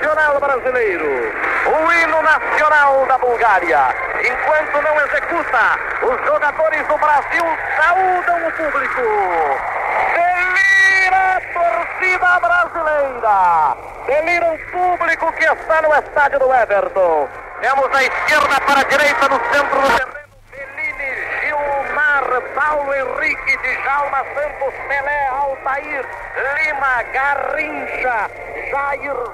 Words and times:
nacional 0.00 0.40
brasileiro, 0.40 1.06
o 1.06 1.92
hino 1.92 2.22
nacional 2.22 3.06
da 3.06 3.18
Bulgária. 3.18 3.94
Enquanto 4.20 4.82
não 4.82 4.96
executa, 5.04 5.78
os 6.02 6.26
jogadores 6.26 6.86
do 6.86 6.96
Brasil 6.96 7.44
saúdam 7.76 8.48
o 8.48 8.52
público. 8.52 9.02
Delira 10.14 11.36
a 11.36 11.40
torcida 11.52 12.40
brasileira. 12.40 13.76
Delira 14.06 14.46
o 14.52 14.58
público 14.70 15.32
que 15.32 15.44
está 15.44 15.82
no 15.82 15.94
estádio 15.94 16.38
do 16.38 16.54
Everton. 16.54 17.28
Temos 17.60 17.94
a 17.94 18.02
esquerda 18.02 18.60
para 18.66 18.80
a 18.80 18.84
direita 18.84 19.28
no 19.28 19.38
centro 19.52 19.80
do 19.82 19.88
terreno. 19.88 20.20
Bellini, 20.50 21.10
Gilmar, 21.42 22.42
Paulo 22.54 22.94
Henrique, 22.94 23.58
Djalma 23.58 24.24
Santos, 24.34 24.74
Pelé, 24.88 25.26
Altair, 25.28 26.06
Lima, 26.56 27.02
Garrincha, 27.12 28.30
Jairzinho, 28.70 29.29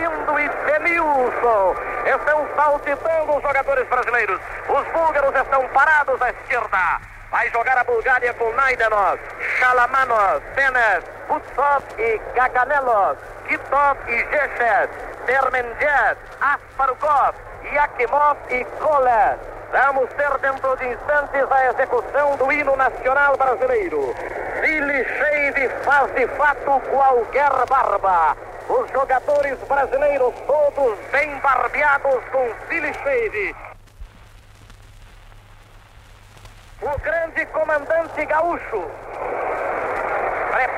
Alcindo 0.00 0.38
e 0.38 0.48
Denilson. 0.48 1.76
Estão 2.06 2.48
saltitando 2.56 3.36
os 3.36 3.42
jogadores 3.42 3.86
brasileiros. 3.88 4.40
Os 4.68 4.86
búlgaros 4.88 5.34
estão 5.34 5.66
parados 5.68 6.20
à 6.22 6.30
esquerda. 6.30 7.00
Vai 7.30 7.48
jogar 7.50 7.78
a 7.78 7.84
Bulgária 7.84 8.34
com 8.34 8.50
Naidenov, 8.52 9.20
Chalamanos, 9.58 10.42
Benes, 10.56 11.04
Butsov 11.28 11.84
e 11.98 12.20
Gaganelos, 12.34 13.18
Kitov 13.46 13.98
e 14.08 14.18
Jeshet, 14.30 14.90
Termendjev, 15.26 16.18
Asparukov, 16.40 17.34
Yakimov 17.72 18.36
e 18.48 18.64
Kolev. 18.80 19.38
Vamos 19.70 20.10
ter 20.14 20.38
dentro 20.38 20.76
de 20.76 20.88
instantes 20.88 21.52
a 21.52 21.66
execução 21.66 22.36
do 22.36 22.50
hino 22.50 22.74
nacional 22.74 23.36
brasileiro. 23.36 24.12
Billy 24.60 25.04
Shade 25.04 25.68
faz 25.84 26.12
de 26.14 26.26
fato 26.26 26.80
qualquer 26.90 27.50
barba. 27.68 28.49
Os 28.70 28.88
jogadores 28.92 29.58
brasileiros 29.66 30.32
todos 30.46 30.96
bem 31.10 31.36
barbeados 31.40 32.22
com 32.30 32.54
Billy 32.68 32.94
Shade. 32.94 33.56
O 36.80 36.98
grande 37.00 37.46
comandante 37.46 38.24
gaúcho 38.26 38.88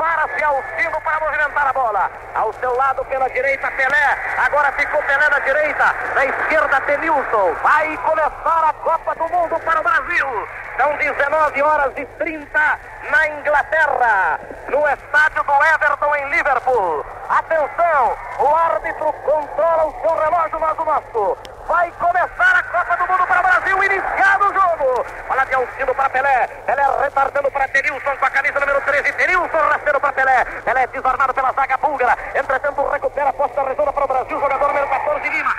Prepara-se 0.02 0.42
ao 0.42 0.60
sino 0.76 1.00
para 1.00 1.20
movimentar 1.20 1.68
a 1.68 1.72
bola. 1.72 2.10
Ao 2.34 2.52
seu 2.54 2.76
lado, 2.76 3.04
pela 3.04 3.30
direita, 3.30 3.70
Pelé. 3.70 4.18
Agora 4.36 4.72
ficou 4.72 5.00
Pelé 5.04 5.28
na 5.28 5.38
direita. 5.38 5.94
Na 6.16 6.26
esquerda, 6.26 6.80
Denilson. 6.80 7.54
Vai 7.62 7.96
começar 7.98 8.68
a 8.68 8.72
Copa 8.82 9.14
do 9.14 9.28
Mundo 9.28 9.60
para 9.60 9.78
o 9.78 9.82
Brasil. 9.84 10.48
São 10.76 10.96
19 10.96 11.62
horas 11.62 11.92
e 11.96 12.04
30 12.04 12.78
na 13.10 13.28
Inglaterra. 13.28 14.40
No 14.70 14.88
estádio 14.88 15.44
do 15.44 15.64
Everton, 15.66 16.16
em 16.16 16.30
Liverpool. 16.30 17.06
Atenção, 17.28 18.16
o 18.40 18.56
árbitro 18.56 19.12
controla 19.12 19.84
o 19.84 20.00
seu 20.00 20.18
relógio, 20.18 20.58
mas 20.58 20.78
o 20.80 20.84
nosso. 20.84 21.38
Vai 21.68 21.92
começar 21.92 22.56
a 22.56 22.62
Copa 22.64 22.96
do 22.96 23.12
Mundo 23.12 23.26
para 23.28 23.38
o 23.38 23.42
Brasil. 23.44 23.51
Iniciado 23.70 24.44
o 24.44 24.52
jogo. 24.52 25.06
Olha 25.28 25.42
Alcino 25.42 25.94
para 25.94 26.08
Pelé. 26.10 26.48
Pelé 26.66 26.82
retardando 27.00 27.50
para 27.50 27.66
Denilson 27.66 28.16
com 28.18 28.26
a 28.26 28.30
camisa 28.30 28.60
número 28.60 28.80
13. 28.80 29.12
Denilson 29.12 29.68
rasteiro 29.68 30.00
para 30.00 30.12
Pelé. 30.12 30.44
Pelé 30.64 30.86
desarmado 30.88 31.34
pela 31.34 31.52
zaga 31.52 31.76
búlgara. 31.76 32.16
Entretanto, 32.34 32.90
recupera 32.90 33.28
a 33.28 33.32
posta 33.32 33.62
redonda 33.62 33.92
para 33.92 34.04
o 34.04 34.08
Brasil. 34.08 34.40
Jogador 34.40 34.68
número 34.68 34.88
14, 34.88 35.28
Lima. 35.28 35.54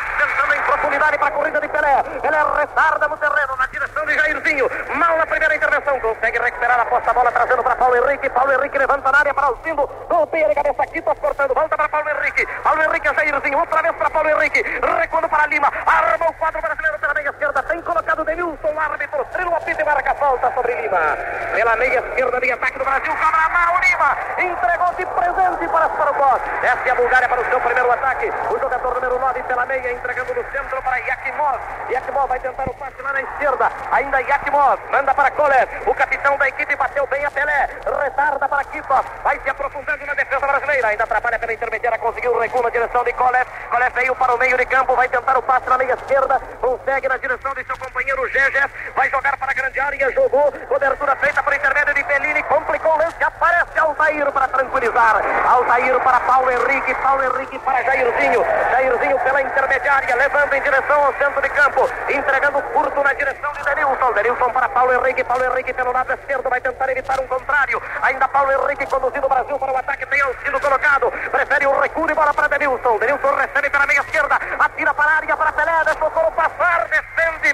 Profundidade 1.04 1.18
para 1.18 1.28
a 1.28 1.32
corrida 1.32 1.60
de 1.60 1.68
Pelé. 1.68 2.04
Pelé 2.22 2.38
retarda 2.60 3.08
no 3.08 3.18
terreno, 3.18 3.56
na 3.58 3.66
direção 3.68 4.06
de 4.06 4.16
Jairzinho. 4.16 4.70
Mal 4.96 5.18
na 5.18 5.26
primeira 5.26 5.56
intervenção. 5.56 6.00
Consegue 6.00 6.40
recuperar 6.40 6.80
a 6.80 6.86
posta 6.86 7.14
bola, 7.14 7.32
trazendo 7.32 7.62
para 7.62 7.76
Paulo 7.76 7.96
Henrique. 7.96 8.30
Paulo 8.30 8.54
Henrique 8.54 8.78
levanta 8.78 9.12
na 9.12 9.20
área 9.20 9.34
para 9.34 9.48
Alcindo. 9.48 9.90
Golpeia 10.08 10.48
de 10.48 10.56
cabeça 10.56 10.84
aqui, 10.84 11.02
cortando. 11.02 11.54
Volta 11.54 11.76
para 11.76 11.90
Paulo 11.90 12.10
Henrique. 12.10 12.46
Paulo 12.64 12.82
Henrique 12.84 13.08
a 13.08 13.14
Jairzinho. 13.14 13.60
Outra 13.60 13.82
vez 13.82 13.96
para 13.96 14.10
Paulo 14.10 14.30
Henrique. 14.30 14.62
Recuando 14.62 15.28
para 15.28 15.48
Lima. 15.48 15.72
Arma 15.86 16.30
o 16.30 16.34
quadro 16.34 16.62
brasileiro 16.62 17.00
pela 17.00 17.14
meia 17.14 17.30
esquerda. 17.30 17.64
Tem 17.64 17.82
colocado 17.82 18.20
o 18.20 18.26
Denilson, 18.26 18.74
o 18.74 18.80
árbitro. 18.80 19.26
Trilha 19.26 19.50
o 19.50 19.56
apito 19.56 19.82
e 19.82 19.84
marca 19.84 20.16
falta 20.16 20.52
sobre 20.54 20.74
Lima. 20.82 21.00
Pela 21.54 21.76
meia 21.76 22.00
esquerda 22.00 22.40
de 22.40 22.52
ataque 22.52 22.80
do 22.80 22.86
Brasil. 22.86 23.14
Cobra 23.14 23.50
mal 23.50 23.76
Lima. 23.82 24.18
Entregou 24.38 24.73
de 24.96 25.06
presente 25.06 25.68
para 25.70 25.90
Sparokov. 25.90 26.42
Desce 26.62 26.90
a 26.90 26.96
Bulgária 26.96 27.28
para 27.28 27.42
o 27.42 27.46
seu 27.46 27.60
primeiro 27.62 27.92
ataque. 27.92 28.32
O 28.50 28.60
jogador 28.60 28.94
número 28.96 29.20
9 29.20 29.44
pela 29.44 29.66
meia, 29.66 29.92
entregando 29.92 30.34
no 30.34 30.44
centro 30.52 30.82
para 30.82 30.98
Yakimov. 30.98 31.60
Yakimov 31.90 32.28
vai 32.28 32.40
tentar 32.40 32.68
o 32.70 32.74
passe 32.74 33.02
lá 33.02 33.14
na 33.14 33.22
esquerda. 33.22 33.72
Ainda 33.92 34.22
Yakimov. 34.22 34.80
Manda 34.92 35.14
para 35.14 35.32
Kolev. 35.32 35.70
O 35.88 35.96
capitão 35.96 36.38
da 36.38 36.48
equipe 36.48 36.76
bateu 36.76 37.08
bem 37.08 37.26
a 37.26 37.32
Pelé. 37.32 37.70
Retarda 38.04 38.48
para 38.48 38.64
Kitov. 38.66 39.06
Vai 39.24 39.40
se 39.40 39.50
aprofundando 39.50 40.06
na 40.06 40.14
defesa 40.14 40.46
brasileira. 40.46 40.88
Ainda 40.90 41.04
atrapalha 41.04 41.40
pela 41.40 41.54
intermediária. 41.54 41.98
Conseguiu 41.98 42.34
o 42.34 42.40
recuo 42.40 42.62
na 42.62 42.70
direção 42.70 43.04
de 43.04 43.14
Kolev. 43.14 43.48
Kolev 43.70 43.94
veio 43.96 44.16
para 44.16 44.36
o 44.36 44.38
meio 44.38 44.58
de 44.58 44.66
campo. 44.66 44.96
Vai 44.96 45.08
tentar 45.10 45.38
o 45.38 45.42
passe 45.42 45.70
na 45.70 45.78
meia 45.78 45.94
esquerda. 45.94 46.40
Consegue 46.62 47.08
na 47.08 47.18
direção 47.18 47.54
de 47.54 47.64
seu 47.66 47.78
companheiro 47.78 48.28
Geges. 48.30 48.70
Vai 48.96 49.10
jogar 49.10 49.38
para 49.38 49.52
a 49.52 49.54
grande 49.54 49.80
área. 49.80 50.12
Jogou. 50.12 50.52
Cobertura 50.68 51.16
feita 51.16 51.42
por 51.42 51.54
intermédio 51.54 51.94
de 51.94 52.04
Bellini. 52.04 52.44
Complicou 52.44 52.83
o 52.88 52.98
lance. 52.98 53.24
Aparece 53.24 53.80
Altair 53.80 54.32
para 54.32 54.48
tranquilizar. 54.48 55.22
Altair 55.48 56.00
para 56.00 56.20
Paulo 56.22 56.52
Henrique. 56.52 56.94
Paulo 56.96 57.24
Henrique 57.24 57.60
para 57.60 57.82
Jairzinho. 57.84 58.44
Jairzinho 58.72 59.20
pela 59.20 59.42
intermediária. 59.42 60.16
Levando 60.16 60.54
em 60.54 60.62
direção 60.62 61.06
ao 61.06 61.14
centro 61.14 61.42
de 61.42 61.50
campo. 61.50 61.90
Entregando 62.10 62.62
curto 62.74 63.04
na 63.04 63.14
direção 63.14 63.52
de 63.54 63.64
Denilson. 63.64 64.14
Denilson 64.14 64.50
para 64.52 64.70
Paulo 64.70 64.94
Henrique. 64.94 65.24
Paulo 65.24 65.44
Henrique 65.46 65.74
pelo 65.74 65.92
lado 65.92 66.14
esquerdo. 66.14 66.50
Vai 66.50 66.62
tentar 66.62 66.90
evitar 66.90 67.20
um 67.20 67.28
contrário. 67.28 67.82
Ainda 68.02 68.28
Paulo 68.28 68.52
Henrique 68.52 68.86
conduzindo 68.86 69.26
o 69.26 69.30
Brasil 69.30 69.58
para 69.58 69.72
o 69.72 69.78
ataque. 69.78 70.06
Tem 70.06 70.22
Alcino 70.22 70.60
colocado. 70.60 71.12
Prefere 71.32 71.68
o 71.68 71.80
recuo 71.80 72.10
e 72.10 72.14
bola 72.14 72.34
para 72.34 72.48
Denilson. 72.48 72.98
Denilson 72.98 73.36
recebe 73.36 73.70
pela 73.70 73.88
meia 73.88 74.00
esquerda. 74.00 74.40
Atira 74.60 74.94
para 74.94 75.12
a 75.12 75.16
área 75.16 75.38
para 75.38 75.52
Pelé. 75.54 75.84
Deixou 75.86 76.08
o 76.08 76.32
passar. 76.32 76.88
Defende. 76.90 77.54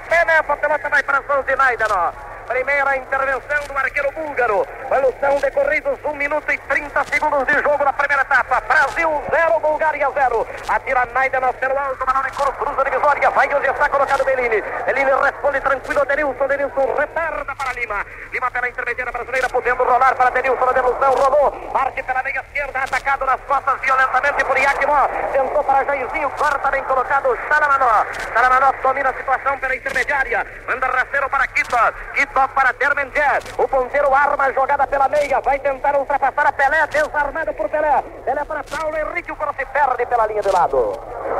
A 0.49 0.57
pelota 0.57 0.89
vai 0.89 1.03
para 1.03 1.19
de 1.43 1.55
Naidenov. 1.55 2.13
Primeira 2.49 2.97
intervenção 2.97 3.67
do 3.67 3.77
arqueiro 3.77 4.11
búlgaro. 4.11 4.65
Quando 4.87 5.13
são 5.19 5.39
decorridos 5.39 5.99
1 6.03 6.13
minuto 6.15 6.51
e 6.51 6.57
30 6.57 7.03
segundos 7.03 7.45
de 7.45 7.53
jogo 7.61 7.85
na 7.85 7.93
primeira 7.93 8.23
etapa. 8.23 8.59
Brasil 8.61 9.23
0, 9.29 9.59
Bulgária 9.59 10.09
0. 10.11 10.47
Atira 10.67 11.05
Naidenov 11.13 11.53
pelo 11.57 11.77
alto, 11.77 12.03
balão 12.03 12.23
de 12.23 12.31
coro, 12.31 12.51
cruza 12.53 12.83
divisória. 12.85 13.29
Vai 13.29 13.53
onde 13.53 13.67
está 13.67 13.87
colocado 13.87 14.25
Bellini. 14.25 14.63
Bellini 14.83 15.11
responde 15.21 15.61
tranquilo. 15.61 16.05
Denilson, 16.07 16.47
Denilson 16.47 16.95
retarda 16.97 17.55
para 17.55 17.73
Lima. 17.73 18.05
Lima 18.33 18.49
pela 18.49 18.67
intermediária 18.67 19.11
brasileira, 19.11 19.49
podendo 19.49 19.83
rolar 19.83 20.15
para 20.15 20.31
Denilson. 20.31 20.69
A 20.69 20.73
devolução 20.73 21.13
rolou. 21.13 21.51
Parte 21.71 22.01
pela 22.01 22.23
meia 22.23 22.41
esquerda, 22.41 22.79
atacado 22.79 23.25
nas 23.27 23.41
costas 23.41 23.79
violentamente 23.81 24.43
por 24.43 24.57
Yakimov. 24.57 25.07
Tentou 25.31 25.63
para 25.63 25.85
Jairzinho, 25.85 26.31
corta 26.31 26.71
bem 26.71 26.83
colocado 26.85 27.37
Salamanó. 27.47 28.05
Salamanó 28.33 28.71
domina 28.81 29.11
a 29.11 29.13
situação 29.13 29.59
pela 29.59 29.75
intermediária. 29.75 30.47
Manda 30.67 30.87
rasteiro 30.87 31.29
para 31.29 31.45
Kitov. 31.45 31.93
Kitov 32.39 32.53
para 32.53 32.73
Termendier. 32.73 33.41
O 33.57 33.67
ponteiro 33.67 34.13
arma 34.15 34.45
a 34.45 34.51
jogada 34.53 34.87
pela 34.87 35.09
meia. 35.09 35.41
Vai 35.41 35.59
tentar 35.59 35.97
ultrapassar 35.97 36.47
a 36.47 36.51
Pelé. 36.51 36.87
Desarmado 36.87 37.53
por 37.53 37.69
Pelé. 37.69 38.01
Pelé 38.23 38.45
para 38.45 38.63
Paulo 38.63 38.97
Henrique. 38.97 39.31
O 39.31 39.35
coro 39.35 39.53
se 39.57 39.65
perde 39.65 40.05
pela 40.05 40.27
linha 40.27 40.41
de 40.41 40.51
lado. 40.51 40.93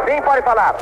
Sim, 0.05 0.21
pode 0.21 0.41
falar. 0.41 0.75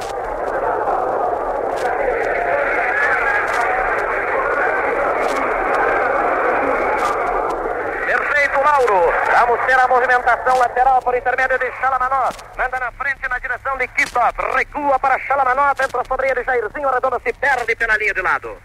Mauro. 8.63 9.13
Vamos 9.31 9.65
ter 9.65 9.79
a 9.79 9.87
movimentação 9.87 10.57
lateral 10.57 11.01
por 11.01 11.15
intermédio 11.15 11.57
de 11.57 11.71
Chalamanó. 11.79 12.29
Manda 12.57 12.79
na 12.79 12.91
frente 12.91 13.27
na 13.29 13.39
direção 13.39 13.77
de 13.77 13.87
Kitov. 13.87 14.33
Recua 14.55 14.99
para 14.99 15.17
Chalamanó. 15.19 15.71
Entra 15.71 16.03
sobre 16.05 16.29
ele 16.29 16.43
Jairzinho. 16.43 16.89
Redondo 16.89 17.21
se 17.23 17.31
perde 17.33 17.75
pela 17.75 17.95
linha 17.97 18.13
de 18.13 18.21
lado. 18.21 18.57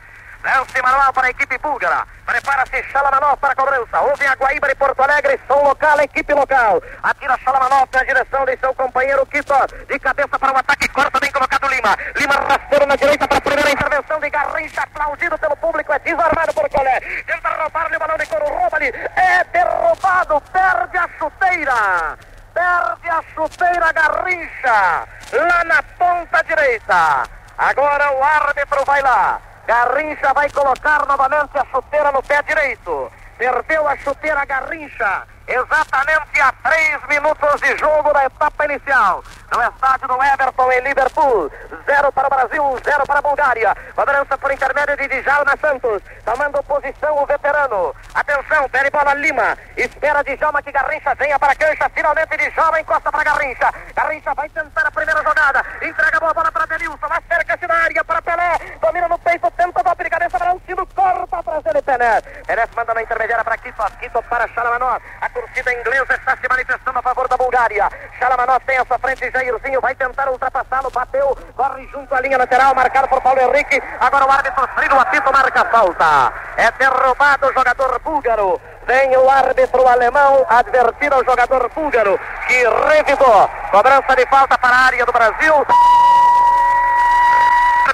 Lance 0.45 0.83
manual 0.83 1.13
para 1.13 1.29
a 1.29 1.31
equipe 1.31 1.57
búlgara. 1.59 2.05
Prepara-se 2.27 2.83
Chalamanov 2.91 3.37
para 3.39 3.53
a 3.53 3.57
cobrança. 3.57 4.01
Houve 4.01 4.27
a 4.27 4.35
Guaíba 4.35 4.67
de 4.67 4.75
Porto 4.75 5.01
Alegre. 5.01 5.39
Som 5.47 5.63
local, 5.63 6.01
equipe 6.01 6.35
local. 6.35 6.83
Atira 7.03 7.39
Chalamanov 7.45 7.89
na 7.93 8.03
direção 8.03 8.45
de 8.45 8.57
seu 8.57 8.75
companheiro 8.75 9.25
Quito. 9.27 9.55
De 9.87 9.99
cabeça 10.01 10.37
para 10.37 10.53
o 10.53 10.57
ataque. 10.57 10.89
Corta 10.89 11.21
bem 11.21 11.31
colocado 11.31 11.69
Lima. 11.69 11.97
Lima 12.17 12.35
rasteiro 12.35 12.87
na 12.87 12.97
direita 12.97 13.29
para 13.29 13.39
a 13.39 13.41
primeira 13.41 13.71
intervenção 13.71 14.19
de 14.19 14.31
Garrincha. 14.31 14.83
Aplaudido 14.83 15.39
pelo 15.39 15.57
público. 15.57 15.93
É 15.93 15.99
desarmado 16.01 16.55
por 16.55 16.69
Colé. 16.71 17.01
Tenta 17.01 17.49
roubar-lhe 17.49 17.97
o 17.97 18.01
balão 18.01 18.17
de 18.19 18.27
couro. 18.27 18.47
Rouba-lhe. 18.47 18.89
É 18.89 19.45
derrubado. 19.45 20.41
Perde 20.53 20.99
a 20.99 21.09
chuteira. 21.19 22.19
Perde 22.53 23.09
a 23.09 23.23
chuteira 23.33 23.93
Garrincha. 23.93 25.09
Lá 25.33 25.65
na 25.65 25.83
ponta 25.83 26.43
direita. 26.43 27.23
Agora 27.57 28.13
o 28.13 28.25
árbitro 28.25 28.85
vai 28.85 29.01
lá. 29.03 29.41
Garrincha 29.67 30.33
vai 30.33 30.51
colocar 30.51 31.07
novamente 31.07 31.57
a 31.59 31.65
chuteira 31.67 32.13
no 32.13 32.23
pé 32.23 32.43
direito. 32.43 33.11
Perdeu 33.39 33.89
a 33.89 33.97
chuteira 33.97 34.45
Garrincha 34.45 35.27
exatamente 35.47 36.41
a 36.41 36.53
três 36.63 36.99
minutos 37.09 37.61
de 37.61 37.77
jogo 37.79 38.13
da 38.13 38.25
etapa 38.25 38.65
inicial. 38.65 39.23
No 39.53 39.63
estádio 39.63 40.09
do 40.09 40.23
Everton 40.23 40.73
em 40.73 40.81
Liverpool. 40.81 41.51
Zero 41.85 42.11
para 42.13 42.27
o 42.27 42.31
Brasil, 42.31 42.81
zero 42.83 43.07
para 43.07 43.19
a 43.19 43.23
Bulgária. 43.23 43.77
Cobrança 43.95 44.39
por 44.39 44.51
intermédio 44.51 44.97
de 44.97 45.09
Djalma 45.09 45.55
Santos. 45.61 46.03
Tomando 46.25 46.63
posição 46.63 47.23
o 47.23 47.27
veterano. 47.27 47.95
Atenção, 48.15 48.69
pede 48.71 48.91
bola 48.91 49.13
Lima. 49.15 49.59
Espera 49.77 50.25
Djalma 50.25 50.63
que 50.63 50.73
Garrincha 50.73 51.15
venha 51.17 51.39
para 51.39 51.53
a 51.53 51.57
cancha. 51.57 51.91
Finalmente 51.95 52.37
Djalma 52.37 52.81
encosta 52.81 53.13
para 53.13 53.25
Garrincha. 53.25 53.75
Garrincha 53.95 54.35
vai 54.35 54.49
tentar 54.49 54.87
a 54.87 54.91
primeira 54.91 55.23
jogada. 55.23 55.65
Entrega 55.83 56.17
a 56.17 56.33
bola 56.33 56.51
para 56.51 56.67
Denilson. 56.67 57.07
Acerca-se 57.11 57.67
na 57.67 57.75
área 57.75 58.05
para 58.05 58.23
Pelé. 58.23 58.79
Domina 58.81 59.09
no 59.09 59.19
peito, 59.19 59.51
tenta 59.51 59.83
golpe 59.83 60.05
de 60.05 60.11
cabeça 60.11 60.39
para 60.39 60.53
Antino. 60.53 60.87
Corta 60.87 61.39
atrás 61.39 61.63
dele 61.63 61.83
Pelé. 61.83 62.23
Pelé 62.47 62.69
manda 62.75 62.95
na 62.95 63.03
intermediária 63.03 63.45
para 63.45 63.59
Kito. 63.59 63.85
Kito 64.01 64.23
para 64.23 64.49
Chalamanov. 64.49 65.03
A 65.21 65.29
torcida 65.33 65.73
inglesa 65.73 66.15
está 66.15 66.37
se 66.37 66.49
manifestando 66.49 66.99
a 66.99 67.03
favor 67.03 67.29
da 67.29 67.37
Bulgária. 67.37 67.89
Chalamanov 68.19 68.61
tem 68.65 68.79
sua 68.87 68.99
frente, 68.99 69.31
Jairzinho 69.31 69.81
vai 69.81 69.95
tentar 69.95 70.29
ultrapassá-lo, 70.31 70.91
bateu, 70.91 71.37
corre 71.57 71.87
junto 71.89 72.15
à 72.15 72.21
linha 72.21 72.39
lateral, 72.39 72.75
marcado 72.75 73.09
por 73.09 73.21
Paulo 73.21 73.41
Henrique. 73.41 73.83
Agora 74.01 74.27
o 74.27 74.31
árbitro 74.31 74.69
Frino 74.75 75.01
apito 75.01 75.33
marca 75.33 75.65
falta. 75.67 76.33
É 76.57 76.71
derrubado 76.73 77.47
o 77.47 77.53
jogador 77.53 77.99
búlgaro. 78.01 78.61
Vem 78.87 79.17
o 79.17 79.31
árbitro 79.31 79.87
alemão 79.87 80.45
advertir 80.49 81.13
ao 81.13 81.25
jogador 81.25 81.69
búlgaro 81.71 82.19
que 82.47 82.65
revidou. 82.89 83.49
Cobrança 83.71 84.17
de 84.17 84.27
falta 84.27 84.59
para 84.59 84.77
a 84.77 84.87
área 84.87 85.07
do 85.07 85.13
Brasil 85.13 85.67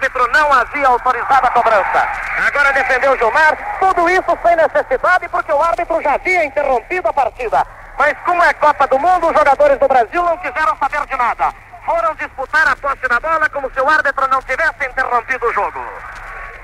árbitro 0.08 0.32
não 0.32 0.52
havia 0.52 0.88
autorizado 0.88 1.46
a 1.46 1.50
cobrança. 1.50 2.08
Agora 2.46 2.72
defendeu 2.72 3.16
Gilmar, 3.18 3.76
tudo 3.78 4.08
isso 4.08 4.38
sem 4.42 4.56
necessidade, 4.56 5.28
porque 5.28 5.52
o 5.52 5.62
árbitro 5.62 6.00
já 6.02 6.14
havia 6.14 6.44
interrompido 6.44 7.08
a 7.08 7.12
partida. 7.12 7.66
Mas 7.98 8.16
como 8.24 8.42
é 8.42 8.54
Copa 8.54 8.86
do 8.86 8.98
Mundo, 8.98 9.28
os 9.28 9.36
jogadores 9.36 9.78
do 9.78 9.88
Brasil 9.88 10.22
não 10.22 10.36
quiseram 10.38 10.76
saber 10.78 11.06
de 11.06 11.16
nada. 11.16 11.52
Foram 11.84 12.14
disputar 12.14 12.68
a 12.68 12.76
posse 12.76 13.08
da 13.08 13.20
bola 13.20 13.48
como 13.50 13.70
se 13.70 13.80
o 13.80 13.88
árbitro 13.88 14.28
não 14.28 14.40
tivesse 14.42 14.86
interrompido 14.86 15.46
o 15.46 15.52
jogo. 15.52 15.80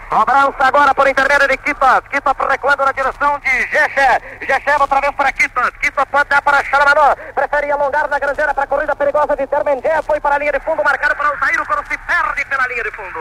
Cobrança 0.08 0.64
agora 0.64 0.94
por 0.94 1.08
intermédio 1.08 1.48
de 1.48 1.56
Kitos. 1.58 2.00
Kitos 2.10 2.48
recuando 2.48 2.84
na 2.84 2.92
direção 2.92 3.38
de 3.40 3.50
Geché. 3.68 4.20
Geché 4.42 4.76
outra 4.78 5.00
vez 5.00 5.14
para 5.14 5.32
Kitos. 5.32 5.70
Kitos 5.80 6.04
pode 6.10 6.28
dar 6.28 6.42
para 6.42 6.62
Charamanó. 6.64 7.14
Prefere 7.34 7.70
alongar 7.72 8.08
na 8.08 8.18
grandeira 8.18 8.54
para 8.54 8.64
a 8.64 8.66
corrida 8.66 8.94
perigosa 8.94 9.36
de 9.36 9.46
Termendé. 9.46 10.02
Foi 10.02 10.20
para 10.20 10.36
a 10.36 10.38
linha 10.38 10.52
de 10.52 10.60
fundo, 10.60 10.84
marcado 10.84 11.16
para. 11.16 11.34
O 11.34 11.66
Coro 11.66 11.82
se 11.88 11.96
perde 11.98 12.44
pela 12.44 12.66
linha 12.68 12.82
de 12.82 12.90
fundo. 12.90 13.20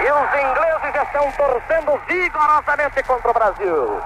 E 0.00 0.12
os 0.12 0.34
ingleses 0.34 1.02
estão 1.02 1.32
torcendo 1.32 2.00
vigorosamente 2.06 3.02
contra 3.02 3.30
o 3.30 3.34
Brasil. 3.34 4.02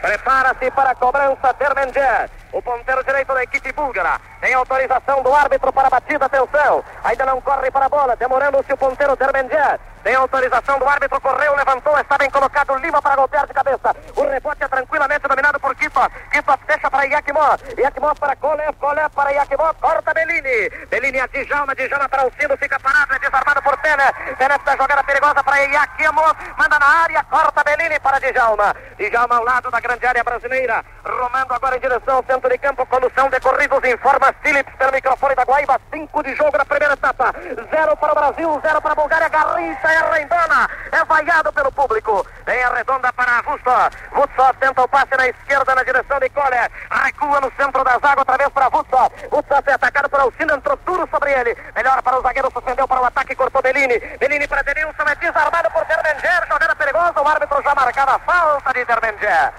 Prepara-se 0.00 0.70
para 0.72 0.90
a 0.90 0.94
cobrança 0.94 1.54
Termendé. 1.54 2.28
O 2.52 2.60
ponteiro 2.60 3.04
direito 3.04 3.32
da 3.32 3.42
equipe 3.42 3.72
búlgara. 3.72 4.20
Tem 4.40 4.52
autorização 4.52 5.22
do 5.22 5.34
árbitro 5.34 5.72
para 5.72 5.86
a 5.86 5.90
batida. 5.90 6.26
Atenção. 6.26 6.84
Ainda 7.04 7.24
não 7.24 7.40
corre 7.40 7.70
para 7.70 7.86
a 7.86 7.88
bola. 7.88 8.16
Demorando-se 8.16 8.72
o 8.72 8.76
ponteiro 8.76 9.16
Termendé. 9.16 9.78
Tem 10.02 10.14
autorização 10.16 10.78
do 10.80 10.88
árbitro, 10.88 11.20
correu, 11.20 11.54
levantou, 11.54 11.96
está 11.98 12.18
bem 12.18 12.28
colocado 12.28 12.76
Lima 12.78 13.00
para 13.00 13.14
golpear 13.14 13.46
de 13.46 13.54
cabeça. 13.54 13.94
O 14.16 14.22
rebote 14.22 14.64
é 14.64 14.68
tranquilamente 14.68 15.28
dominado 15.28 15.60
por 15.60 15.74
Kitos. 15.76 16.08
Kitos 16.32 16.56
deixa 16.66 16.90
para 16.90 17.04
Yakimov. 17.04 17.60
Yakimov 17.78 18.18
para 18.18 18.34
Kolev, 18.34 18.72
Kolev 18.80 19.10
para 19.10 19.30
Yakimov. 19.30 19.74
Corta 19.80 20.12
Bellini. 20.12 20.68
Bellini 20.90 21.20
a 21.20 21.26
Djalma, 21.28 21.74
Djalma 21.74 22.08
para 22.08 22.26
o 22.26 22.32
Cindo, 22.38 22.56
fica 22.56 22.80
parado, 22.80 23.14
é 23.14 23.18
desarmado 23.20 23.62
por 23.62 23.76
Pena. 23.78 24.12
Pena 24.36 24.56
está 24.56 24.76
jogada 24.76 25.04
perigosa 25.04 25.42
para 25.44 25.56
Yakimov. 25.58 26.36
Manda 26.58 26.78
na 26.80 26.86
área, 26.86 27.24
corta 27.24 27.62
Bellini 27.62 28.00
para 28.00 28.18
Djalma. 28.18 28.74
Djalma 28.98 29.36
ao 29.36 29.44
lado 29.44 29.70
da 29.70 29.78
grande 29.78 30.06
área 30.06 30.24
brasileira. 30.24 30.84
Romando 31.04 31.54
agora 31.54 31.76
em 31.76 31.80
direção 31.80 32.16
ao 32.16 32.24
centro 32.24 32.50
de 32.50 32.58
campo. 32.58 32.84
Condução 32.86 33.30
decorridos, 33.30 33.84
informa 33.84 34.32
Phillips 34.42 34.74
pelo 34.76 34.92
microfone 34.92 35.36
da 35.36 35.44
Guaíba. 35.44 35.80
Cinco 35.92 36.24
de 36.24 36.34
jogo 36.34 36.58
na 36.58 36.64
primeira 36.64 36.94
etapa. 36.94 37.32
Zero 37.70 37.96
para 37.96 38.12
o 38.12 38.14
Brasil, 38.14 38.60
zero 38.62 38.82
para 38.82 38.92
a 38.92 38.96
Bulgária. 38.96 39.28
Garrincha 39.28 39.91
é 39.92 40.18
Rendona, 40.18 40.68
é 40.90 41.04
vaiado 41.04 41.52
pelo 41.52 41.70
público. 41.72 42.26
Tem 42.44 42.62
a 42.62 42.74
redonda 42.74 43.12
para 43.12 43.42
Vusto. 43.42 43.70
Vusto 44.12 44.54
tenta 44.58 44.82
o 44.82 44.88
passe 44.88 45.16
na 45.16 45.28
esquerda 45.28 45.74
na 45.74 45.84
direção 45.84 46.18
de 46.18 46.28
Kohler. 46.30 46.70
Recua 46.90 47.40
no 47.40 47.52
centro 47.56 47.84
da 47.84 47.98
zaga, 47.98 48.20
outra 48.20 48.36
vez 48.36 48.48
para 48.50 48.68
Vusto. 48.68 48.96
Vusto 49.30 49.54
é 49.54 49.72
atacado 49.72 50.08
por 50.08 50.20
Alcino, 50.20 50.54
entrou 50.54 50.76
duro 50.84 51.08
sobre 51.10 51.32
ele. 51.32 51.56
Melhor 51.74 52.02
para 52.02 52.18
o 52.18 52.22
zagueiro, 52.22 52.50
suspendeu 52.52 52.88
para 52.88 53.00
o 53.00 53.04
ataque, 53.04 53.34
cortou 53.34 53.62
Bellini. 53.62 53.98
Bellini 54.18 54.48
para 54.48 54.62
Denilson, 54.62 55.04
é 55.06 55.14
desarmado 55.16 55.70
por 55.70 55.84
Termenger. 55.84 56.46
Jogada 56.48 56.76
perigosa, 56.76 57.20
o 57.20 57.28
árbitro 57.28 57.62
já 57.62 57.74
marcava 57.74 58.16
a 58.16 58.18
falta 58.18 58.72
de 58.72 58.84
Termenger. 58.84 59.52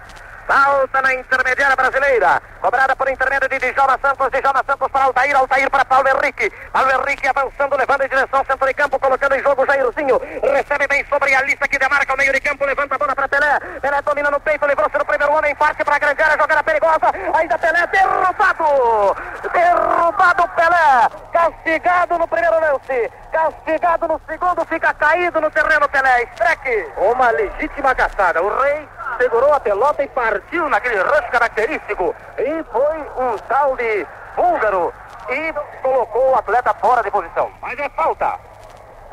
Falta 0.48 1.02
na 1.02 1.14
intermediária 1.14 1.76
brasileira. 1.76 2.42
Cobrada 2.62 2.96
por 2.96 3.10
intermédio 3.10 3.48
de 3.48 3.60
Djalma 3.60 3.98
Santos. 4.02 4.30
Djalma 4.30 4.64
Santos 4.66 4.92
para 4.92 5.06
Altair. 5.06 5.36
Altair 5.36 5.70
para 5.70 5.86
Paulo 5.86 6.08
Henrique. 6.08 6.50
Paulo 6.72 6.92
Henrique 6.92 7.28
avançando, 7.28 7.78
levando 7.78 8.04
em 8.04 8.10
direção 8.10 8.40
ao 8.40 8.46
centro 8.46 8.68
de 8.68 8.74
campo, 8.74 9.00
colocando 9.00 9.36
em 9.36 9.44
jogo 9.44 9.64
o 9.64 9.66
Jairzinho. 9.66 10.20
Recebe 10.42 10.88
bem 10.88 11.06
sobre 11.08 11.34
a 11.34 11.42
lista 11.44 11.68
que 11.68 11.80
demarca 11.80 12.14
o 12.14 12.18
meio 12.18 12.34
de 12.34 12.42
campo. 12.42 12.66
Levanta 12.66 12.96
a 12.96 12.98
bola 12.98 13.16
para 13.16 13.28
Pelé. 13.28 13.60
Pelé 13.82 14.02
domina 14.02 14.32
no 14.32 14.40
peito, 14.40 14.66
livrou-se 14.66 14.98
no 14.98 15.06
primeiro 15.06 15.34
homem. 15.34 15.56
Parte 15.56 15.84
para 15.84 15.96
a 15.96 16.00
grande 16.00 16.22
área, 16.22 16.38
jogada 16.38 16.64
perigosa. 16.64 17.12
Ainda 17.36 17.58
Pelé 17.58 17.88
derrubado. 17.88 19.16
Derrubado 19.54 20.48
Pelé. 20.50 21.10
Castigado 21.32 22.18
no 22.20 22.28
primeiro 22.28 22.60
lance. 22.60 23.12
Castigado 23.32 24.08
no 24.08 24.22
segundo. 24.28 24.66
Fica 24.66 24.94
caído 24.94 25.40
no 25.40 25.50
terreno 25.52 25.88
Pelé. 25.88 26.24
Streck. 26.34 26.92
Uma 26.98 27.32
legítima 27.32 27.96
caçada. 27.96 28.42
O 28.42 28.62
rei 28.62 28.88
segurou 29.18 29.54
a 29.54 29.60
pelota 29.60 30.04
e 30.04 30.08
partiu 30.34 30.68
naquele 30.68 31.00
rush 31.00 31.30
característico. 31.32 32.16
E 32.40 32.64
foi 32.72 33.00
um 33.24 33.38
tal 33.48 33.76
de 33.76 34.08
búlgaro 34.36 34.92
e 35.30 35.54
colocou 35.82 36.32
o 36.32 36.36
atleta 36.36 36.74
fora 36.76 37.04
de 37.04 37.12
posição. 37.12 37.52
Mas 37.62 37.78
é 37.78 37.88
falta. 37.90 38.40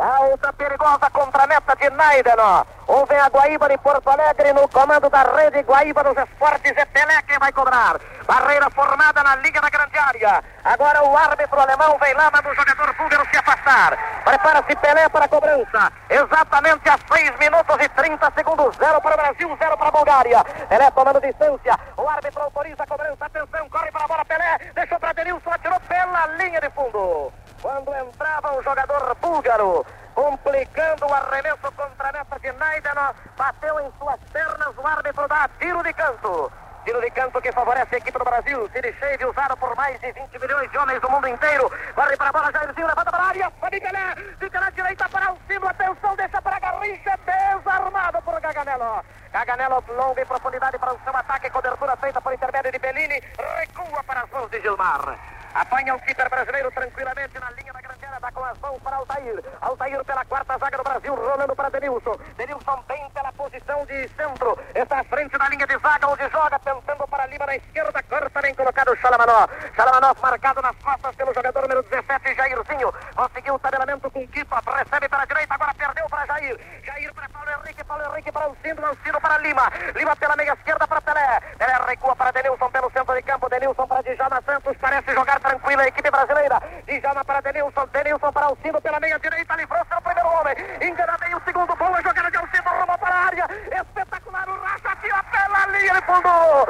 Falta 0.01 0.51
perigosa 0.55 1.11
contra 1.11 1.45
a 1.45 1.47
meta 1.47 1.77
de 1.77 1.91
Naideno. 1.91 2.67
Houve 2.87 3.15
a 3.17 3.29
Guaíba 3.29 3.69
de 3.69 3.77
Porto 3.77 4.09
Alegre 4.09 4.55
no 4.55 4.67
comando 4.67 5.11
da 5.11 5.25
rede 5.25 5.61
Guaíba 5.61 6.03
dos 6.03 6.17
Esportes. 6.17 6.73
É 6.75 6.87
Pelé 6.87 7.21
quem 7.29 7.39
vai 7.39 7.53
cobrar. 7.53 8.01
Barreira 8.27 8.71
formada 8.71 9.23
na 9.23 9.37
linha 9.37 9.61
da 9.61 9.69
grande 9.69 9.99
área. 9.99 10.43
Agora 10.65 11.05
o 11.05 11.15
árbitro 11.15 11.61
alemão 11.61 11.99
vem 11.99 12.15
lá, 12.15 12.31
manda 12.31 12.49
o 12.49 12.55
jogador 12.55 12.95
búlgaro 12.95 13.29
se 13.31 13.37
afastar. 13.37 13.99
Prepara-se 14.25 14.75
Pelé 14.77 15.07
para 15.11 15.27
a 15.27 15.29
cobrança. 15.29 15.93
Exatamente 16.09 16.89
a 16.89 16.99
6 17.15 17.39
minutos 17.39 17.77
e 17.79 17.89
30 17.91 18.33
segundos. 18.35 18.77
Zero 18.77 19.03
para 19.03 19.15
o 19.15 19.19
Brasil, 19.19 19.59
zero 19.59 19.77
para 19.77 19.89
a 19.89 19.93
Bulgária. 19.93 20.45
Pelé 20.71 20.91
tomando 20.93 21.21
distância. 21.21 21.79
O 21.99 22.09
árbitro 22.09 22.43
autoriza 22.43 22.85
a 22.85 22.87
cobrança. 22.87 23.27
Atenção, 23.27 23.69
corre 23.69 23.93
para 23.93 24.05
a 24.05 24.09
bola 24.09 24.25
Pelé. 24.25 24.61
Deixou 24.75 24.99
para 24.99 25.13
Denilson, 25.13 25.51
atirou 25.51 25.79
pela 25.81 26.27
linha 26.39 26.59
de 26.59 26.71
fundo 26.71 27.31
quando 27.61 27.95
entrava 27.95 28.57
um 28.57 28.63
jogador 28.63 29.15
búlgaro, 29.17 29.87
complicando 30.15 31.07
o 31.07 31.15
arremesso 31.15 31.73
contra 31.77 32.09
a 32.09 32.13
meta 32.13 32.39
de 32.41 32.53
Naideno, 32.53 33.15
bateu 33.37 33.81
em 33.81 33.93
suas 33.99 34.21
pernas, 34.33 34.77
o 34.77 34.87
árbitro 34.87 35.29
dá 35.29 35.49
tiro 35.59 35.83
de 35.83 35.93
canto. 35.93 36.53
Tiro 36.85 37.01
de 37.01 37.11
canto 37.11 37.43
que 37.43 37.53
favorece 37.53 37.95
a 37.95 37.99
equipe 37.99 38.19
do 38.19 38.25
Brasil. 38.25 38.69
Siricheide 38.73 39.27
usado 39.27 39.55
por 39.59 39.77
mais 39.77 40.01
de 40.01 40.13
20 40.13 40.39
milhões 40.39 40.71
de 40.71 40.79
homens 40.79 41.01
do 41.01 41.11
mundo 41.11 41.29
inteiro. 41.29 41.71
Corre 41.95 42.17
para 42.17 42.31
a 42.31 42.33
bola, 42.33 42.53
Jairzinho, 42.53 42.87
levanta 42.87 43.11
para 43.11 43.23
a 43.23 43.29
área. 43.29 43.51
Pelé. 43.51 44.35
Fica 44.39 44.61
na 44.61 44.71
direita 44.71 45.09
para 45.11 45.31
o 45.31 45.37
símbolo. 45.47 45.69
Atenção, 45.69 46.17
deixa 46.17 46.41
para 46.41 46.59
Garrincha. 46.59 47.19
Desarmado 47.27 48.23
por 48.23 48.41
Gaganello. 48.41 49.05
Gaganello 49.31 49.85
longa 49.89 50.23
em 50.23 50.27
profundidade 50.27 50.79
para 50.79 50.95
o 50.95 51.01
seu 51.05 51.15
ataque. 51.15 51.51
Cobertura 51.51 51.97
feita 51.97 52.21
por 52.21 52.33
intermédio 52.33 52.73
de 52.73 52.79
Bellini. 52.79 53.23
Recua 53.59 54.03
para 54.05 54.23
as 54.23 54.31
mãos 54.31 54.51
de 54.51 54.61
Gilmar. 54.63 55.40
Apanha 55.55 55.95
o 55.95 56.01
keeper 56.01 56.29
brasileiro 56.31 56.71
tranquilamente 56.71 57.39
na 57.39 57.51
linha 57.51 57.73
da 57.73 57.81
grande 57.81 58.00
dá 58.21 58.31
com 58.33 58.45
as 58.45 58.59
mãos 58.59 58.79
para 58.83 58.97
Altair. 58.97 59.43
Altair 59.61 60.05
pela 60.05 60.25
quarta 60.25 60.59
zaga 60.59 60.77
do 60.77 60.85
Brasil, 60.85 61.15
rolando 61.15 61.57
para 61.57 61.71
Denilson. 61.71 62.17
Denilson 62.37 62.85
bem 62.87 63.11
pela 63.11 63.33
posição 63.33 63.85
de 63.87 64.09
centro. 64.09 64.59
Está 64.75 65.01
à 65.01 65.05
frente 65.05 65.37
da 65.37 65.49
linha 65.49 65.67
de 65.67 65.79
zaga, 65.79 66.09
onde 66.09 66.29
joga, 66.29 66.59
tentando 66.59 67.09
para 67.09 67.27
Lima 67.27 67.47
na 67.47 67.57
esquerda. 67.57 68.03
Corta 68.03 68.43
bem 68.43 68.55
colocado 68.55 68.93
o 68.93 68.97
Chalamanó. 68.97 69.49
Chalamanó 69.75 70.15
marcado 70.21 70.63
nas 70.63 70.77
costas 70.77 71.17
pelo 71.17 71.35
jogador 71.35 71.63
número 71.63 71.83
17, 71.83 72.35
Jairzinho. 72.35 72.93
Conseguiu 73.17 73.55
o 73.55 73.59
tabelamento 73.59 74.11
com 74.11 74.29
Kipa. 74.29 74.63
Recebe 74.77 75.09
para 75.09 75.23
a 75.23 75.27
direita, 75.27 75.55
agora 75.55 75.75
perdeu 75.75 76.07
para 76.09 76.27
Jair. 76.27 76.61
Jair 76.85 77.15
para 77.15 77.29
Paulo 77.29 77.51
Henrique, 77.51 77.85
Paulo 77.85 78.05
Henrique 78.05 78.33
para 78.33 78.47
o 78.47 78.51
Alcindo, 78.51 78.87
Alcindo 78.87 79.21
para 79.21 79.39
Lima. 79.39 79.71
Lima 79.95 80.17
pela 80.17 80.37
meia 80.37 80.53
esquerda 80.53 80.87
para 80.87 81.01
Pelé. 81.01 81.41
Pelé 81.59 81.75
recua 81.87 82.15
para 82.17 82.33
Denilson 82.33 82.71
pelo 82.71 82.91
centro 82.91 83.15
de 83.15 83.23
campo. 83.23 83.49
Denilson 83.49 83.87
para 83.87 84.03
Djalma 84.03 84.43
Santos. 84.43 84.77
Parece 84.79 85.15
jogar 85.15 85.41
tranquila 85.41 85.83
a 85.83 85.89
equipe 85.89 86.11
brasileira. 86.11 86.61
Djalma 86.87 87.25
para 87.25 87.41
Denilson. 87.41 87.87
Denilson 87.93 88.10
Denilson 88.11 88.33
para 88.33 88.47
Alcindo 88.47 88.81
pela 88.81 88.99
meia 88.99 89.19
direita, 89.21 89.55
livrou-se 89.55 89.95
o 89.95 90.03
primeiro 90.03 90.29
homem. 90.31 90.55
Engana 90.83 91.17
bem 91.19 91.33
o 91.33 91.41
segundo, 91.45 91.77
boa 91.77 92.03
jogada 92.03 92.29
de 92.29 92.37
Alcindo, 92.39 92.69
rumo 92.69 92.99
para 92.99 93.15
a 93.15 93.27
área. 93.27 93.49
Espetacular 93.71 94.49
o 94.49 94.61
Racha, 94.61 94.97
tira 95.01 95.23
pela 95.23 95.67
linha, 95.67 95.93
ele 95.93 96.03
fundou. 96.03 96.67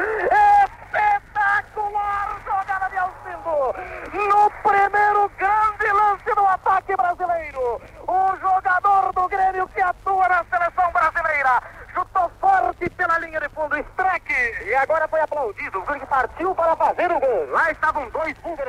Espetacular 0.85 2.37
jogada 2.45 2.91
de 2.91 2.99
Alcindo. 2.99 3.75
No 4.29 4.51
primeiro 4.51 5.31
grande 5.39 5.93
lance 5.93 6.35
do 6.35 6.47
ataque 6.47 6.95
brasileiro. 6.95 7.81
O 8.07 8.37
jogador 8.37 9.13
do 9.15 9.29
Grêmio 9.29 9.67
que 9.69 9.81
atua 9.81 10.29
na 10.29 10.45
seleção 10.45 10.93
brasileira. 10.93 11.63
Chutou 11.95 12.31
forte 12.39 12.91
pela 12.91 13.19
linha 13.19 13.41
de 13.41 13.49
fundo, 13.49 13.79
strike. 13.79 14.67
E 14.67 14.75
agora 14.75 15.09
foi 15.09 15.21
aplaudido. 15.23 15.79
O 15.79 15.87
Grêmio 15.87 16.07
partiu 16.07 16.55
para 16.55 16.77
fazer 16.77 17.11
o 17.11 17.19
gol. 17.19 17.51
Lá 17.51 17.71
estavam 17.71 18.11
dois 18.11 18.37
fundos. 18.41 18.60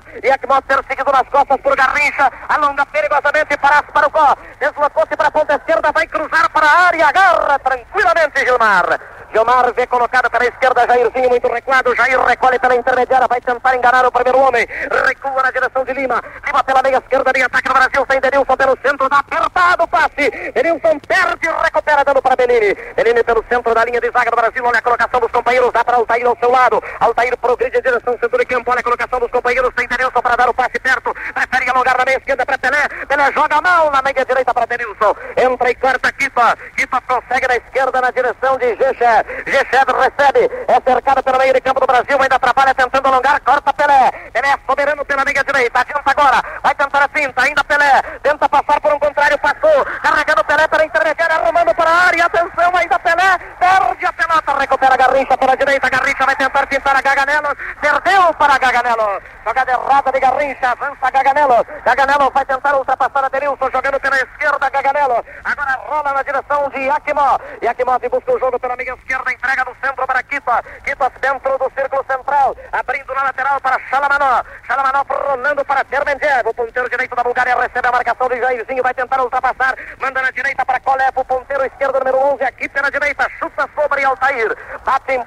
Para 0.00 0.12
Yakimov. 0.12 0.24
Yakimov 0.24 0.62
perseguido 0.62 1.12
nas 1.12 1.28
costas 1.28 1.60
por 1.60 1.76
Garrincha. 1.76 2.30
Alonga 2.48 2.86
perigosamente 2.86 3.56
para 3.58 3.80
Asparocó. 3.80 4.36
Deslocou-se 4.60 5.16
para 5.16 5.28
a 5.28 5.30
ponta 5.30 5.54
esquerda, 5.54 5.92
vai 5.92 6.06
cruzar 6.06 6.50
para 6.50 6.66
a 6.66 6.86
área. 6.86 7.08
Agarra 7.08 7.58
tranquilamente 7.58 8.44
Gilmar. 8.44 9.00
Gilmar 9.32 9.72
vê 9.74 9.86
colocado 9.86 10.30
pela 10.30 10.46
esquerda, 10.46 10.86
Jairzinho 10.86 11.28
muito 11.28 11.48
recuado. 11.48 11.94
Jair 11.94 12.18
recolhe 12.24 12.58
pela 12.58 12.76
intermediária, 12.76 13.26
vai 13.26 13.40
tentar 13.40 13.76
enganar 13.76 14.06
o 14.06 14.12
primeiro 14.12 14.38
homem. 14.38 14.66
Recua 15.06 15.42
na 15.42 15.50
direção 15.50 15.84
de 15.84 15.92
Lima. 15.92 16.22
Lima 16.46 16.64
pela 16.64 16.82
meia 16.82 16.98
esquerda, 16.98 17.32
de 17.32 17.42
ataque 17.42 17.68
no 17.68 17.74
Brasil, 17.74 18.06
sem 18.10 18.20
Denilson 18.20 18.56
pelo 18.56 18.78
centro, 18.80 19.08
dá 19.08 19.18
apertado 19.18 19.82
o 19.84 19.88
passe. 19.88 20.30
Denilson 20.54 20.98
perde 21.00 21.46
e 21.46 21.64
recupera, 21.64 22.04
dando 22.04 22.22
para 22.22 22.36
Benini. 22.36 22.74
Benini 22.94 23.22
pelo 23.24 23.44
centro 23.48 23.74
da 23.74 23.84
linha 23.84 24.00
de 24.00 24.10
zaga 24.10 24.30
do 24.30 24.36
Brasil, 24.36 24.64
olha 24.64 24.78
a 24.78 24.82
colocação 24.82 25.20
dos 25.20 25.30
companheiros, 25.30 25.72
dá 25.72 25.84
para 25.84 25.96
Altair 25.96 26.26
ao 26.26 26.36
seu 26.38 26.50
lado. 26.50 26.82
Altair 27.00 27.36
progride 27.36 27.78
em 27.78 27.82
direção 27.82 28.16
centro 28.18 28.38
de 28.38 28.46
campo, 28.46 28.70
olha 28.70 28.80
a 28.80 28.84
colocação 28.84 29.20
dos 29.20 29.30
companheiros, 29.30 29.70
Denilson 29.96 30.20
para 30.20 30.36
dar 30.36 30.48
o 30.48 30.54
passe 30.54 30.78
perto. 30.78 31.14
Prefere 31.34 31.70
alongar 31.70 31.96
na 31.96 32.04
meia 32.04 32.18
esquerda 32.18 32.44
para 32.44 32.58
Pelé. 32.58 32.88
Pelé 33.08 33.32
joga 33.32 33.60
mal 33.62 33.90
na 33.90 34.02
meia 34.02 34.24
direita 34.24 34.52
para 34.52 34.66
Denilson. 34.66 35.16
Entra 35.36 35.70
e 35.70 35.74
corta 35.74 36.12
Kipa. 36.12 36.56
Kipa 36.76 37.00
consegue 37.02 37.48
na 37.48 37.56
esquerda 37.56 38.00
na 38.00 38.10
direção 38.10 38.58
de 38.58 38.76
Geché. 38.76 39.24
Geché 39.46 39.80
recebe, 39.86 40.50
é 40.68 40.80
cercado 40.84 41.22
pelo 41.22 41.38
meio 41.38 41.54
de 41.54 41.60
campo 41.60 41.80
do 41.80 41.86
Brasil, 41.86 42.18
ainda 42.20 42.38
trabalha 42.38 42.74
tentando 42.74 43.08
alongar, 43.08 43.40
corta 43.40 43.72
Pelé. 43.72 44.10
Pelé 44.32 44.48
é 44.48 44.58
soberano 44.66 45.04
pela 45.04 45.24
meia 45.24 45.42
direita, 45.42 45.80
adianta 45.80 46.10
agora, 46.10 46.42
vai 46.62 46.74
tentar 46.74 47.04
a 47.04 47.08
finta, 47.08 47.42
ainda 47.42 47.64
Pelé, 47.64 48.02
tenta 48.22 48.48
passar 48.48 48.80
por 48.80 48.92
um 48.92 48.98
contrário, 48.98 49.38
passou, 49.38 49.84
carregando 50.02 50.44
Pelé 50.44 50.68
pela 50.68 50.84
intermediária, 50.84 51.36
arrumando 51.36 51.74
para 51.74 51.75
área, 52.16 52.26
atenção, 52.26 52.76
ainda 52.76 52.98
Pelé, 52.98 53.38
perde 53.58 54.06
a 54.06 54.12
pelota, 54.12 54.58
recupera 54.58 54.96
Garrincha 54.96 55.36
pela 55.36 55.56
direita, 55.56 55.90
Garrincha 55.90 56.24
vai 56.24 56.36
tentar 56.36 56.66
pintar 56.66 56.96
a 56.96 57.02
Gaganello, 57.02 57.56
perdeu 57.80 58.34
para 58.34 58.58
Gaganello, 58.58 59.22
jogada 59.44 59.72
errada 59.72 60.12
de 60.12 60.20
Garrincha, 60.20 60.70
avança 60.70 61.10
Gaganello, 61.10 61.66
Gaganello 61.84 62.30
vai 62.30 62.44
tentar 62.44 62.76
ultrapassar 62.76 63.24
a 63.24 63.28
Denilson, 63.28 63.70
jogando 63.70 64.00
pela 64.00 64.16
esquerda, 64.16 64.70
Gaganello, 64.70 65.24
agora 65.44 65.78
rola 65.86 66.12
na 66.14 66.22
direção 66.22 66.68
de 66.70 66.80
Yakimov, 66.80 67.40
Yakimov 67.62 68.08
busca 68.08 68.32
o 68.32 68.38
jogo 68.38 68.58
pela 68.58 68.76
meia 68.76 68.94
esquerda, 68.94 69.32
entrega 69.32 69.64
no 69.64 69.76
centro 69.84 70.06
para 70.06 70.22
Kita, 70.22 70.64
Kita 70.84 71.12
dentro 71.20 71.58
do 71.58 71.70
círculo 71.76 72.04
central, 72.10 72.56
abrindo 72.72 73.14
na 73.14 73.24
lateral 73.24 73.60
para 73.60 73.78
Chalamanó, 73.90 74.42
Chalamanó 74.66 75.04
rolando 75.08 75.64
para 75.64 75.84
Termendiev, 75.84 76.48
o 76.48 76.54
ponteiro 76.54 76.88
direito 76.88 77.14
da 77.14 77.22
Bulgária 77.22 77.56
recebe 77.56 77.88
a 77.88 77.92
marcação 77.92 78.28
de 78.28 78.38
Jairzinho, 78.38 78.82
vai 78.82 78.94
tentar 78.94 79.20
ultrapassar, 79.20 79.76
manda 80.00 80.22
na 80.22 80.30
direita 80.30 80.64
para 80.64 80.80
Kolev, 80.80 81.12
o 81.16 81.24
ponteiro 81.24 81.64
esquerdo 81.64 81.98
número 81.98 82.18
11, 82.34 82.44
aqui 82.44 82.68
pela 82.68 82.90
direita, 82.90 83.28
chuta 83.38 83.68
sobre 83.74 84.04
Altair, 84.04 84.56
bate 84.84 85.12
em 85.12 85.24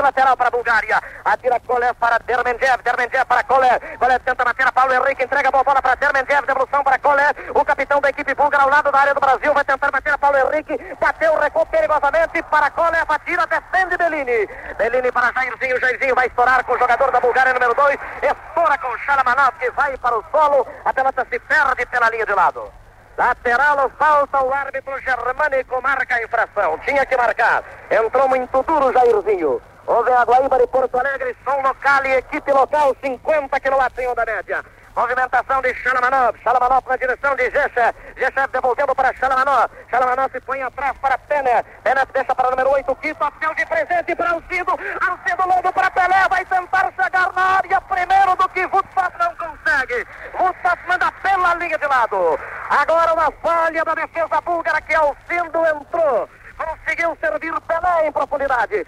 Lateral 0.00 0.36
para 0.36 0.48
a 0.48 0.50
Bulgária, 0.50 1.02
atira 1.24 1.60
Kolev 1.60 1.94
para 1.94 2.18
Dermendiev, 2.18 2.82
Dermendiev 2.82 3.24
para 3.26 3.42
Kolev, 3.44 3.80
Kolev 3.98 4.20
tenta 4.24 4.44
bater 4.44 4.66
a 4.66 4.72
Paulo 4.72 4.92
Henrique, 4.92 5.24
entrega 5.24 5.48
a 5.48 5.52
bola 5.52 5.82
para 5.82 5.94
Dermendiev, 5.94 6.46
devolução 6.46 6.84
para 6.84 6.98
Kolev, 6.98 7.34
o 7.54 7.64
capitão 7.64 8.00
da 8.00 8.10
equipe 8.10 8.34
búlgara 8.34 8.64
ao 8.64 8.70
lado 8.70 8.92
da 8.92 8.98
área 8.98 9.14
do 9.14 9.20
Brasil, 9.20 9.52
vai 9.54 9.64
tentar 9.64 9.90
bater 9.90 10.12
a 10.12 10.18
Paulo 10.18 10.38
Henrique, 10.38 10.78
bateu, 11.00 11.38
recuou 11.38 11.66
perigosamente 11.66 12.42
para 12.44 12.70
Kolev, 12.70 13.06
atira, 13.08 13.46
defende 13.46 13.96
Bellini, 13.96 14.48
Bellini 14.76 15.12
para 15.12 15.32
Jairzinho, 15.32 15.80
Jairzinho 15.80 16.14
vai 16.14 16.26
estourar 16.26 16.64
com 16.64 16.72
o 16.72 16.78
jogador 16.78 17.10
da 17.10 17.20
Bulgária 17.20 17.52
número 17.52 17.74
2, 17.74 17.98
estoura 18.22 18.78
com 18.78 18.98
Chalamanov 18.98 19.52
que 19.58 19.70
vai 19.70 19.96
para 19.96 20.18
o 20.18 20.24
solo, 20.30 20.66
a 20.84 20.92
pelota 20.92 21.26
se 21.30 21.38
perde 21.40 21.86
pela 21.86 22.10
linha 22.10 22.26
de 22.26 22.34
lado. 22.34 22.72
Lateral, 23.16 23.90
falta 23.98 24.42
o 24.44 24.52
árbitro 24.52 25.00
germânico, 25.00 25.80
marca 25.80 26.16
a 26.16 26.22
infração. 26.22 26.78
Tinha 26.80 27.06
que 27.06 27.16
marcar. 27.16 27.64
Entrou 27.90 28.28
muito 28.28 28.62
duro 28.62 28.92
Jairzinho. 28.92 29.60
Houve 29.96 30.12
a 30.12 30.26
Guaíba 30.26 30.58
de 30.58 30.66
Porto 30.66 30.98
Alegre, 30.98 31.34
som 31.42 31.56
local 31.62 32.04
e 32.04 32.18
equipe 32.18 32.52
local, 32.52 32.94
50 33.00 33.60
kW 33.60 34.02
em 34.02 34.08
onda 34.08 34.26
média. 34.26 34.62
Movimentação 34.94 35.62
de 35.62 35.72
Chalamanov. 35.72 36.36
Chalamanov 36.44 36.86
na 36.86 36.96
direção 36.98 37.34
de 37.34 37.50
Gecha. 37.50 37.94
Gecha 38.14 38.46
devolvendo 38.48 38.94
para 38.94 39.14
Chalamanov. 39.14 39.70
Chalamanov 39.90 40.30
se 40.32 40.40
põe 40.42 40.60
atrás 40.60 40.98
para 40.98 41.16
Pené. 41.16 41.62
Pené 41.82 42.04
deixa 42.12 42.34
para 42.34 42.48
o 42.48 42.50
número 42.50 42.72
8. 42.72 42.94
Quito, 42.96 43.24
apel 43.24 43.54
de 43.54 43.64
presente 43.64 44.14
para 44.14 44.32
Alcido. 44.32 44.72
Alcido 45.00 45.48
longo 45.48 45.72
para 45.72 45.90
Pelé. 45.90 46.28
Vai 46.28 46.44
tentar 46.44 46.92
chegar 46.92 47.32
na 47.32 47.56
área 47.56 47.80
primeiro 47.80 48.36
do 48.36 48.48
que 48.50 48.66
Vutsas 48.66 49.12
não 49.18 49.34
consegue. 49.36 50.06
Vutsas 50.36 50.78
manda 50.86 51.10
pela 51.22 51.54
linha 51.54 51.78
de 51.78 51.86
lado. 51.86 52.38
Agora 52.68 53.14
uma 53.14 53.32
falha 53.40 53.82
da 53.82 53.94
defesa 53.94 54.42
búlgara 54.42 54.82
que 54.82 54.94
Alcindo 54.94 55.64
entrou 55.64 56.28
conseguiu 56.56 57.16
servir 57.20 57.52
Pelé 57.62 58.08
em 58.08 58.12
profundidade. 58.12 58.86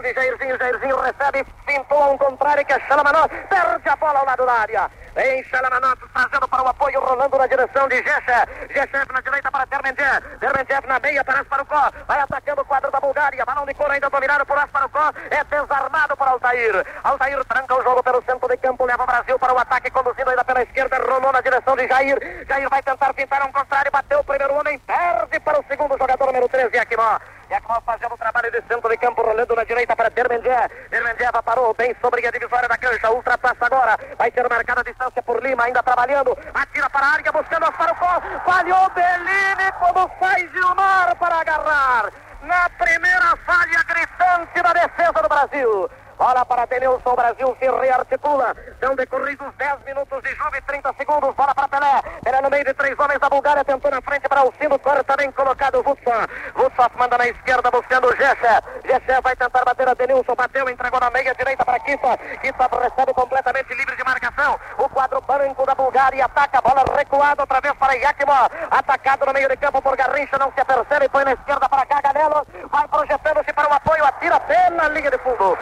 9, 0.00 0.14
Jairzinho, 0.14 0.58
Jairzinho 0.58 0.96
recebe, 1.00 1.44
pintou 1.66 2.14
um 2.14 2.16
contrário 2.16 2.64
que 2.64 2.72
é 2.72 2.80
Xalamanó, 2.80 3.28
perde 3.28 3.88
a 3.88 3.96
bola 3.96 4.18
ao 4.20 4.24
lado 4.24 4.46
da 4.46 4.52
área. 4.52 4.90
Vem 5.14 5.44
Xalamanó 5.44 5.94
fazendo 6.14 6.48
para 6.48 6.62
o 6.62 6.68
apoio, 6.68 7.00
rolando 7.00 7.36
na 7.36 7.46
direção 7.46 7.88
de 7.88 7.96
Jecha. 7.96 8.48
Jecha 8.70 9.06
na 9.12 9.20
direita 9.20 9.50
para 9.50 9.64
Dermendé. 9.66 10.20
Dermendé 10.38 10.80
na 10.86 11.00
meia, 11.00 11.20
aparece 11.20 11.48
para 11.48 11.62
o 11.62 11.66
Có. 11.66 11.90
Vai 12.06 12.20
atacando 12.20 12.62
o 12.62 12.64
quadro 12.64 12.90
da 12.90 13.00
Bulgária. 13.00 13.44
Balão 13.44 13.66
de 13.66 13.74
couro 13.74 13.92
ainda 13.92 14.08
dominado 14.08 14.46
por 14.46 14.56
Asparocó. 14.56 15.12
É 15.30 15.44
desarmado 15.44 16.16
para 16.16 16.30
Altair. 16.30 16.86
Altair 17.02 17.44
tranca 17.44 17.74
o 17.74 17.82
jogo 17.82 18.02
pelo 18.02 18.22
centro 18.22 18.48
de 18.48 18.56
campo, 18.56 18.86
leva 18.86 19.02
o 19.02 19.06
Brasil 19.06 19.38
para 19.38 19.52
o 19.52 19.58
ataque 19.58 19.69
conduzido 19.88 20.28
ainda 20.28 20.44
pela 20.44 20.62
esquerda, 20.62 20.98
rolou 20.98 21.32
na 21.32 21.40
direção 21.40 21.76
de 21.76 21.86
Jair. 21.86 22.44
Jair 22.48 22.68
vai 22.68 22.82
tentar 22.82 23.14
pintar 23.14 23.46
um 23.46 23.52
contrário, 23.52 23.90
bateu 23.90 24.18
o 24.18 24.24
primeiro 24.24 24.54
homem, 24.54 24.78
perde 24.80 25.38
para 25.40 25.60
o 25.60 25.64
segundo 25.68 25.96
jogador 25.96 26.26
número 26.26 26.48
13, 26.48 26.76
Yakimó. 26.76 27.18
Yakimó 27.50 27.80
fazendo 27.80 28.14
o 28.14 28.18
trabalho 28.18 28.50
de 28.50 28.62
centro 28.68 28.88
de 28.88 28.96
campo, 28.96 29.22
rolando 29.22 29.56
na 29.56 29.64
direita 29.64 29.96
para 29.96 30.10
Dermendier. 30.10 30.70
Dermendier 30.90 31.32
parou 31.42 31.72
bem 31.74 31.94
sobre 32.00 32.26
a 32.26 32.30
divisória 32.30 32.68
da 32.68 32.76
cancha, 32.76 33.10
ultrapassa 33.10 33.66
agora. 33.66 33.98
Vai 34.18 34.30
ser 34.30 34.48
marcada 34.48 34.80
a 34.80 34.84
distância 34.84 35.22
por 35.22 35.42
Lima, 35.42 35.64
ainda 35.64 35.82
trabalhando. 35.82 36.36
Atira 36.52 36.90
para 36.90 37.06
a 37.06 37.12
área, 37.12 37.32
buscando 37.32 37.72
para 37.72 37.92
o 37.92 37.96
gol. 37.96 38.40
Falhou 38.44 38.90
Bellini, 38.90 39.72
como 39.78 40.10
sai 40.20 40.48
Gilmar 40.48 41.16
para 41.16 41.40
agarrar. 41.40 42.12
Na 42.42 42.68
primeira 42.70 43.36
falha 43.44 43.82
gritante 43.84 44.62
da 44.62 44.72
defesa 44.72 45.22
do 45.22 45.28
Brasil. 45.28 45.90
Bola 46.20 46.44
para 46.44 46.66
Denilson, 46.66 47.14
Brasil 47.16 47.56
se 47.58 47.66
rearticula. 47.66 48.54
São 48.78 48.94
decorridos 48.94 49.54
10 49.56 49.84
minutos 49.86 50.22
de 50.22 50.34
jogo 50.36 50.54
e 50.54 50.60
30 50.60 50.92
segundos. 50.98 51.34
Bola 51.34 51.54
para 51.54 51.66
Pelé. 51.66 52.02
Pelé 52.22 52.42
no 52.42 52.50
meio 52.50 52.62
de 52.62 52.74
três 52.74 52.98
homens 52.98 53.18
da 53.20 53.30
Bulgária, 53.30 53.64
tentou 53.64 53.90
na 53.90 54.02
frente 54.02 54.28
para 54.28 54.44
o 54.44 54.52
sino. 54.60 54.78
Corta 54.78 55.16
bem 55.16 55.32
colocado 55.32 55.80
o 55.80 55.82
Vutsan. 55.82 56.26
Vutsan 56.54 56.90
manda 56.98 57.16
na 57.16 57.26
esquerda 57.26 57.70
buscando 57.70 58.08
o 58.08 58.16
Gecha. 58.16 58.62
Gecha 58.84 59.20
vai 59.22 59.34
tentar 59.34 59.64
bater 59.64 59.88
a 59.88 59.94
Denilson. 59.94 60.34
Bateu, 60.34 60.68
entregou 60.68 61.00
na 61.00 61.08
meia 61.08 61.34
direita 61.34 61.64
para 61.64 61.80
Kita. 61.80 62.18
Kita 62.42 62.68
recebe 62.82 63.14
completamente 63.14 63.72
livre 63.74 63.96
de 63.96 64.04
marcação. 64.04 64.60
O 64.76 64.90
quadro 64.90 65.22
branco 65.22 65.64
da 65.64 65.74
Bulgária 65.74 66.26
ataca. 66.26 66.60
Bola 66.60 66.84
recuada 66.98 67.44
outra 67.44 67.62
vez 67.62 67.72
para 67.78 67.94
Yakimov. 67.94 68.50
Atacado 68.70 69.24
no 69.24 69.32
meio 69.32 69.48
de 69.48 69.56
campo 69.56 69.80
por 69.80 69.96
Garrincha. 69.96 70.36
Não 70.36 70.52
se 70.52 70.60
apercebe. 70.60 71.08
Põe 71.08 71.24
na 71.24 71.32
esquerda 71.32 71.66
para 71.66 71.86
Gaganello. 71.86 72.46
Vai 72.70 72.86
projetando-se 72.88 73.54
para 73.54 73.70
o 73.70 73.72
apoio. 73.72 74.04
Atira 74.04 74.38
pela 74.40 74.88
linha 74.88 75.10
de 75.10 75.16
fundo. 75.16 75.56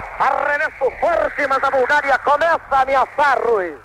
Arremesso 0.48 0.90
forte, 0.98 1.46
mas 1.46 1.62
a 1.62 1.70
Bulgária 1.70 2.18
começa 2.20 2.62
a 2.70 2.80
ameaçar, 2.80 3.38
Ruiz. 3.44 3.76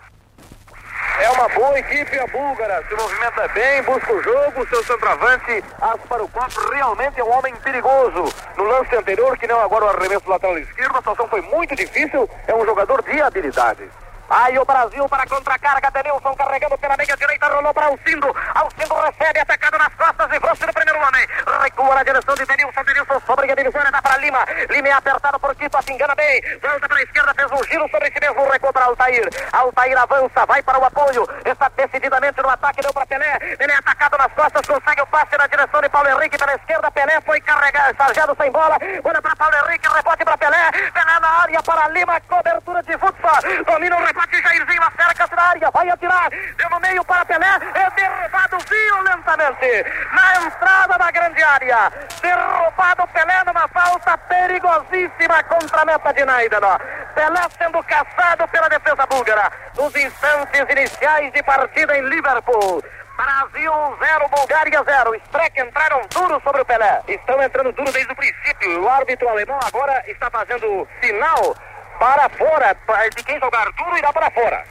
É 1.20 1.29
uma 1.32 1.50
boa 1.50 1.77
equipe 1.77 2.17
a 2.17 2.25
búlgara, 2.27 2.82
se 2.88 2.96
movimenta 2.96 3.48
bem, 3.50 3.84
busca 3.84 4.13
o 4.13 4.24
jogo, 4.24 4.67
seu 4.70 4.82
centroavante 4.86 5.63
Asparukov 5.82 6.72
realmente 6.72 7.20
é 7.20 7.24
um 7.24 7.38
homem 7.38 7.53
perigoso. 7.58 8.34
No 8.55 8.63
lance 8.63 8.96
anterior, 8.96 9.38
que 9.38 9.46
não 9.46 9.60
agora 9.60 9.86
o 9.86 9.89
arremesso 9.89 10.29
lateral 10.29 10.58
esquerdo, 10.58 10.96
a 10.96 11.00
situação 11.00 11.27
foi 11.27 11.41
muito 11.41 11.75
difícil, 11.75 12.29
é 12.48 12.55
um 12.55 12.65
jogador 12.65 13.03
de 13.03 13.22
habilidade. 13.22 13.89
Aí 14.33 14.57
o 14.57 14.65
Brasil 14.65 15.07
para 15.07 15.27
contra-carga, 15.27 15.91
Denilson 15.91 16.33
carregando 16.33 16.75
pela 16.79 16.97
meia 16.97 17.15
direita, 17.15 17.47
rolou 17.49 17.71
para 17.71 17.85
Alcindo. 17.85 18.35
Alcindo 18.55 18.95
recebe, 18.95 19.39
atacado 19.39 19.77
nas 19.77 19.93
costas 19.93 20.27
e 20.33 20.39
fosse 20.39 20.65
do 20.65 20.73
primeiro 20.73 20.99
homem. 21.05 21.27
Recua 21.61 21.93
na 21.93 22.01
direção 22.01 22.33
de 22.33 22.43
Denilson, 22.43 22.83
Denilson 22.83 23.21
sobre 23.27 23.51
a 23.51 23.55
divisória, 23.55 23.91
dá 23.91 24.01
para 24.01 24.17
Lima. 24.17 24.43
Lima 24.71 24.87
é 24.87 24.91
apertado 24.91 25.39
por 25.39 25.53
Quito, 25.55 25.79
se 25.83 25.93
engana 25.93 26.15
bem. 26.15 26.41
Volta 26.59 26.89
para 26.89 26.97
a 26.97 27.03
esquerda, 27.03 27.33
fez 27.35 27.51
um 27.51 27.63
giro 27.65 27.87
sobre 27.89 28.11
si 28.11 28.19
mesmo, 28.19 28.49
recua 28.49 28.73
para 28.73 28.85
Altair. 28.85 29.29
Altair 29.51 29.97
avança, 29.99 30.45
vai 30.47 30.63
para 30.63 30.79
o 30.79 30.85
apoio, 30.85 31.29
está 31.45 31.69
decididamente 31.69 32.41
no 32.41 32.49
ataque, 32.49 32.81
deu 32.81 32.91
para 32.91 33.05
Pelé. 33.05 33.37
Pelé 33.55 33.75
atacado 33.75 34.17
nas 34.17 34.33
costas, 34.33 34.65
consegue 34.65 35.01
o 35.03 35.07
passe 35.07 35.37
na 35.37 35.45
direção 35.45 35.79
de 35.79 35.89
Paulo 35.89 36.09
Henrique 36.09 36.39
pela 36.39 36.55
esquerda. 36.55 36.89
Pelé 36.89 37.21
foi 37.21 37.39
carregado, 37.39 37.95
sarjado 37.97 38.35
sem 38.41 38.51
bola. 38.51 38.79
Bola 39.03 39.21
para 39.21 39.35
Paulo 39.35 39.55
Henrique, 39.57 39.87
rebote 39.87 40.25
para 40.25 40.37
Pelé. 40.39 40.71
Pelé 40.71 41.19
na 41.19 41.29
área 41.43 41.61
para 41.61 41.87
Lima, 41.89 42.19
cobertura 42.21 42.81
de 42.81 42.97
futsal. 42.97 43.41
Domina 43.67 43.95
o 43.95 44.03
rebote. 44.03 44.22
Jairzinho 44.31 44.81
acerca-se 44.83 45.35
na 45.35 45.43
área, 45.43 45.71
vai 45.71 45.89
atirar, 45.89 46.29
deu 46.29 46.69
no 46.69 46.79
meio 46.79 47.03
para 47.05 47.25
Pelé, 47.25 47.45
é 47.45 47.89
derrubado 47.91 48.57
violentamente 48.69 49.85
na 50.11 50.45
entrada 50.45 50.97
da 50.97 51.11
grande 51.11 51.43
área. 51.43 51.91
Derrubado 52.21 53.07
Pelé 53.07 53.43
numa 53.45 53.67
falta 53.67 54.17
perigosíssima 54.17 55.43
contra 55.43 55.81
a 55.81 55.85
meta 55.85 56.13
de 56.13 56.25
Naidano. 56.25 56.79
Pelé 57.15 57.41
sendo 57.57 57.83
caçado 57.83 58.47
pela 58.47 58.69
defesa 58.69 59.05
búlgara 59.05 59.51
nos 59.77 59.95
instantes 59.95 60.69
iniciais 60.69 61.31
de 61.31 61.43
partida 61.43 61.97
em 61.97 62.01
Liverpool. 62.09 62.83
Brasil 63.15 63.71
0, 63.99 64.29
Bulgária 64.29 64.83
0. 64.83 65.15
Streck 65.15 65.61
entraram 65.61 66.01
duro 66.09 66.41
sobre 66.43 66.61
o 66.61 66.65
Pelé. 66.65 67.01
Estão 67.07 67.41
entrando 67.41 67.71
duro 67.71 67.91
desde 67.91 68.11
o 68.11 68.15
princípio. 68.15 68.83
O 68.83 68.89
árbitro 68.89 69.29
alemão 69.29 69.59
agora 69.63 70.03
está 70.07 70.31
fazendo 70.31 70.87
sinal 71.01 71.55
para 72.03 72.27
fora. 72.29 72.75
De 73.15 73.24
quem 73.24 73.39
jogar 73.39 73.72
duro 73.72 73.98
irá 73.98 74.12
para 74.12 74.29
fora. 74.31 74.62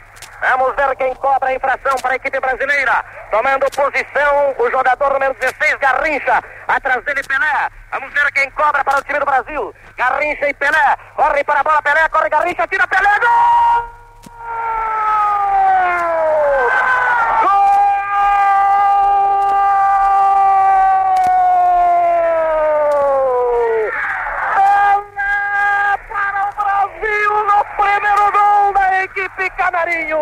Vamos 0.42 0.76
ver 0.76 0.94
quem 0.96 1.14
cobra 1.14 1.48
a 1.48 1.54
infração 1.54 1.96
para 2.02 2.12
a 2.12 2.16
equipe 2.16 2.38
brasileira. 2.38 3.02
Tomando 3.30 3.70
posição 3.70 4.54
o 4.58 4.70
jogador 4.70 5.14
número 5.14 5.34
16, 5.40 5.76
Garrincha. 5.76 6.42
Atrás 6.68 7.02
dele, 7.04 7.22
Pelé. 7.22 7.70
Vamos 7.90 8.12
ver 8.12 8.30
quem 8.32 8.50
cobra 8.50 8.84
para 8.84 8.98
o 8.98 9.02
time 9.04 9.18
do 9.18 9.24
Brasil. 9.24 9.74
Garrincha 9.96 10.48
e 10.48 10.54
Pelé. 10.54 10.96
Corre 11.16 11.42
para 11.44 11.60
a 11.60 11.62
bola, 11.62 11.80
Pelé. 11.82 12.06
Corre 12.10 12.28
Garrincha, 12.28 12.68
tira 12.68 12.86
Pelé. 12.86 13.18
Gol! 13.20 14.02
Canarinho. 29.56 30.18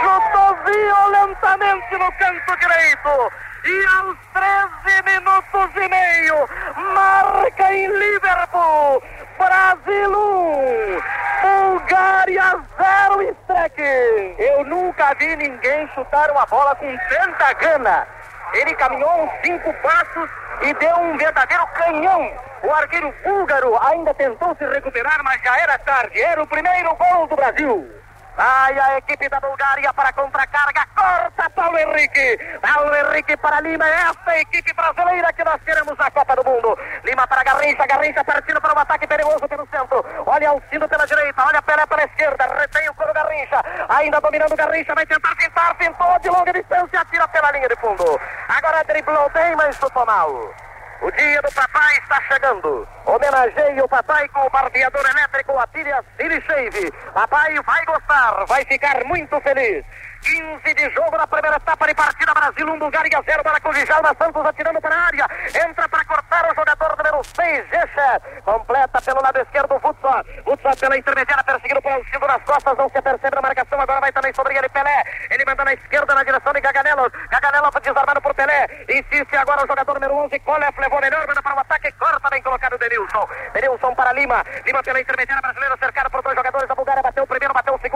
Chutou 0.00 0.56
violentamente 0.64 1.96
no 1.96 2.12
canto 2.12 2.56
direito. 2.58 3.32
E 3.64 3.86
aos 3.98 4.16
13 4.32 5.02
minutos 5.02 5.70
e 5.76 5.88
meio, 5.88 6.48
marca 6.94 7.72
em 7.72 7.86
Liverpool. 7.86 9.02
Brasil 9.36 10.10
1, 10.10 11.00
Bulgária 11.42 12.60
0 12.76 13.22
Streck. 13.22 14.36
Eu 14.38 14.64
nunca 14.64 15.14
vi 15.14 15.36
ninguém 15.36 15.88
chutar 15.94 16.30
uma 16.30 16.46
bola 16.46 16.74
com 16.76 16.96
tanta 17.08 17.52
gana. 17.54 18.06
Ele 18.54 18.74
caminhou 18.74 19.24
uns 19.24 19.30
cinco 19.44 19.72
passos 19.74 20.30
e 20.62 20.72
deu 20.74 20.96
um 20.96 21.16
verdadeiro 21.16 21.66
canhão. 21.74 22.32
O 22.62 22.72
arqueiro 22.72 23.14
búlgaro 23.22 23.78
ainda 23.86 24.14
tentou 24.14 24.54
se 24.56 24.66
recuperar, 24.66 25.22
mas 25.22 25.40
já 25.42 25.56
era 25.58 25.78
tarde. 25.78 26.20
Era 26.20 26.42
o 26.42 26.46
primeiro 26.46 26.94
gol 26.96 27.26
do 27.26 27.36
Brasil. 27.36 27.97
Vai 28.38 28.78
a 28.78 28.98
equipe 28.98 29.28
da 29.28 29.40
Bulgária 29.40 29.92
para 29.92 30.12
contra-carga. 30.12 30.86
Corta 30.94 31.50
Paulo 31.50 31.76
Henrique. 31.76 32.38
Paulo 32.62 32.94
Henrique 32.94 33.36
para 33.36 33.60
Lima. 33.60 33.84
Essa 33.84 34.16
é 34.28 34.30
a 34.30 34.40
equipe 34.42 34.72
brasileira 34.74 35.32
que 35.32 35.42
nós 35.42 35.60
queremos 35.64 35.98
na 35.98 36.08
Copa 36.08 36.36
do 36.36 36.44
Mundo. 36.44 36.78
Lima 37.02 37.26
para 37.26 37.42
Garrincha. 37.42 37.84
Garrincha 37.84 38.22
partindo 38.22 38.60
para 38.60 38.76
um 38.76 38.78
ataque 38.78 39.08
perigoso 39.08 39.40
pelo 39.48 39.66
centro. 39.66 40.06
Olha 40.24 40.50
Alcindo 40.50 40.88
pela 40.88 41.04
direita. 41.04 41.44
Olha 41.44 41.60
Pelé 41.62 41.84
pela 41.84 42.04
esquerda. 42.04 42.44
Retém 42.44 42.88
o 42.88 42.94
coro 42.94 43.12
Garrincha. 43.12 43.60
Ainda 43.88 44.20
dominando 44.20 44.54
Garrincha. 44.54 44.94
Vai 44.94 45.04
tentar 45.04 45.34
pintar. 45.34 45.74
Pintou 45.74 46.18
de 46.20 46.28
longa 46.28 46.52
distância. 46.52 47.00
Atira 47.00 47.26
pela 47.26 47.50
linha 47.50 47.68
de 47.68 47.74
fundo. 47.74 48.20
Agora 48.46 48.84
driblou 48.84 49.28
bem, 49.30 49.56
mas 49.56 49.74
chutou 49.74 50.06
mal. 50.06 50.54
O 51.00 51.10
dia 51.12 51.40
do 51.40 51.52
papai 51.52 51.96
está 51.98 52.20
chegando. 52.22 52.88
Homenageie 53.06 53.80
o 53.80 53.88
papai 53.88 54.28
com 54.30 54.46
o 54.46 54.50
barbeador 54.50 55.08
elétrico 55.08 55.56
Atilha 55.56 56.04
City 56.16 56.40
Shave. 56.44 56.92
Papai 57.14 57.54
vai 57.62 57.84
gostar, 57.84 58.44
vai 58.46 58.64
ficar 58.64 59.04
muito 59.04 59.40
feliz. 59.40 59.84
15 60.22 60.74
de 60.74 60.90
jogo 60.90 61.16
na 61.16 61.26
primeira 61.26 61.56
etapa 61.56 61.86
de 61.86 61.94
partida. 61.94 62.34
Brasil 62.34 62.66
1, 62.66 62.72
um, 62.72 62.78
Bulgária 62.78 63.22
0 63.24 63.42
para 63.42 63.60
com 63.60 63.70
Djalma 63.70 64.14
Santos 64.18 64.46
atirando 64.46 64.80
para 64.80 64.94
a 64.94 65.06
área. 65.06 65.26
Entra 65.68 65.88
para 65.88 66.04
cortar 66.04 66.50
o 66.50 66.54
jogador 66.54 66.96
número 66.96 67.24
6, 67.24 67.68
Gecha. 67.68 68.20
Completa 68.44 69.00
pelo 69.02 69.22
lado 69.22 69.40
esquerdo 69.40 69.74
o 69.74 69.80
Futsal. 69.80 70.24
Futsal 70.44 70.76
pela 70.76 70.96
intermediária, 70.96 71.44
perseguido 71.44 71.82
por 71.82 71.92
Alcindo 71.92 72.26
nas 72.26 72.42
costas. 72.42 72.78
Não 72.78 72.88
se 72.88 73.02
percebe 73.02 73.38
a 73.38 73.42
marcação. 73.42 73.80
Agora 73.80 74.00
vai 74.00 74.12
também 74.12 74.32
sobre 74.34 74.56
ele 74.56 74.68
Pelé. 74.68 75.02
Ele 75.30 75.44
manda 75.44 75.64
na 75.64 75.74
esquerda 75.74 76.14
na 76.14 76.24
direção 76.24 76.52
de 76.52 76.60
Gaganello. 76.60 77.10
Gaganello 77.30 77.70
desarmado 77.80 78.20
por 78.20 78.34
Pelé. 78.34 78.66
Insiste 78.88 79.36
agora 79.36 79.64
o 79.64 79.66
jogador 79.66 79.94
número 79.94 80.14
11, 80.14 80.38
Colef. 80.40 80.80
Levou 80.80 81.00
melhor, 81.00 81.26
manda 81.26 81.42
para 81.42 81.56
o 81.56 81.60
ataque. 81.60 81.92
Corta 81.92 82.30
bem 82.30 82.42
colocado 82.42 82.74
o 82.74 82.78
Denilson. 82.78 83.28
Denilson 83.54 83.94
para 83.94 84.12
Lima. 84.12 84.44
Lima 84.66 84.82
pela 84.82 85.00
intermediária 85.00 85.42
brasileira, 85.42 85.76
cercado 85.78 86.10
por 86.10 86.22
dois 86.22 86.36
jogadores 86.36 86.68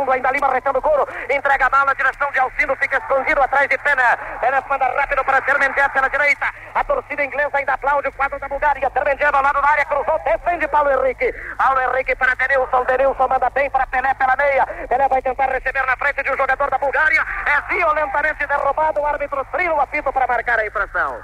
da 0.06 0.10
Bulgária. 0.10 0.10
Bateu 0.10 0.10
o 0.10 0.10
primeiro, 0.10 0.10
bateu 0.10 0.10
o 0.10 0.10
segundo. 0.10 0.12
Ainda 0.12 0.30
Lima 0.30 0.52
retendo 0.52 0.78
o 0.78 0.82
couro. 0.82 1.08
Entrega 1.30 1.66
a 1.66 1.70
bala 1.70 1.84
na 1.86 1.94
direção 1.94 2.30
de 2.32 2.38
Alcino, 2.38 2.76
fica 2.76 2.98
escondido 2.98 3.42
atrás 3.42 3.68
de 3.68 3.78
Pena. 3.78 4.18
Pena 4.40 4.64
manda 4.68 4.86
rápido 5.00 5.24
para 5.24 5.44
Sermendier 5.44 5.90
pela 5.90 6.08
direita. 6.08 6.46
A 6.74 6.84
torcida 6.84 7.24
inglesa 7.24 7.58
ainda 7.58 7.74
aplaude 7.74 8.08
o 8.08 8.12
quadro 8.12 8.38
da 8.38 8.48
Bulgária. 8.48 8.90
Sermendier 8.92 9.34
ao 9.34 9.42
lado 9.42 9.60
da 9.60 9.68
área, 9.68 9.84
cruzou, 9.84 10.18
defende 10.24 10.68
Paulo 10.68 10.90
Henrique. 10.90 11.32
Paulo 11.56 11.80
Henrique 11.80 12.16
para 12.16 12.34
Denilson. 12.34 12.84
Denilson 12.84 13.28
manda 13.28 13.50
bem 13.50 13.70
para 13.70 13.86
Pelé 13.86 14.14
pela 14.14 14.36
meia. 14.36 14.66
Pelé 14.88 15.08
vai 15.08 15.22
tentar 15.22 15.46
receber 15.46 15.86
na 15.86 15.96
frente 15.96 16.22
de 16.22 16.30
um 16.30 16.36
jogador 16.36 16.70
da 16.70 16.78
Bulgária. 16.78 17.24
É 17.46 17.74
violentamente 17.74 18.46
derrubado. 18.46 19.00
O 19.00 19.06
árbitro 19.06 19.44
trilha 19.52 19.74
o 19.74 19.80
apito 19.80 20.12
para 20.12 20.26
marcar 20.26 20.58
a 20.58 20.66
infração 20.66 21.20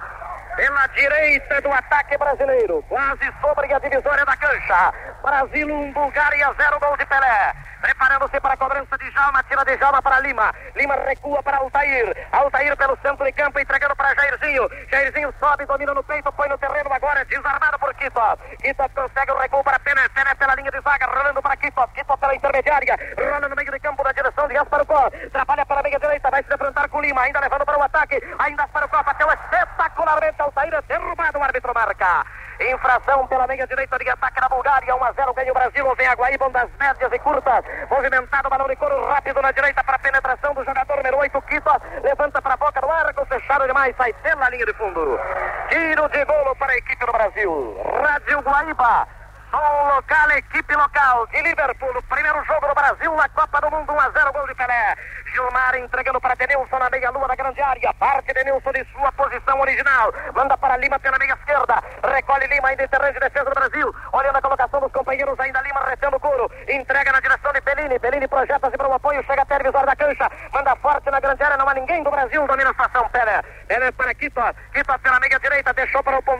pela 0.58 0.88
direita 0.88 1.60
do 1.60 1.72
ataque 1.72 2.18
brasileiro, 2.18 2.84
quase 2.88 3.32
sobre 3.40 3.72
a 3.72 3.78
divisória 3.78 4.24
da 4.24 4.36
cancha. 4.36 4.92
Brasil 5.22 5.68
1, 5.68 5.72
um, 5.72 5.92
Bulgária 5.92 6.52
0, 6.52 6.80
gol 6.80 6.96
de 6.96 7.06
Pelé. 7.06 7.54
Preparando-se 7.88 8.38
para 8.38 8.52
a 8.52 8.56
cobrança 8.58 8.98
de 8.98 9.10
Jalma, 9.12 9.42
tira 9.44 9.64
de 9.64 9.78
Jalma 9.78 10.02
para 10.02 10.20
Lima. 10.20 10.54
Lima 10.76 10.94
recua 11.06 11.42
para 11.42 11.56
Altair. 11.56 12.28
Altair 12.32 12.76
pelo 12.76 12.98
centro 13.00 13.24
de 13.24 13.32
campo, 13.32 13.58
entregando 13.58 13.96
para 13.96 14.14
Jairzinho. 14.14 14.68
Jairzinho 14.92 15.32
sobe, 15.40 15.64
domina 15.64 15.94
no 15.94 16.04
peito, 16.04 16.30
põe 16.32 16.50
no 16.50 16.58
terreno 16.58 16.92
agora, 16.92 17.24
desarmado 17.24 17.78
por 17.78 17.94
Quito. 17.94 18.20
Quito 18.60 18.84
consegue 18.94 19.32
o 19.32 19.38
recuo 19.38 19.64
para 19.64 19.78
Pené. 19.78 20.06
Pené 20.10 20.34
pela 20.34 20.54
linha 20.56 20.70
de 20.70 20.80
zaga, 20.82 21.06
rolando 21.06 21.40
para 21.40 21.56
Quito. 21.56 21.88
Quito 21.94 22.18
pela 22.18 22.34
intermediária, 22.34 22.94
rola 23.16 23.48
no 23.48 23.56
meio 23.56 23.72
de 23.72 23.80
campo 23.80 24.04
na 24.04 24.12
direção 24.12 24.46
de 24.46 24.52
Gasparucó. 24.52 25.10
Trabalha 25.32 25.64
para 25.64 25.80
a 25.80 25.82
meia 25.82 25.98
direita, 25.98 26.30
vai 26.30 26.42
se 26.42 26.48
defrontar 26.50 26.90
com 26.90 27.00
Lima, 27.00 27.22
ainda 27.22 27.40
levando 27.40 27.64
para 27.64 27.78
o 27.78 27.82
ataque. 27.82 28.22
Ainda 28.38 28.64
Gasparucó 28.64 29.02
bateu 29.02 29.28
espetacularmente 29.30 30.42
Altair, 30.42 30.74
é 30.74 30.82
derrubado, 30.82 31.38
o 31.38 31.42
árbitro 31.42 31.72
marca. 31.72 32.26
Infração 32.60 33.26
pela 33.28 33.46
meia 33.46 33.66
direita 33.66 33.98
de 33.98 34.10
ataque 34.10 34.40
na 34.40 34.48
Bulgária. 34.48 34.94
1 34.94 35.04
a 35.04 35.12
0 35.12 35.34
ganha 35.34 35.50
o 35.50 35.54
Brasil. 35.54 35.94
Vem 35.94 36.06
a 36.06 36.14
Guaíba 36.14 36.50
das 36.50 36.68
médias 36.78 37.12
e 37.12 37.18
curtas. 37.20 37.64
Movimentado, 37.88 38.50
balão 38.50 38.68
de 38.68 38.76
couro 38.76 39.06
rápido 39.06 39.40
na 39.40 39.52
direita 39.52 39.84
para 39.84 39.98
penetração 39.98 40.54
do 40.54 40.64
jogador 40.64 40.96
número 40.96 41.18
8, 41.18 41.42
Quito. 41.42 41.70
Levanta 42.02 42.42
para 42.42 42.54
a 42.54 42.56
boca 42.56 42.80
do 42.80 42.90
arco, 42.90 43.26
fechado 43.26 43.66
demais, 43.66 43.94
sai 43.96 44.12
pela 44.14 44.50
linha 44.50 44.66
de 44.66 44.74
fundo. 44.74 45.20
Tiro 45.68 46.08
de 46.08 46.24
golo 46.24 46.56
para 46.56 46.72
a 46.72 46.76
equipe 46.76 47.06
do 47.06 47.12
Brasil. 47.12 47.76
Rádio 48.02 48.40
Guaíba. 48.40 49.08
Som 49.50 49.88
local, 49.96 50.30
equipe 50.36 50.74
local 50.76 51.26
de 51.32 51.40
Liverpool. 51.40 52.02
Primeiro 52.08 52.44
jogo 52.44 52.68
do 52.68 52.74
Brasil 52.74 53.14
na 53.16 53.28
Copa 53.30 53.60
do 53.62 53.70
Mundo. 53.70 53.92
1 53.92 54.00
a 54.00 54.10
0 54.10 54.32
gol 54.32 54.46
de 54.46 54.54
Pelé. 54.54 54.94
Gilmar 55.32 55.74
entregando 55.76 56.20
para 56.20 56.34
Denilson 56.34 56.78
na 56.78 56.90
meia-lua 56.90 57.26
da 57.26 57.34
grande 57.34 57.60
área. 57.62 57.94
Parte 57.94 58.34
Denilson 58.34 58.72
de 58.72 58.84
sua 58.92 59.10
posição 59.12 59.58
original. 59.60 60.12
Manda 60.34 60.56
para 60.58 60.76
Lima 60.76 60.98
pela 60.98 61.18
meia 61.18 61.32
esquerda. 61.32 61.82
Recolhe 62.04 62.46
Lima 62.46 62.68
ainda 62.68 62.84
em 62.84 62.88
terreno 62.88 63.12
de 63.12 63.20
defesa 63.20 63.44
do 63.46 63.54
Brasil. 63.54 63.94
Olhando 64.12 64.36
a 64.36 64.42
colocação 64.42 64.80
dos 64.80 64.92
companheiros, 64.92 65.40
ainda 65.40 65.62
Lima 65.62 65.84
retendo 65.88 66.16
o 66.16 66.20
couro. 66.20 66.50
Entrega 66.68 67.12
na 67.12 67.20
direção 67.20 67.52
de 67.52 67.60
Bellini. 67.62 67.98
Bellini 67.98 68.28
projeta-se 68.28 68.76
para 68.76 68.88
o 68.88 68.92
apoio. 68.92 69.24
Chega 69.24 69.42
até 69.42 69.54
a 69.54 69.84
da 69.84 69.96
cancha. 69.96 70.30
Manda 70.52 70.76
forte 70.76 71.10
na 71.10 71.20
grande 71.20 71.42
área. 71.42 71.56
Não 71.56 71.68
há 71.68 71.74
ninguém 71.74 72.02
do 72.02 72.10
Brasil. 72.10 72.46
Domina 72.46 72.70
a 72.70 72.72
situação. 72.74 73.08
Pelé. 73.08 73.42
Pelé 73.66 73.92
para 73.92 74.14
Quito. 74.14 74.40
Quito 74.74 74.98
pela 74.98 75.20
meia 75.20 75.40
direita. 75.40 75.72
Deixou 75.72 76.02
para 76.02 76.18
o 76.18 76.22
ponteiro. 76.22 76.37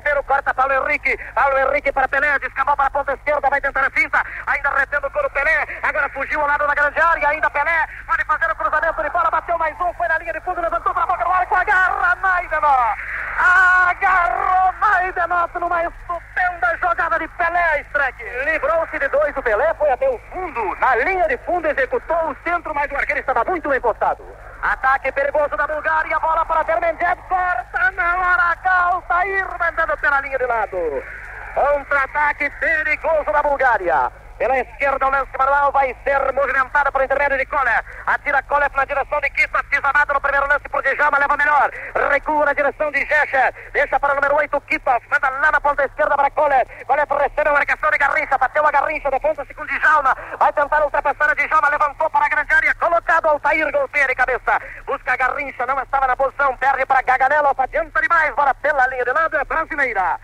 Henrique. 0.88 1.18
Paulo 1.35 1.59
Henrique 1.59 1.92
para 1.92 2.09
Pelé. 2.09 2.38
Descamou 2.38 2.77
para 2.77 2.87
a 2.87 2.90
ponta 2.90 3.12
esquerda. 3.12 3.51
Vai 3.51 3.61
tentar 3.61 3.87
a 3.87 3.90
finta. 3.90 4.22
Ainda 4.46 4.70
retendo 4.70 5.07
o 5.07 5.11
couro 5.11 5.31
Pelé. 5.31 5.66
Agora 5.83 6.09
fugiu 6.11 6.40
ao 6.40 6.46
lado 6.46 6.66
da 6.66 6.74
grande 6.74 7.01
área. 7.01 7.29
Ainda 7.29 7.51
Pelé. 7.51 7.87
Pode 8.07 8.24
fazer 8.24 8.51
o 8.51 8.57
cruzamento 8.57 9.03
de 9.03 9.11
bola. 9.11 9.31
Bateu 9.31 9.59
mais 9.59 9.74
um. 9.81 9.92
Foi 9.94 10.09
na 10.09 10.18
linha 10.18 10.33
de 10.33 10.40
fundo. 10.40 10.61
Levantou 10.61 10.94
para 10.94 11.03
a 11.03 11.07
boca 11.07 11.24
do 11.24 11.31
arco. 11.31 11.55
Agarra 11.55 12.16
Maidenó. 12.16 12.94
Agarrou 13.38 14.72
Maidenó 14.81 15.48
numa 15.61 15.85
estupenda 15.85 16.79
jogada 16.81 17.18
de 17.18 17.29
Pelé, 17.29 17.81
Streck. 17.83 18.22
Livrou-se 18.44 18.98
de 18.98 19.09
dois. 19.09 19.37
O 19.37 19.42
Pelé 19.42 19.74
foi 19.74 19.90
até 19.90 20.09
o 20.09 20.18
fundo. 20.33 20.77
Na 20.81 20.96
linha 20.96 21.27
de 21.29 21.37
fundo 21.38 21.68
executou 21.68 22.31
o 22.31 22.37
centro, 22.44 22.74
mas 22.74 22.90
o 22.90 22.96
arqueiro 22.96 23.20
estava 23.20 23.44
muito 23.44 23.68
bem 23.68 23.81
postado. 23.81 24.24
Ataque 24.62 25.12
perigoso 25.12 25.57
da 25.57 25.66
Bulgária. 25.66 26.18
Bola 26.18 26.44
para 26.46 26.64
Termenjev. 26.64 27.20
Corta 27.29 27.90
na 27.92 28.16
hora. 28.16 28.57
Calça. 28.57 29.27
Ir 29.27 29.46
mandando 29.59 29.96
pela 29.98 30.20
linha 30.20 30.38
de 30.38 30.46
lado. 30.46 31.05
Contra-ataque 31.55 32.51
perigoso 32.51 33.33
da 33.33 33.42
Bulgária. 33.42 34.11
Pela 34.38 34.57
esquerda, 34.57 35.05
o 35.05 35.11
lance 35.11 35.37
manual 35.37 35.72
vai 35.72 35.96
ser 36.05 36.33
movimentado 36.33 36.92
por 36.92 37.03
intermédio 37.03 37.38
de 37.38 37.46
Kohler. 37.46 37.85
Atira 38.07 38.40
Kohler 38.44 38.70
na 38.72 38.85
direção 38.85 39.20
de 39.20 39.31
Kista, 39.31 39.61
desamado 39.68 40.14
no 40.14 40.20
primeiro 40.20 40.46
lance 40.46 40.68
por 40.68 40.81
Djalma, 40.81 41.18
leva 41.18 41.37
melhor. 41.37 41.68
Recua 42.12 42.44
na 42.44 42.53
direção 42.53 42.92
de 42.92 43.05
Jecha. 43.05 43.53
Deixa 43.72 43.98
para 43.98 44.12
o 44.12 44.14
número 44.14 44.37
8, 44.37 44.61
Kitos. 44.61 45.03
Manda 45.11 45.29
lá 45.29 45.51
na 45.51 45.61
ponta 45.61 45.85
esquerda 45.85 46.14
para 46.14 46.31
Kohler. 46.31 46.64
Kohler 46.87 47.07
recebe 47.09 47.48
a 47.48 47.53
marcação 47.53 47.90
de 47.90 47.98
Garrincha. 47.98 48.38
Bateu 48.38 48.64
a 48.64 48.70
Garrincha, 48.70 49.11
de 49.11 49.18
ponta 49.18 49.44
segundo 49.44 49.66
Djalma. 49.66 50.16
Vai 50.38 50.53
tentar 50.53 50.85
ultrapassar 50.85 51.31
a 51.31 51.35
Djalma. 51.35 51.68
Levantou 51.70 52.09
para 52.09 52.27
a 52.27 52.29
grande 52.29 52.55
área. 52.55 52.74
Colocado 52.77 53.27
Altair, 53.27 53.72
golpeia 53.72 54.07
de 54.07 54.14
cabeça. 54.14 54.62
Busca 54.87 55.14
a 55.14 55.16
Garrincha, 55.16 55.66
não 55.66 55.83
estava 55.83 56.07
na 56.07 56.16
posição. 56.16 56.57
Perde 56.59 56.87
para 56.87 57.03
Gaganello. 57.03 57.51
Adianta 57.59 58.01
demais. 58.01 58.33
Bora 58.37 58.55
pela 58.55 58.87
linha 58.87 59.05
de 59.05 59.12
lado. 59.12 59.37
É 59.37 59.44
brasileira. 59.44 60.20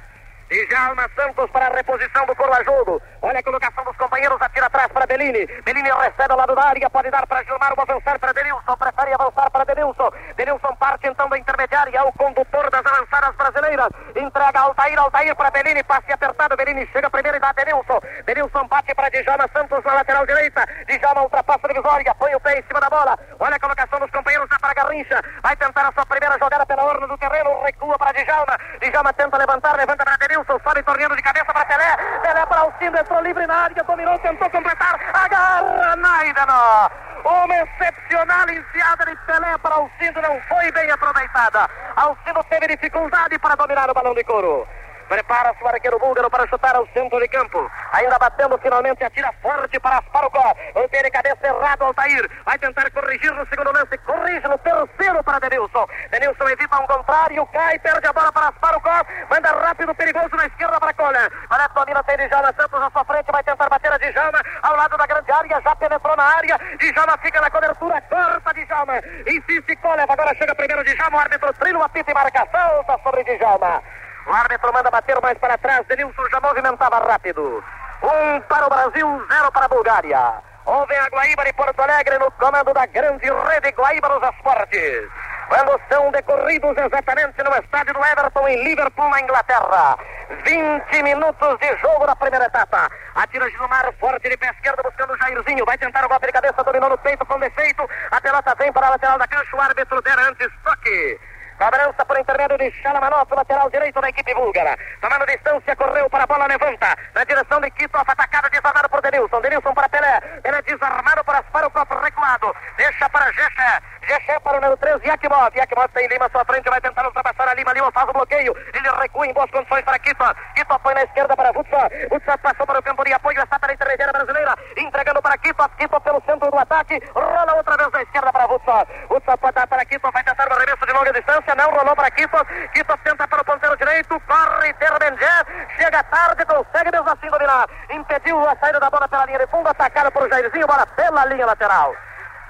Djalma 0.50 1.08
Santos 1.16 1.50
para 1.50 1.66
a 1.66 1.74
reposição 1.74 2.26
do 2.26 2.36
coro 2.36 2.52
a 2.52 2.62
jogo. 2.62 3.00
Olha 3.22 3.38
a 3.38 3.42
colocação 3.42 3.82
dos 3.84 3.96
companheiros, 3.96 4.40
atira 4.40 4.66
atrás 4.66 4.92
para 4.92 5.06
Bellini. 5.06 5.46
Bellini 5.64 5.90
recebe 5.90 6.32
ao 6.32 6.38
lado 6.38 6.54
da 6.54 6.64
área, 6.68 6.90
pode 6.90 7.10
dar 7.10 7.26
para 7.26 7.42
Gilmar, 7.44 7.72
ou 7.76 7.82
avançar 7.82 8.18
para 8.18 8.32
Denilson, 8.32 8.76
prefere 8.76 9.14
avançar 9.14 9.50
para 9.50 9.64
Denilson. 9.64 10.10
Denilson 10.36 10.76
parte 10.76 11.08
então 11.08 11.28
da 11.28 11.38
intermediária, 11.38 11.96
é 11.96 12.02
o 12.02 12.12
condutor 12.12 12.70
das 12.70 12.84
avançadas 12.84 13.34
brasileiras. 13.36 13.88
Entrega 14.24 14.60
Altair, 14.60 14.98
Altair 14.98 15.36
para 15.36 15.50
Bellini, 15.50 15.82
passe 15.84 16.10
apertado, 16.10 16.56
Bellini 16.56 16.88
chega 16.92 17.10
primeiro 17.10 17.36
e 17.36 17.40
dá 17.40 17.52
Denilson. 17.52 18.00
Denilson 18.24 18.66
bate 18.68 18.94
para 18.94 19.10
Djalma 19.10 19.46
Santos 19.52 19.84
na 19.84 19.92
lateral 19.92 20.24
direita. 20.26 20.66
Djalma 20.88 21.22
ultrapassa 21.22 21.60
a 21.64 21.68
divisória, 21.68 22.14
põe 22.14 22.34
o 22.34 22.40
pé 22.40 22.58
em 22.58 22.62
cima 22.62 22.80
da 22.80 22.88
bola. 22.88 23.18
Olha 23.38 23.56
a 23.56 23.60
colocação 23.60 24.00
dos 24.00 24.10
companheiros, 24.10 24.48
dá 24.48 24.58
para 24.58 24.72
Garrincha. 24.72 25.20
Vai 25.42 25.54
tentar 25.56 25.88
a 25.88 25.92
sua 25.92 26.06
primeira 26.06 26.38
jogada 26.38 26.64
pela 26.64 26.84
orla 26.84 27.06
do 27.06 27.18
terreno, 27.18 27.62
recua 27.62 27.98
para 27.98 28.12
Djalma. 28.12 28.58
Djalma 28.80 29.12
tenta 29.12 29.36
levantar, 29.36 29.76
levanta 29.76 30.04
para 30.04 30.16
Denilson, 30.16 30.58
sobe 30.64 30.82
torneando 30.82 31.16
de 31.16 31.22
cabeça 31.22 31.52
para 31.52 31.66
Pelé. 31.66 31.96
Pelé 32.22 32.46
para 32.46 32.60
Alcindo, 32.60 32.98
entrou 32.98 33.20
livre 33.20 33.46
na 33.46 33.54
área, 33.54 33.84
dominou, 33.84 34.18
tentou 34.20 34.48
completar. 34.48 34.98
Agarra 35.12 35.96
Naidano. 35.96 36.90
Uma 37.24 37.54
excepcional 37.54 38.48
enfiada 38.50 39.06
de 39.06 39.16
Pelé 39.24 39.56
para 39.58 39.74
Alcindo 39.74 40.20
não 40.20 40.40
foi 40.42 40.70
bem 40.72 40.90
aproveitada. 40.90 41.68
Alcindo 41.96 42.44
teve 42.44 42.68
dificuldade 42.68 43.38
para 43.38 43.54
dominar 43.54 43.88
o 43.90 43.94
balão 43.94 44.13
de 44.14 44.24
couro. 44.24 44.66
Prepara-se 45.08 45.62
o 45.62 45.68
arqueiro 45.68 45.98
búlgaro 45.98 46.30
para 46.30 46.46
chutar 46.48 46.74
ao 46.74 46.86
centro 46.88 47.20
de 47.20 47.28
campo. 47.28 47.70
Ainda 47.92 48.18
batendo 48.18 48.56
finalmente, 48.58 49.04
atira 49.04 49.32
forte 49.42 49.78
para 49.78 49.98
Asparocó. 49.98 50.54
Mantém 50.74 51.02
de 51.02 51.10
cabeça 51.10 51.46
errado 51.46 51.84
Altair. 51.84 52.28
Vai 52.44 52.58
tentar 52.58 52.90
corrigir 52.90 53.32
no 53.32 53.46
segundo 53.48 53.72
lance. 53.72 53.98
Corrige 53.98 54.48
no 54.48 54.58
terceiro 54.58 55.22
para 55.22 55.38
Denilson. 55.40 55.86
Denilson 56.10 56.48
evita 56.48 56.80
um 56.80 56.86
contrário, 56.86 57.46
cai, 57.46 57.78
perde 57.80 58.06
a 58.06 58.12
bola 58.12 58.32
para 58.32 58.48
Asparocó. 58.48 59.04
Manda 59.30 59.52
rápido, 59.52 59.94
perigoso 59.94 60.36
na 60.36 60.46
esquerda 60.46 60.80
para 60.80 60.94
Colha. 60.94 61.30
Olha, 61.50 61.68
domina 61.68 62.02
tem 62.04 62.16
Djalma 62.16 62.54
Santos 62.58 62.80
na 62.80 62.90
sua 62.90 63.04
frente. 63.04 63.30
Vai 63.30 63.44
tentar 63.44 63.68
bater 63.68 63.92
a 63.92 63.98
Djalma 63.98 64.40
ao 64.62 64.76
lado 64.76 64.96
da 64.96 65.06
grande 65.06 65.30
área. 65.30 65.60
Já 65.60 65.76
penetrou 65.76 66.16
na 66.16 66.24
área. 66.24 66.58
Djalma 66.78 67.18
fica 67.18 67.40
na 67.42 67.50
cobertura. 67.50 68.00
Corta 68.08 68.54
Djalma. 68.54 68.94
Insiste 69.26 69.76
Colha. 69.76 70.06
Agora 70.08 70.34
chega 70.34 70.54
primeiro 70.54 70.82
Djalma. 70.82 71.18
O 71.18 71.20
árbitro 71.20 71.52
trilha 71.54 71.78
o 71.78 71.82
apito 71.82 72.10
e 72.10 72.14
marca 72.14 72.46
falta 72.46 72.98
sobre 73.02 73.22
Djalma. 73.24 73.82
O 74.26 74.32
árbitro 74.32 74.72
manda 74.72 74.90
bater 74.90 75.20
mais 75.20 75.38
para 75.38 75.58
trás. 75.58 75.86
Denilson 75.86 76.24
já 76.30 76.40
movimentava 76.40 76.98
rápido. 76.98 77.62
Um 78.02 78.40
para 78.42 78.66
o 78.66 78.70
Brasil, 78.70 79.26
zero 79.30 79.52
para 79.52 79.66
a 79.66 79.68
Bulgária. 79.68 80.34
Houve 80.66 80.96
a 80.96 81.08
Guaíba 81.08 81.44
de 81.44 81.52
Porto 81.52 81.80
Alegre 81.80 82.18
no 82.18 82.30
comando 82.32 82.72
da 82.72 82.86
grande 82.86 83.26
rede 83.26 83.70
Guaíba 83.72 84.08
nos 84.08 84.22
esportes. 84.22 85.10
Quando 85.48 85.78
são 85.90 86.10
decorridos 86.10 86.74
exatamente 86.76 87.42
no 87.42 87.54
estádio 87.54 87.92
do 87.92 88.02
Everton 88.02 88.48
em 88.48 88.64
Liverpool, 88.64 89.10
na 89.10 89.20
Inglaterra. 89.20 89.98
20 90.42 91.02
minutos 91.02 91.58
de 91.58 91.76
jogo 91.76 92.06
na 92.06 92.16
primeira 92.16 92.46
etapa. 92.46 92.90
Atira 93.14 93.50
Gilmar 93.50 93.92
forte 94.00 94.28
de 94.28 94.36
pé 94.38 94.50
esquerdo 94.50 94.82
buscando 94.82 95.16
Jairzinho. 95.18 95.66
Vai 95.66 95.76
tentar 95.76 96.04
o 96.04 96.08
golpe 96.08 96.26
de 96.26 96.32
cabeça, 96.32 96.64
dominou 96.64 96.88
no 96.88 96.98
peito 96.98 97.26
com 97.26 97.38
defeito. 97.38 97.86
A 98.10 98.20
pelota 98.20 98.54
vem 98.58 98.72
para 98.72 98.86
a 98.86 98.90
lateral 98.90 99.18
da 99.18 99.28
cancha. 99.28 99.54
O 99.54 99.60
árbitro 99.60 100.00
der 100.00 100.18
antes 100.18 100.48
toque. 100.64 101.20
Cobrança 101.58 102.04
por 102.04 102.18
intermédio 102.18 102.58
de 102.58 102.70
Chalamanov, 102.82 103.30
lateral 103.30 103.70
direito 103.70 104.00
da 104.00 104.08
equipe 104.08 104.34
búlgara. 104.34 104.76
Tomando 105.00 105.24
distância, 105.26 105.76
correu 105.76 106.10
para 106.10 106.24
a 106.24 106.26
bola, 106.26 106.46
levanta. 106.46 106.96
Na 107.14 107.22
direção 107.22 107.60
de 107.60 107.70
Kitov, 107.70 108.02
atacada, 108.06 108.50
desarmado 108.50 108.88
por 108.88 109.00
Denilson. 109.00 109.40
Denilson 109.40 109.72
para 109.72 109.88
Pelé. 109.88 110.20
Pelé 110.42 110.62
desarmado 110.62 111.22
para 111.24 111.38
Asparo, 111.38 111.70
recuado. 112.02 112.54
Deixa 112.76 113.08
para 113.08 113.30
Geché. 113.32 113.80
Geché 114.02 114.40
para 114.40 114.58
o 114.58 114.60
número 114.60 114.76
13, 114.78 115.06
Yakimov. 115.06 115.54
Yakimov 115.54 115.88
tem 115.94 116.08
Lima 116.08 116.26
à 116.26 116.30
sua 116.30 116.44
frente, 116.44 116.68
vai 116.68 116.80
tentar 116.80 117.06
ultrapassar 117.06 117.48
a 117.48 117.54
Lima. 117.54 117.72
Lima 117.72 117.92
faz 117.92 118.08
o 118.08 118.12
bloqueio. 118.12 118.52
Ele 118.74 118.90
recua 119.00 119.26
em 119.26 119.32
boas 119.32 119.50
condições 119.50 119.84
para 119.84 119.98
Kitov. 120.00 120.34
Kitov 120.56 120.82
foi 120.82 120.94
na 120.94 121.02
esquerda 121.04 121.36
para 121.36 121.52
Vutsa. 121.52 121.88
Vutsa 122.10 122.36
passou 122.38 122.66
para 122.66 122.80
o 122.80 122.82
campo 122.82 123.04
de 123.04 123.12
apoio, 123.12 123.40
está 123.40 123.60
para 123.60 123.70
a 123.70 123.74
intermediária 123.74 124.12
brasileira. 124.12 124.54
Entregando 124.76 125.22
para 125.22 125.38
Kitov. 125.38 125.70
Kitov 125.78 126.02
pelo 126.02 126.20
centro 126.26 126.50
do 126.50 126.58
ataque. 126.58 127.00
Rola 127.14 127.54
outra 127.54 127.76
vez 127.76 127.90
na 127.92 128.02
esquerda 128.02 128.32
para 128.32 128.46
Vutsa. 128.48 128.86
Vutsa 129.08 129.38
pode 129.38 129.54
dar 129.54 129.68
para 129.68 129.84
Kitov, 129.84 130.12
vai 130.12 130.24
tentar 130.24 130.48
o 130.48 130.52
arremesso 130.52 130.84
de 130.84 130.92
longa 130.92 131.12
distância 131.12 131.43
não 131.54 131.70
rolou 131.70 131.94
para 131.94 132.10
Kitov. 132.10 132.46
Kitov 132.72 133.00
tenta 133.02 133.28
para 133.28 133.42
o 133.42 133.44
ponteiro 133.44 133.76
direito, 133.76 134.20
corre 134.20 134.72
Terbengé, 134.74 135.44
chega 135.76 136.02
tarde, 136.04 136.44
consegue 136.46 136.90
mesmo 136.92 137.10
assim 137.10 137.28
dominar. 137.28 137.68
Impediu 137.90 138.48
a 138.48 138.56
saída 138.56 138.80
da 138.80 138.88
bola 138.88 139.08
pela 139.08 139.26
linha 139.26 139.38
de 139.38 139.46
fundo, 139.48 139.68
atacada 139.68 140.10
por 140.10 140.28
Jairzinho, 140.28 140.66
bola 140.66 140.86
pela 140.86 141.24
linha 141.26 141.46
lateral. 141.46 141.94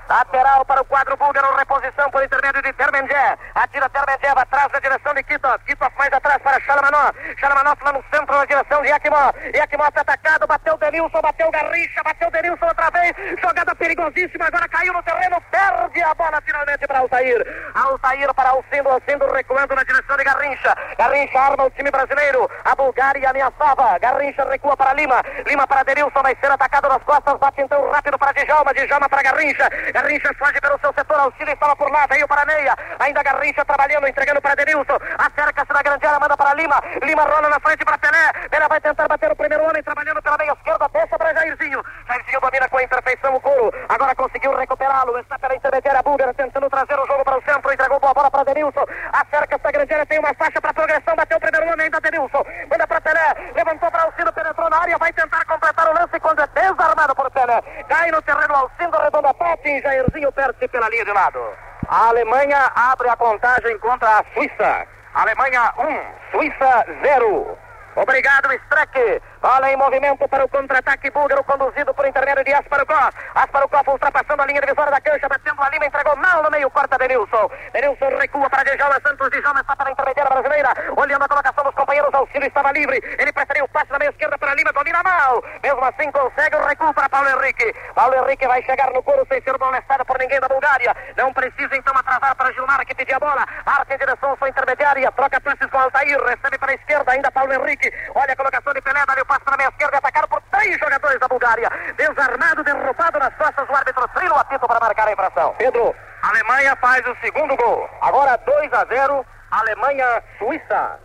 Lateral 0.09 0.65
para 0.67 0.83
o 0.83 0.85
quadro 0.85 1.17
búlgaro, 1.17 1.57
reposição 1.57 2.11
por 2.11 2.23
intermédio 2.23 2.63
de 2.63 2.73
Termendé. 2.75 3.39
Atira 3.55 3.89
Termendé, 3.89 4.29
atrás 4.29 4.69
na 4.73 4.79
direção 4.79 5.15
de 5.15 5.23
Kitov. 5.23 5.59
Kitov 5.65 5.93
mais 5.99 6.13
atrás 6.13 6.39
para 6.43 6.61
Chalamanov. 6.61 7.15
Chalamanov 7.39 7.79
lá 7.83 7.93
no 7.93 8.05
centro 8.13 8.37
na 8.37 8.45
direção 8.45 8.83
de 8.83 8.89
Yakimov. 8.89 9.33
Yakimov 9.55 9.91
atacado, 9.95 10.47
bateu 10.47 10.77
Denilson, 10.77 11.21
bateu 11.21 11.51
Garrincha, 11.51 12.03
bateu 12.05 12.31
Denilson 12.31 12.67
outra 12.67 12.91
vez. 12.91 13.15
Jogada 13.41 13.75
perigosíssima, 13.75 14.47
agora 14.47 14.69
caiu 14.69 14.93
no 14.93 15.03
terreno, 15.03 15.41
perde 15.51 16.03
a 16.03 16.15
bola 16.15 16.41
finalmente 16.45 16.87
para 16.87 16.99
Altair. 16.99 17.73
Altair 17.75 18.35
para 18.35 18.51
Alcindo, 18.51 18.89
Alcindo 18.91 19.33
recuando 19.33 19.75
na 19.75 19.85
direção 19.85 20.17
de 20.17 20.25
Garrincha. 20.25 20.77
Garrincha 20.99 21.39
arma 21.39 21.65
o 21.65 21.71
time 21.71 21.91
brasileiro. 21.91 22.51
A 22.65 22.75
Bulgária 22.75 23.31
ameaçava. 23.31 23.99
Garrincha 23.99 24.45
recua 24.45 24.77
para 24.77 24.93
Lima. 24.93 25.23
Lima 25.47 25.67
para 25.67 25.83
Denilson, 25.83 26.23
vai 26.23 26.37
ser 26.41 26.51
atacado 26.51 26.89
nas 26.89 27.03
costas. 27.05 27.39
Bate 27.39 27.63
então 27.63 27.91
rápido 27.91 28.19
para 28.19 28.33
Djalma. 28.33 28.75
Djalma 28.75 29.09
para 29.09 29.23
Garrincha. 29.23 29.69
Garrincha 29.95 30.35
foge 30.35 30.61
pelo 30.61 30.77
seu 30.81 30.93
setor, 30.93 31.21
Alcino 31.21 31.53
estava 31.53 31.77
por 31.77 31.89
lá, 31.89 32.05
veio 32.11 32.27
para 32.27 32.43
a 32.43 32.47
meia, 32.47 32.77
ainda 32.99 33.23
Garrincha 33.23 33.65
trabalhando, 33.65 34.09
entregando 34.09 34.43
para 34.43 34.57
Denilson, 34.57 34.99
acerca-se 35.19 35.73
na 35.73 35.83
grande 35.83 36.05
área, 36.05 36.19
manda 36.19 36.37
para 36.37 36.53
Lima, 36.55 36.83
Lima 37.01 37.23
rola 37.23 37.49
na 37.49 37.61
frente 37.61 37.85
para 37.85 37.97
Pelé, 37.99 38.33
Pelé 38.51 38.67
vai 38.69 38.81
tentar 38.81 39.07
bater 39.07 39.31
o 39.31 39.37
primeiro 39.37 39.63
homem, 39.63 39.81
trabalhando 39.85 40.21
pela 40.21 40.37
meia 40.37 40.51
esquerda, 40.51 40.91
deixa 40.93 41.17
para 41.17 41.33
Jairzinho, 41.35 41.81
Jairzinho 42.09 42.41
domina 42.41 42.69
com 42.69 42.79
a 42.79 42.83
imperfeição 42.83 43.37
o 43.37 43.41
couro, 43.41 43.73
agora 43.89 44.17
conseguiu 44.17 44.57
recuperá-lo, 44.57 45.17
está 45.17 45.39
pela 45.39 45.55
intermediária 45.55 46.03
búlgara, 46.03 46.35
tentando 46.35 46.69
trazer 46.69 46.99
o 46.99 47.07
jogo 47.07 47.25
para 47.25 47.39
o 47.39 47.43
centro, 47.43 47.73
entregou 47.73 48.01
boa 48.01 48.15
bola 48.15 48.31
para 48.33 48.53
Denilson, 48.53 48.85
acerca-se 49.13 49.63
na 49.63 49.71
grande 49.71 49.95
área, 49.95 50.07
tem 50.07 50.19
uma 50.19 50.35
faixa 50.35 50.61
para 50.61 50.75
progressão, 50.75 51.15
bateu 51.15 51.39
o 51.39 51.41
primeiro 51.41 51.73
homem, 51.73 51.85
ainda 51.85 52.01
Denilson, 52.01 52.45
manda 52.69 52.85
para 52.85 53.01
Pelé, 53.01 53.53
levantou 53.55 53.89
para 53.93 54.03
Alcino, 54.03 54.33
penetrou 54.33 54.69
na 54.69 54.77
área, 54.77 54.99
vai 54.99 55.13
tentar 55.13 55.45
completar 55.45 55.89
o 55.89 55.95
lance 55.95 56.19
quando 56.19 56.41
é 56.41 56.47
desarmado 56.49 57.15
por 57.15 57.31
Pelé, 57.31 57.63
cai 57.89 58.11
no 58.11 58.21
terreno 58.23 58.55
Alcindo, 58.57 58.99
redonda 58.99 59.33
Pati, 59.35 59.85
Jairzinho 59.85 60.33
perde 60.33 60.67
pela 60.69 60.89
linha 60.89 61.04
de 61.04 61.04
lado. 61.15 61.41
A 61.89 62.09
Alemanha 62.09 62.71
abre 62.75 63.09
a 63.09 63.17
contagem 63.17 63.79
contra 63.79 64.19
a 64.19 64.25
Suíça. 64.35 64.87
Alemanha 65.15 65.73
1, 65.79 66.33
Suíça 66.33 66.85
0. 67.03 67.59
Obrigado, 67.97 68.53
Streck. 68.53 69.23
Bola 69.41 69.71
em 69.71 69.77
movimento 69.77 70.27
para 70.27 70.45
o 70.45 70.49
contra-ataque 70.49 71.11
búlgaro, 71.11 71.45
conduzido 71.45 71.95
por 71.95 72.05
intermédio 72.07 72.43
de 72.43 72.53
Asparukov. 72.53 73.13
Asparukov 73.35 73.89
ultrapassando 73.89 74.43
a 74.43 74.47
linha 74.47 74.61
divisória 74.61 74.91
da 74.91 75.01
cancha, 75.01 75.29
batendo 75.29 75.63
a 75.63 75.71
Lima, 75.71 75.87
entregou 75.87 76.17
mal 76.17 76.43
no 76.43 76.51
meio, 76.51 76.69
corta 76.71 76.99
Denilson. 76.99 77.49
Denilson 77.73 78.19
recua 78.19 78.51
para 78.51 78.65
Djalma 78.65 79.01
Santos. 79.01 79.31
Djalma 79.31 79.61
está 79.61 79.77
para 79.77 79.91
a 79.91 79.93
intermediária 79.93 80.31
brasileira, 80.31 80.75
olhando 80.97 81.23
a 81.23 81.29
colocação 81.29 81.65
dos 81.65 81.75
companheiros. 81.75 82.15
Auxílio 82.15 82.49
estava 82.49 82.73
livre. 82.73 83.01
Ele 83.19 83.33
preferiu 83.33 83.65
o 83.65 83.69
passe 83.69 83.93
na 83.93 83.99
meia 83.99 84.11
esquerda 84.11 84.39
para 84.39 84.55
Lima, 84.55 84.73
domina 84.73 85.03
mal. 85.05 85.45
Mesmo 85.85 85.97
assim, 85.99 86.11
consegue 86.13 86.57
o 86.57 86.67
recuo 86.67 86.95
para 86.95 87.11
Paulo 87.11 87.29
Henrique. 87.29 87.75
Paulo 87.95 88.15
Henrique 88.15 88.47
vai 88.47 88.63
chegar 88.63 88.91
no 88.93 89.03
couro 89.03 89.27
sem 89.31 89.43
ser 89.43 89.59
molestado 89.59 90.03
por 90.07 90.19
ninguém 90.19 90.41
da 90.41 90.49
Bulgária. 90.49 90.97
Não 91.15 91.31
precisa 91.35 91.77
então 91.77 91.93
atrasar 91.95 92.35
para 92.37 92.53
Gilmar, 92.53 92.87
que 92.87 92.95
pedia 92.95 93.17
a 93.17 93.21
bola. 93.21 93.45
Arte 93.67 93.93
em 93.93 93.99
direção 93.99 94.33
à 94.33 94.37
sua 94.39 94.49
intermediária, 94.49 95.13
troca 95.13 95.39
passes 95.43 95.71
com 95.71 95.79
Altair, 95.79 96.19
recebe 96.25 96.57
para 96.57 96.73
a 96.73 96.75
esquerda, 96.75 97.13
ainda 97.13 97.31
Paulo 97.31 97.53
Henrique. 97.53 97.93
Olha 98.15 98.33
a 98.33 98.37
colocação 98.37 98.73
de 98.73 98.81
Pelé, 98.81 99.05
dá 99.05 99.13
o 99.21 99.27
passe 99.27 99.43
na 99.47 99.57
meia 99.59 99.69
esquerda, 99.69 99.99
atacado 99.99 100.29
por 100.29 100.41
três 100.53 100.79
jogadores 100.79 101.21
da 101.21 101.29
Bulgária. 101.29 101.69
Desarmado, 101.99 102.65
derrubado 102.65 103.19
nas 103.19 103.35
costas, 103.35 103.69
o 103.69 103.77
árbitro 103.77 104.09
trilha 104.09 104.33
o 104.33 104.39
apito 104.39 104.67
para 104.67 104.81
marcar 104.81 105.09
a 105.09 105.13
infração. 105.13 105.55
Pedro, 105.59 105.95
Alemanha 106.23 106.77
faz 106.77 107.07
o 107.07 107.15
segundo 107.21 107.55
gol. 107.57 107.91
Agora 108.01 108.39
2 108.39 108.73
a 108.73 108.87
0, 108.87 109.27
Alemanha-Suíça. 109.51 110.99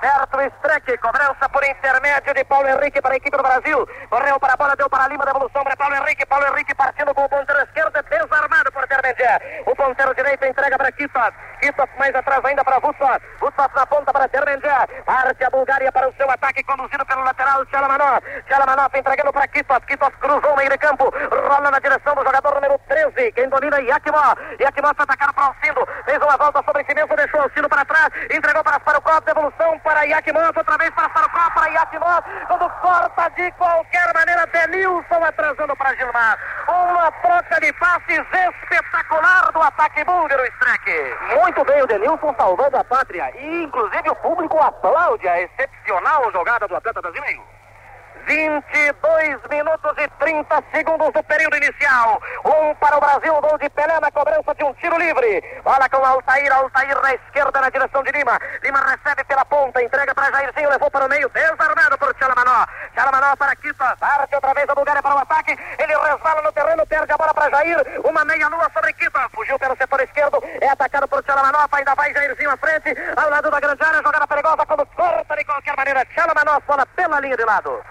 Certo, 0.00 0.40
Streck, 0.40 0.96
cobrança 0.96 1.46
por 1.50 1.62
intermédio 1.62 2.32
de 2.32 2.42
Paulo 2.44 2.66
Henrique 2.66 3.02
para 3.02 3.12
a 3.12 3.16
equipe 3.16 3.36
do 3.36 3.42
Brasil. 3.42 3.86
Correu 4.08 4.40
para 4.40 4.54
a 4.54 4.56
bola, 4.56 4.74
deu 4.74 4.88
para 4.88 5.08
Lima, 5.08 5.26
devolução 5.26 5.62
para 5.62 5.76
Paulo 5.76 5.94
Henrique. 5.94 6.24
Paulo 6.24 6.46
Henrique 6.46 6.74
partindo 6.74 7.14
com 7.14 7.24
o 7.24 7.28
ponteiro 7.28 7.60
esquerdo, 7.62 7.92
desarmado 8.08 8.72
por 8.72 8.88
Termendier. 8.88 9.62
O 9.66 9.76
ponteiro 9.76 10.14
direito 10.14 10.46
entrega 10.46 10.78
para 10.78 10.90
Kitov. 10.92 11.34
Kitov 11.60 11.90
mais 11.98 12.14
atrás 12.14 12.42
ainda 12.46 12.64
para 12.64 12.78
Vutsov. 12.80 13.20
Vutsov 13.40 13.70
na 13.76 13.86
ponta 13.86 14.10
para 14.10 14.28
Termendier. 14.28 15.04
Parte 15.04 15.44
a 15.44 15.50
Bulgária 15.50 15.92
para 15.92 16.08
o 16.08 16.14
seu 16.14 16.30
ataque, 16.30 16.64
conduzido 16.64 17.04
pelo 17.04 17.22
lateral 17.22 17.66
Chalamanov. 17.70 18.20
Chalamanov 18.48 18.96
entregando 18.96 19.32
para 19.32 19.48
Kitov. 19.48 19.84
Kitov 19.86 20.12
cruzou 20.18 20.54
o 20.54 20.56
meio 20.56 20.70
de 20.70 20.78
campo, 20.78 21.12
rola 21.30 21.70
na 21.70 21.78
direção 21.78 22.14
do 22.14 22.24
jogador 22.24 22.54
número 22.54 22.80
13. 22.88 23.32
Quem 23.32 23.48
domina 23.50 23.76
é 23.76 23.84
Yakimov. 23.84 24.34
Yakimov 24.58 24.94
para 24.94 25.04
atacar 25.04 25.34
para 25.34 25.44
o 25.44 25.46
Alcindo. 25.48 25.86
Fez 26.06 26.18
uma 26.22 26.36
volta 26.38 26.62
sobre 26.64 26.84
si 26.84 26.94
mesmo, 26.94 27.14
deixou 27.14 27.40
o 27.40 27.42
Alcindo 27.42 27.68
para 27.84 28.10
trás. 28.10 28.30
Entregou 28.30 28.62
para 28.62 28.78
Sparukov, 28.80 29.20
devolução 29.24 29.78
para 29.80 30.02
Yakimov, 30.02 30.56
outra 30.56 30.78
vez 30.78 30.90
para 30.90 31.08
Sparukov, 31.08 31.54
para 31.54 31.66
Yakimov, 31.70 32.22
quando 32.46 32.70
corta 32.80 33.30
de 33.30 33.50
qualquer 33.52 34.14
maneira, 34.14 34.46
Denilson 34.46 35.24
atrasando 35.24 35.76
para 35.76 35.94
Gilmar. 35.96 36.38
Uma 36.68 37.10
troca 37.12 37.60
de 37.60 37.72
passes 37.74 38.20
espetacular 38.32 39.52
do 39.52 39.62
ataque 39.62 40.04
búlgaro, 40.04 40.44
Streck. 40.44 41.16
Muito 41.36 41.64
bem 41.64 41.82
o 41.82 41.86
Denilson 41.86 42.34
salvando 42.36 42.76
a 42.76 42.84
pátria. 42.84 43.30
E 43.36 43.64
inclusive 43.64 44.10
o 44.10 44.16
público 44.16 44.58
aplaude 44.58 45.28
a 45.28 45.42
excepcional 45.42 46.30
jogada 46.32 46.68
do 46.68 46.76
atleta 46.76 47.00
brasileiro. 47.00 47.59
22 48.30 49.42
minutos 49.50 49.92
e 49.98 50.06
30 50.22 50.62
segundos 50.72 51.12
do 51.12 51.20
período 51.24 51.56
inicial. 51.56 52.22
Um 52.44 52.72
para 52.76 52.96
o 52.96 53.00
Brasil, 53.00 53.34
gol 53.40 53.58
de 53.58 53.68
Pelé 53.70 53.98
na 53.98 54.08
cobrança 54.12 54.54
de 54.54 54.62
um 54.62 54.72
tiro 54.74 54.96
livre. 54.98 55.42
Olha 55.64 55.88
com 55.88 55.96
Altair, 55.96 56.52
Altair 56.52 56.94
na 57.02 57.12
esquerda 57.12 57.60
na 57.60 57.68
direção 57.70 58.04
de 58.04 58.12
Lima. 58.12 58.38
Lima 58.62 58.78
recebe 58.86 59.24
pela 59.24 59.44
ponta, 59.46 59.82
entrega 59.82 60.14
para 60.14 60.30
Jairzinho, 60.30 60.70
levou 60.70 60.88
para 60.92 61.06
o 61.06 61.08
meio, 61.08 61.28
desarmado 61.30 61.98
por 61.98 62.14
Tchalamanó. 62.14 62.66
Tchalamanó 62.94 63.34
para 63.34 63.56
Kita, 63.56 63.96
parte 63.98 64.34
outra 64.36 64.54
vez 64.54 64.68
a 64.68 64.74
Bulgária 64.76 65.02
para 65.02 65.16
o 65.16 65.18
ataque. 65.18 65.58
Ele 65.80 65.98
resvala 65.98 66.42
no 66.42 66.52
terreno, 66.52 66.86
perde 66.86 67.12
a 67.12 67.16
bola 67.16 67.34
para 67.34 67.50
Jair. 67.50 68.00
Uma 68.04 68.24
meia-lua 68.24 68.70
sobre 68.72 68.92
Kita, 68.92 69.28
fugiu 69.34 69.58
pelo 69.58 69.76
setor 69.76 70.02
esquerdo, 70.02 70.40
é 70.60 70.68
atacado 70.68 71.08
por 71.08 71.20
Tchalamanó, 71.24 71.66
ainda 71.72 71.96
vai 71.96 72.14
Jairzinho 72.14 72.52
à 72.52 72.56
frente, 72.56 72.94
ao 73.16 73.28
lado 73.28 73.50
da 73.50 73.58
grande 73.58 73.82
área, 73.82 74.00
jogada 74.00 74.26
perigosa, 74.28 74.64
quando 74.66 74.86
corta 74.86 75.36
de 75.36 75.44
qualquer 75.44 75.76
maneira. 75.76 76.04
Tchalamanó 76.14 76.60
bola 76.60 76.86
pela 76.94 77.18
linha 77.18 77.36
de 77.36 77.44
lado. 77.44 77.82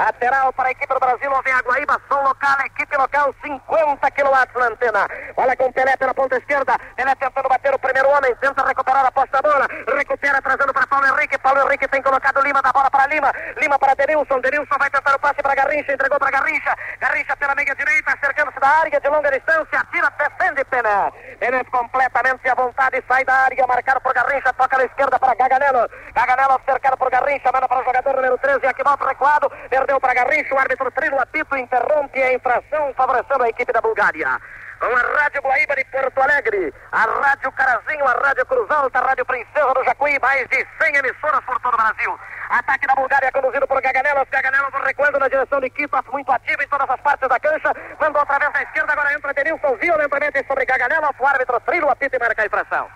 Lateral 0.00 0.50
para 0.54 0.68
a 0.68 0.72
equipe 0.72 0.94
do 0.94 0.98
Brasil, 0.98 1.30
vem 1.44 1.52
a 1.52 1.60
Guaíba, 1.60 2.00
som 2.08 2.22
local, 2.22 2.56
equipe 2.64 2.96
local, 2.96 3.34
50 3.44 4.10
kW 4.10 4.58
na 4.58 4.66
antena. 4.68 5.06
Olha 5.36 5.54
com 5.54 5.70
Pelé 5.72 5.94
pela 5.98 6.14
ponta 6.14 6.38
esquerda, 6.38 6.72
Pelé 6.96 7.14
tentando 7.16 7.50
bater 7.50 7.74
o 7.74 7.78
primeiro 7.78 8.08
homem, 8.08 8.34
tenta 8.36 8.64
recuperar 8.64 9.04
a 9.04 9.12
posta 9.12 9.42
bola, 9.42 9.68
recupera 9.94 10.40
trazendo 10.40 10.72
para 10.72 10.86
Paulo 10.86 11.06
Henrique, 11.06 11.36
Paulo 11.36 11.60
Henrique 11.66 11.86
tem 11.86 12.00
colocado 12.00 12.40
Lima 12.40 12.62
da 12.62 12.72
bola 12.72 12.90
para 12.90 13.08
Lima, 13.08 13.30
Lima 13.58 13.78
para 13.78 13.94
Denilson, 13.94 14.40
Denilson 14.40 14.78
vai 14.78 14.88
tentar 14.88 15.16
o 15.16 15.18
passe 15.18 15.42
para 15.42 15.54
Garrincha, 15.54 15.92
entregou 15.92 16.18
para 16.18 16.30
Garrincha, 16.30 16.74
Garrincha 16.98 17.36
pela 17.36 17.54
meia 17.54 17.74
direita, 17.74 18.14
acercando-se 18.14 18.58
da 18.58 18.68
área 18.68 18.98
de 18.98 19.08
longa 19.10 19.30
distância, 19.30 19.80
atira, 19.80 20.10
defende 20.16 20.64
Pelé. 20.64 21.12
Pelé 21.38 21.62
completamente 21.64 22.48
à 22.48 22.54
vontade, 22.54 23.04
sai 23.06 23.22
da 23.26 23.34
área, 23.34 23.66
marcado 23.66 24.00
por 24.00 24.14
Garrincha, 24.14 24.50
toca 24.54 24.78
na 24.78 24.84
esquerda 24.84 25.18
para 25.18 25.34
Gaganello, 25.34 25.90
Gaganello 26.14 26.58
cercado 26.64 26.96
por 26.96 27.10
Garrincha, 27.10 27.52
manda 27.52 27.68
para 27.68 27.82
o 27.82 27.84
jogador 27.84 28.16
número 28.16 28.38
13, 28.38 28.66
aqui 28.66 28.82
volta 28.82 29.06
recuado, 29.06 29.50
perdeu 29.68 29.89
para 29.98 30.14
Garrincha, 30.14 30.54
o 30.54 30.58
árbitro 30.58 30.90
trilha 30.92 31.16
o 31.16 31.20
apito, 31.20 31.56
interrompe 31.56 32.22
a 32.22 32.34
infração, 32.34 32.92
favorecendo 32.94 33.42
a 33.42 33.48
equipe 33.48 33.72
da 33.72 33.80
Bulgária. 33.80 34.38
Com 34.78 34.86
a 34.86 35.20
Rádio 35.20 35.42
Guaíba 35.42 35.74
de 35.74 35.84
Porto 35.86 36.20
Alegre, 36.20 36.72
a 36.92 37.04
Rádio 37.04 37.50
Carazinho, 37.52 38.06
a 38.06 38.12
Rádio 38.12 38.46
Cruz 38.46 38.70
Alta, 38.70 38.98
a 38.98 39.06
Rádio 39.08 39.26
Princesa 39.26 39.74
do 39.74 39.84
Jacuí, 39.84 40.18
mais 40.20 40.46
de 40.48 40.66
100 40.80 40.96
emissoras 40.96 41.40
por 41.44 41.58
todo 41.60 41.74
o 41.74 41.76
Brasil. 41.76 42.18
Ataque 42.50 42.86
da 42.86 42.94
Bulgária 42.94 43.32
conduzido 43.32 43.66
por 43.66 43.80
Gaganelos, 43.80 44.28
Gaganelos 44.30 44.72
recuando 44.84 45.18
na 45.18 45.28
direção 45.28 45.60
de 45.60 45.70
Kitas, 45.70 46.04
muito 46.12 46.30
ativo 46.32 46.62
em 46.62 46.68
todas 46.68 46.88
as 46.88 47.00
partes 47.00 47.28
da 47.28 47.38
cancha, 47.40 47.72
mandou 48.00 48.24
vez 48.24 48.50
à 48.54 48.62
esquerda, 48.62 48.92
agora 48.92 49.14
entra 49.14 49.34
Denilson 49.34 49.76
violentamente 49.76 50.46
sobre 50.46 50.64
Gaganelos, 50.66 51.16
o 51.18 51.26
árbitro 51.26 51.60
trilha 51.60 51.86
o 51.86 51.90
apito 51.90 52.16
e 52.16 52.18
marca 52.18 52.42
a 52.42 52.46
infração. 52.46 52.88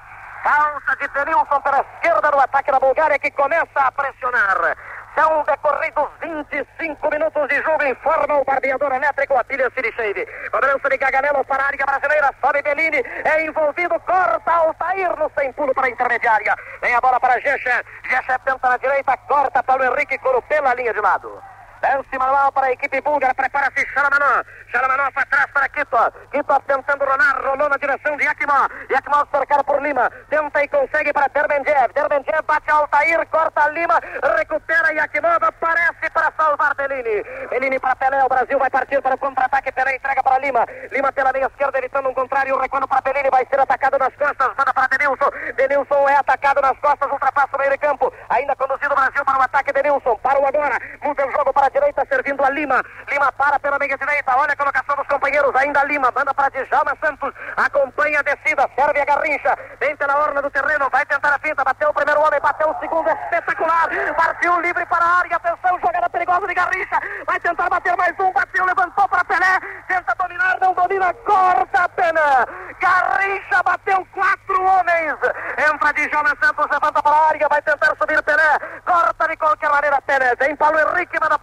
Falta 0.42 0.96
de 0.96 1.08
Denilson 1.08 1.60
pela 1.60 1.80
esquerda 1.80 2.30
no 2.30 2.40
ataque 2.40 2.70
da 2.70 2.78
Bulgária 2.78 3.18
que 3.18 3.30
começa 3.30 3.80
a 3.80 3.92
pressionar. 3.92 4.76
São 5.14 5.44
decorridos 5.44 6.08
25 6.20 7.10
minutos 7.10 7.48
de 7.48 7.62
jogo. 7.62 7.84
Informa 7.84 8.40
o 8.40 8.44
barbeador 8.44 8.92
elétrico, 8.92 9.36
Atília 9.36 9.70
Siricheide. 9.70 10.26
Cobrança 10.50 10.88
de 10.88 10.96
Gaganello 10.96 11.44
para 11.44 11.62
a 11.62 11.66
área 11.68 11.86
brasileira. 11.86 12.34
Sobe 12.40 12.62
Bellini. 12.62 13.02
É 13.24 13.44
envolvido. 13.44 13.98
Corta 14.00 14.52
Altair 14.52 15.16
no 15.16 15.30
sem 15.38 15.52
pulo 15.52 15.72
para 15.72 15.86
a 15.86 15.90
intermediária. 15.90 16.56
Vem 16.82 16.94
a 16.94 17.00
bola 17.00 17.20
para 17.20 17.40
Gecha. 17.40 17.84
Gecha 18.08 18.38
tenta 18.40 18.68
na 18.68 18.76
direita. 18.76 19.16
Corta 19.28 19.62
Paulo 19.62 19.84
Henrique 19.84 20.18
Corupela, 20.18 20.70
a 20.70 20.74
linha 20.74 20.92
de 20.92 21.00
lado. 21.00 21.53
Lance 21.84 22.18
manual 22.18 22.50
para 22.52 22.68
a 22.68 22.72
equipe 22.72 22.98
búlgara. 23.02 23.34
Prepara-se 23.34 23.86
Xaramanó. 23.92 24.42
Xaramanó 24.72 25.10
para 25.12 25.26
trás 25.26 25.46
para 25.52 25.68
Quito. 25.68 25.98
Quito 26.32 26.60
tentando 26.66 27.04
rolar. 27.04 27.42
Rolou 27.44 27.68
na 27.68 27.76
direção 27.76 28.16
de 28.16 28.24
Yakimó. 28.24 28.66
Yakimó 28.88 29.26
cercado 29.30 29.64
por 29.64 29.82
Lima. 29.82 30.10
Tenta 30.30 30.64
e 30.64 30.68
consegue 30.68 31.12
para 31.12 31.28
Derbendjev. 31.28 31.92
Derbendjev 31.92 32.42
bate 32.46 32.70
Altair. 32.70 33.26
Corta 33.28 33.68
Lima. 33.68 34.00
Recupera 34.38 34.94
Yakimó. 34.94 35.36
Aparece 35.42 36.08
para 36.14 36.32
salvar 36.38 36.74
Bellini. 36.74 37.22
Bellini 37.50 37.78
para 37.78 37.96
Pelé. 37.96 38.24
O 38.24 38.28
Brasil 38.28 38.58
vai 38.58 38.70
partir 38.70 39.02
para 39.02 39.14
o 39.14 39.18
contra-ataque. 39.18 39.70
Pelé 39.72 39.96
entrega 39.96 40.22
para 40.22 40.38
Lima. 40.38 40.66
Lima 40.90 41.12
pela 41.12 41.32
meia 41.32 41.46
esquerda 41.46 41.78
evitando 41.78 42.08
um 42.08 42.14
contrário. 42.14 42.58
Recuando 42.58 42.88
para 42.88 43.02
Bellini. 43.02 43.28
Vai 43.30 43.44
ser 43.44 43.60
atacado 43.60 43.98
nas 43.98 44.14
costas. 44.16 44.48
Manda 44.56 44.72
para 44.72 44.88
Denilson. 44.88 45.30
Denilson 45.54 46.08
é 46.08 46.16
atacado 46.16 46.62
nas 46.62 46.78
costas. 46.78 47.12
Ultrapassa 47.12 47.54
o 47.54 47.58
meio 47.58 47.72
de 47.72 47.78
campo. 47.78 48.10
Ainda 48.30 48.56
conduzido 48.56 48.94
o 48.94 48.96
Brasil 48.96 49.22
para 49.22 49.38
o 49.38 49.42
ataque. 49.42 49.70
Denilson. 49.70 50.16
Parou 50.22 50.46
agora. 50.46 50.78
Muda 51.02 51.26
o 51.26 51.30
jogo 51.30 51.52
para 51.52 51.73
direita, 51.74 52.06
servindo 52.08 52.44
a 52.44 52.50
Lima. 52.50 52.82
Lima 53.10 53.32
para 53.32 53.58
pela 53.58 53.78
meia 53.78 53.98
direita. 53.98 54.36
Olha 54.36 54.52
a 54.52 54.56
colocação 54.56 54.96
dos 54.96 55.06
companheiros. 55.08 55.54
Ainda 55.56 55.84
Lima. 55.84 56.12
Manda 56.14 56.32
para 56.32 56.48
Djalma 56.50 56.96
Santos. 57.02 57.34
Acompanha 57.56 58.20
a 58.20 58.22
descida. 58.22 58.68
Serve 58.76 59.00
a 59.00 59.04
Garrincha. 59.04 59.58
Vem 59.80 59.96
pela 59.96 60.16
orla 60.16 60.40
do 60.40 60.50
terreno. 60.50 60.88
Vai 60.90 61.04
tentar 61.06 61.34
a 61.34 61.38
finta. 61.38 61.64
Bateu 61.64 61.90
o 61.90 61.94
primeiro 61.94 62.20
homem. 62.20 62.40
Bateu 62.40 62.70
o 62.70 62.78
segundo. 62.78 63.10
Espetacular. 63.10 63.88
Partiu 64.16 64.60
livre 64.60 64.86
para 64.86 65.04
a 65.04 65.18
área. 65.18 65.36
Atenção. 65.36 65.78
Jogada 65.80 66.08
perigosa 66.08 66.46
de 66.46 66.54
Garrincha. 66.54 66.98
Vai 67.26 67.40
tentar 67.40 67.68
bater 67.68 67.96
mais 67.96 68.14
um. 68.20 68.32
Bateu. 68.32 68.64
Levantou 68.64 69.08
para 69.08 69.24
Pelé. 69.24 69.58
Tenta 69.88 70.14
dominar. 70.14 70.58
Não 70.60 70.74
domina. 70.74 71.12
Corta 71.26 71.82
a 71.82 71.88
pena. 71.88 72.46
Garrincha 72.80 73.62
bateu 73.64 74.06
quatro 74.12 74.62
homens. 74.62 75.14
Entra 75.58 75.92
Djalma 75.92 76.36
Santos. 76.40 76.66
Levanta 76.70 77.02
para 77.02 77.16
a 77.16 77.28
área. 77.28 77.48
Vai 77.48 77.62
tentar 77.62 77.94
subir 77.98 78.22
Pelé. 78.22 78.58
Corta 78.84 79.28
de 79.28 79.36
qualquer 79.36 79.70
maneira 79.70 80.00
Pelé. 80.02 80.34
Vem 80.36 80.54
Paulo 80.56 80.78
Henrique. 80.78 81.18
Manda 81.20 81.33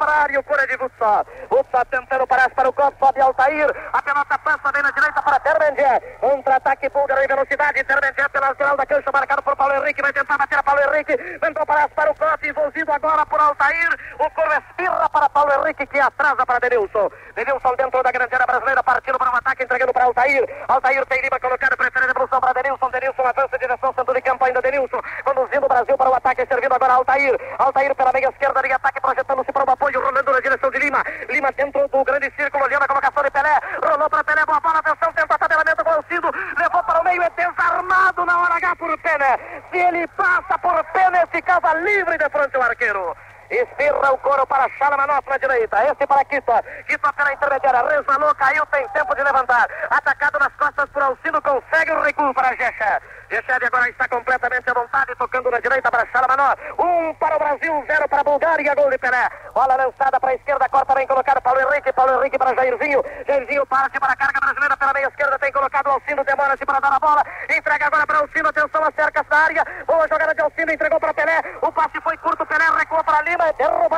para 0.77 1.07
a 1.07 1.11
área. 1.11 1.21
O 1.21 1.21
cura 1.21 1.21
de 1.21 1.21
Vutsa. 1.21 1.25
Vutsa 1.49 1.85
tentando 1.85 2.27
parar 2.27 2.49
para 2.51 2.69
o 2.69 2.73
campo. 2.73 2.97
Sobe 2.99 3.21
Altair. 3.21 3.69
A 3.93 4.01
pelota 4.01 4.39
passa 4.39 4.71
bem 4.71 4.81
na 4.81 4.91
direita 4.91 5.21
para 5.21 5.39
Terbendia. 5.39 6.01
Contra-ataque 6.19 6.89
búlgaro 6.89 7.23
em 7.23 7.27
velocidade. 7.27 7.83
Terbendia 7.83 8.29
pela 8.29 8.49
lateral 8.49 8.77
da 8.77 8.85
cancha. 8.85 9.11
Marcado 9.11 9.41
por 9.43 9.55
Paulo 9.55 9.75
Henrique. 9.75 10.01
Vai 10.01 10.13
tentar 10.13 10.37
bater 10.37 10.59
a 10.59 10.63
Paulo 10.63 10.81
Henrique. 10.81 11.17
Mandou 11.41 11.65
parar 11.65 11.89
para 11.89 12.11
o 12.11 12.15
campo. 12.15 12.45
Envolvido 12.45 12.91
agora 12.91 13.25
por 13.25 13.39
Altair. 13.39 13.89
O 14.19 14.29
coro 14.31 14.51
espirra 14.53 15.09
para 15.09 15.29
Paulo 15.29 15.51
Henrique 15.53 15.85
que 15.87 15.99
atrasa 15.99 16.45
para 16.45 16.59
Denilson. 16.59 17.09
Denilson 17.35 17.75
dentro 17.75 18.03
da 18.03 18.11
grande 18.11 18.33
área 18.33 18.47
brasileira. 18.47 18.83
Partindo 18.83 19.17
para 19.17 19.31
o 19.31 19.35
ataque. 19.35 19.63
Entregando 19.63 19.93
para 19.93 20.05
Altair. 20.05 20.65
Altair 20.67 21.05
tem 21.05 21.21
Lima 21.21 21.39
colocado. 21.39 21.77
Prefere 21.77 22.05
a 22.05 22.07
devolução 22.07 22.39
para 22.39 22.53
Denilson. 22.61 22.89
Denilson 22.89 23.23
avança 23.23 23.55
em 23.55 23.59
direção 23.59 23.93
centro 23.93 24.13
de 24.13 24.21
campo 24.21 24.45
ainda. 24.45 24.61
Denilson 24.61 25.01
conduzindo 25.23 25.65
o 25.65 25.69
Brasil 25.69 25.97
para 25.97 26.09
o 26.09 26.13
ataque. 26.13 26.45
Servindo 26.45 26.73
agora 26.73 26.93
Altair. 26.93 27.37
Altair 27.59 27.95
pela 27.95 28.11
meia 28.11 28.29
esquerda 28.29 28.61
de 28.61 28.71
ataque. 28.71 29.01
Projetando-se 29.01 29.51
para 29.51 29.65
o 29.65 29.71
apoio. 29.71 30.01
Rolando 30.01 30.31
na 30.31 30.39
direção 30.39 30.69
de 30.71 30.79
Lima. 30.79 31.03
Lima 31.29 31.51
dentro 31.51 31.87
do 31.87 32.03
grande 32.03 32.31
círculo. 32.35 32.63
Olhando 32.65 32.83
a 32.83 32.87
colocação 32.87 33.23
de 33.23 33.31
Pelé. 33.31 33.59
Rolou 33.83 34.09
para 34.09 34.23
Pelé. 34.23 34.45
Boa 34.45 34.59
bola. 34.59 34.79
Atenção. 34.79 35.13
Tenta 35.13 35.37
tabelamento 35.37 35.83
com 35.83 35.91
o 35.91 36.03
Cido. 36.07 36.31
Levou 36.57 36.83
para 36.83 37.01
o 37.01 37.03
meio. 37.03 37.21
É 37.23 37.29
desarmado 37.29 38.25
na 38.25 38.39
hora 38.39 38.55
H 38.55 38.75
por 38.75 38.97
Pena. 38.99 39.39
Se 39.71 39.77
ele 39.77 40.07
passa 40.09 40.57
por 40.59 40.83
Pena, 40.91 41.27
ficava 41.31 41.73
livre 41.73 42.17
de 42.17 42.29
frente 42.29 42.57
o 42.57 42.61
arqueiro. 42.61 43.15
Espirra 43.49 44.13
o 44.13 44.17
couro 44.19 44.47
para 44.47 44.69
Chalamanó 44.77 45.21
para 45.21 45.35
a 45.35 45.37
direita. 45.37 45.83
Esse 45.83 46.07
para 46.07 46.23
Quito. 46.23 46.53
Quito 46.87 47.13
pela 47.13 47.33
intermediária. 47.33 47.89
Resvalou, 47.89 48.33
caiu, 48.35 48.65
tem 48.67 48.87
tempo 48.89 49.13
de 49.13 49.23
levantar. 49.23 49.67
Atacado 49.89 50.39
nas 50.39 50.53
costas 50.55 50.89
por 50.89 51.03
Alcino, 51.03 51.41
consegue 51.41 51.91
o 51.91 52.01
recuo 52.01 52.33
para 52.33 52.55
Gecha. 52.55 53.01
Gecheve 53.29 53.65
agora 53.65 53.89
está 53.89 54.07
completamente 54.09 54.69
à 54.69 54.73
vontade, 54.73 55.15
tocando 55.15 55.49
na 55.51 55.59
direita 55.59 55.89
para 55.89 56.05
Chalamanó. 56.11 56.53
Um 56.79 57.13
para 57.15 57.35
o 57.35 57.39
Brasil, 57.39 57.83
zero 57.87 58.07
para 58.09 58.21
a 58.21 58.23
Bulgária. 58.23 58.75
Gol 58.75 58.89
de 58.89 58.97
Pelé. 58.97 59.29
Bola 59.53 59.75
lançada 59.75 60.19
para 60.19 60.31
a 60.31 60.35
esquerda, 60.35 60.67
corta 60.69 60.95
bem 60.95 61.07
colocado 61.07 61.41
Paulo 61.41 61.59
Henrique. 61.61 61.93
Paulo 61.93 62.19
Henrique 62.19 62.37
para 62.37 62.55
Jairzinho. 62.55 63.03
Jairzinho 63.27 63.65
parte 63.67 63.99
para 63.99 64.13
a 64.13 64.15
carga 64.15 64.39
brasileira 64.39 64.77
pela 64.77 64.93
meia 64.93 65.07
esquerda. 65.07 65.39
Tem 65.39 65.51
colocado 65.51 65.87
o 65.87 65.91
Alcino, 65.91 66.23
demora-se 66.23 66.65
para 66.65 66.79
dar 66.79 66.93
a 66.93 66.99
bola. 66.99 67.23
Entrega 67.49 67.87
agora 67.87 68.07
para 68.07 68.19
Alcino. 68.19 68.49
Atenção, 68.49 68.83
acerca 68.83 69.19
essa 69.21 69.43
área. 69.43 69.65
Boa 69.85 70.07
jogada 70.07 70.35
de 70.35 70.41
Alcino, 70.41 70.71
entregou 70.71 70.99
para 70.99 71.13
Pelé. 71.13 71.41
O 71.61 71.71
passe 71.71 72.01
foi 72.01 72.17
curto, 72.17 72.45
Pelé 72.45 72.65
recuou 72.77 73.03
para 73.03 73.21
Lima. 73.21 73.41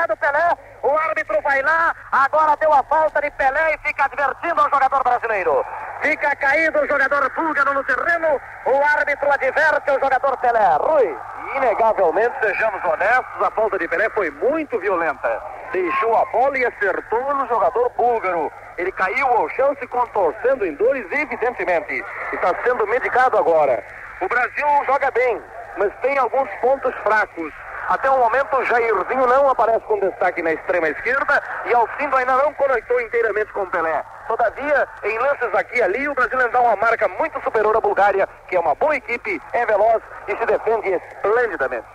Derrubado 0.04 0.18
Pelé. 0.18 0.58
O 0.84 0.98
árbitro 0.98 1.42
vai 1.42 1.62
lá. 1.62 1.96
Agora 2.12 2.56
deu 2.58 2.72
a 2.74 2.84
falta 2.84 3.22
de 3.22 3.32
Pelé 3.32 3.76
e 3.76 3.88
fica 3.88 4.06
advertindo 4.06 4.62
ao 4.62 4.70
jogador 4.70 5.04
brasileiro. 5.04 5.66
Fica 6.02 6.36
caído 6.36 6.80
o 6.80 6.88
jogador 6.88 7.30
búlgaro 7.34 7.74
no 7.74 7.84
terreno. 7.84 8.42
O 8.66 8.84
árbitro 8.98 9.32
adverte 9.32 9.92
o 9.92 10.00
jogador 10.00 10.38
Pelé. 10.38 10.78
Rui. 10.82 11.18
Inegavelmente, 11.56 12.36
sejamos 12.42 12.84
honestos, 12.84 13.42
a 13.42 13.52
falta 13.52 13.78
de 13.78 13.88
Pelé 13.88 14.10
foi 14.10 14.30
muito 14.32 14.80
violenta. 14.80 15.42
Deixou 15.72 16.18
a 16.18 16.26
bola 16.26 16.58
e 16.58 16.66
acertou 16.66 17.34
no 17.36 17.48
jogador 17.48 17.90
búlgaro. 17.92 18.52
Ele 18.78 18.92
caiu 18.92 19.28
ao 19.28 19.50
chão 19.50 19.76
se 19.80 19.88
contorcendo 19.88 20.66
em 20.66 20.74
dores, 20.76 21.06
evidentemente. 21.12 22.04
Está 22.34 22.54
sendo 22.64 22.88
medicado 22.88 23.38
agora. 23.38 23.84
O 24.22 24.28
Brasil 24.28 24.68
joga 24.86 25.12
bem, 25.12 25.42
mas 25.78 25.94
tem 26.02 26.18
alguns 26.18 26.50
pontos 26.62 26.94
fracos. 27.04 27.54
Até 27.90 28.10
o 28.10 28.18
momento, 28.18 28.64
Jairzinho 28.66 29.28
não 29.28 29.50
aparece 29.50 29.82
com 29.82 30.00
destaque 30.00 30.42
na 30.42 30.54
extrema 30.54 30.88
esquerda 30.88 31.44
e 31.66 31.74
Alcindo 31.74 32.16
ainda 32.16 32.34
não 32.38 32.54
conectou 32.54 33.00
inteiramente 33.02 33.52
com 33.52 33.66
Pelé. 33.66 34.04
Todavia, 34.28 34.88
em 35.04 35.20
lances 35.20 35.54
aqui 35.54 35.78
e 35.78 35.82
ali, 35.82 36.08
o 36.08 36.14
Brasil 36.14 36.50
dá 36.50 36.62
uma 36.62 36.76
marca 36.78 37.08
muito 37.08 37.42
superior 37.42 37.76
à 37.76 37.82
Bulgária, 37.82 38.28
que 38.48 38.56
é 38.56 38.60
uma 38.60 38.74
boa 38.76 38.96
equipe, 38.96 39.42
é 39.52 39.66
veloz 39.66 40.02
e 40.28 40.38
se 40.38 40.46
defende 40.46 40.90
esplendidamente. 40.90 41.88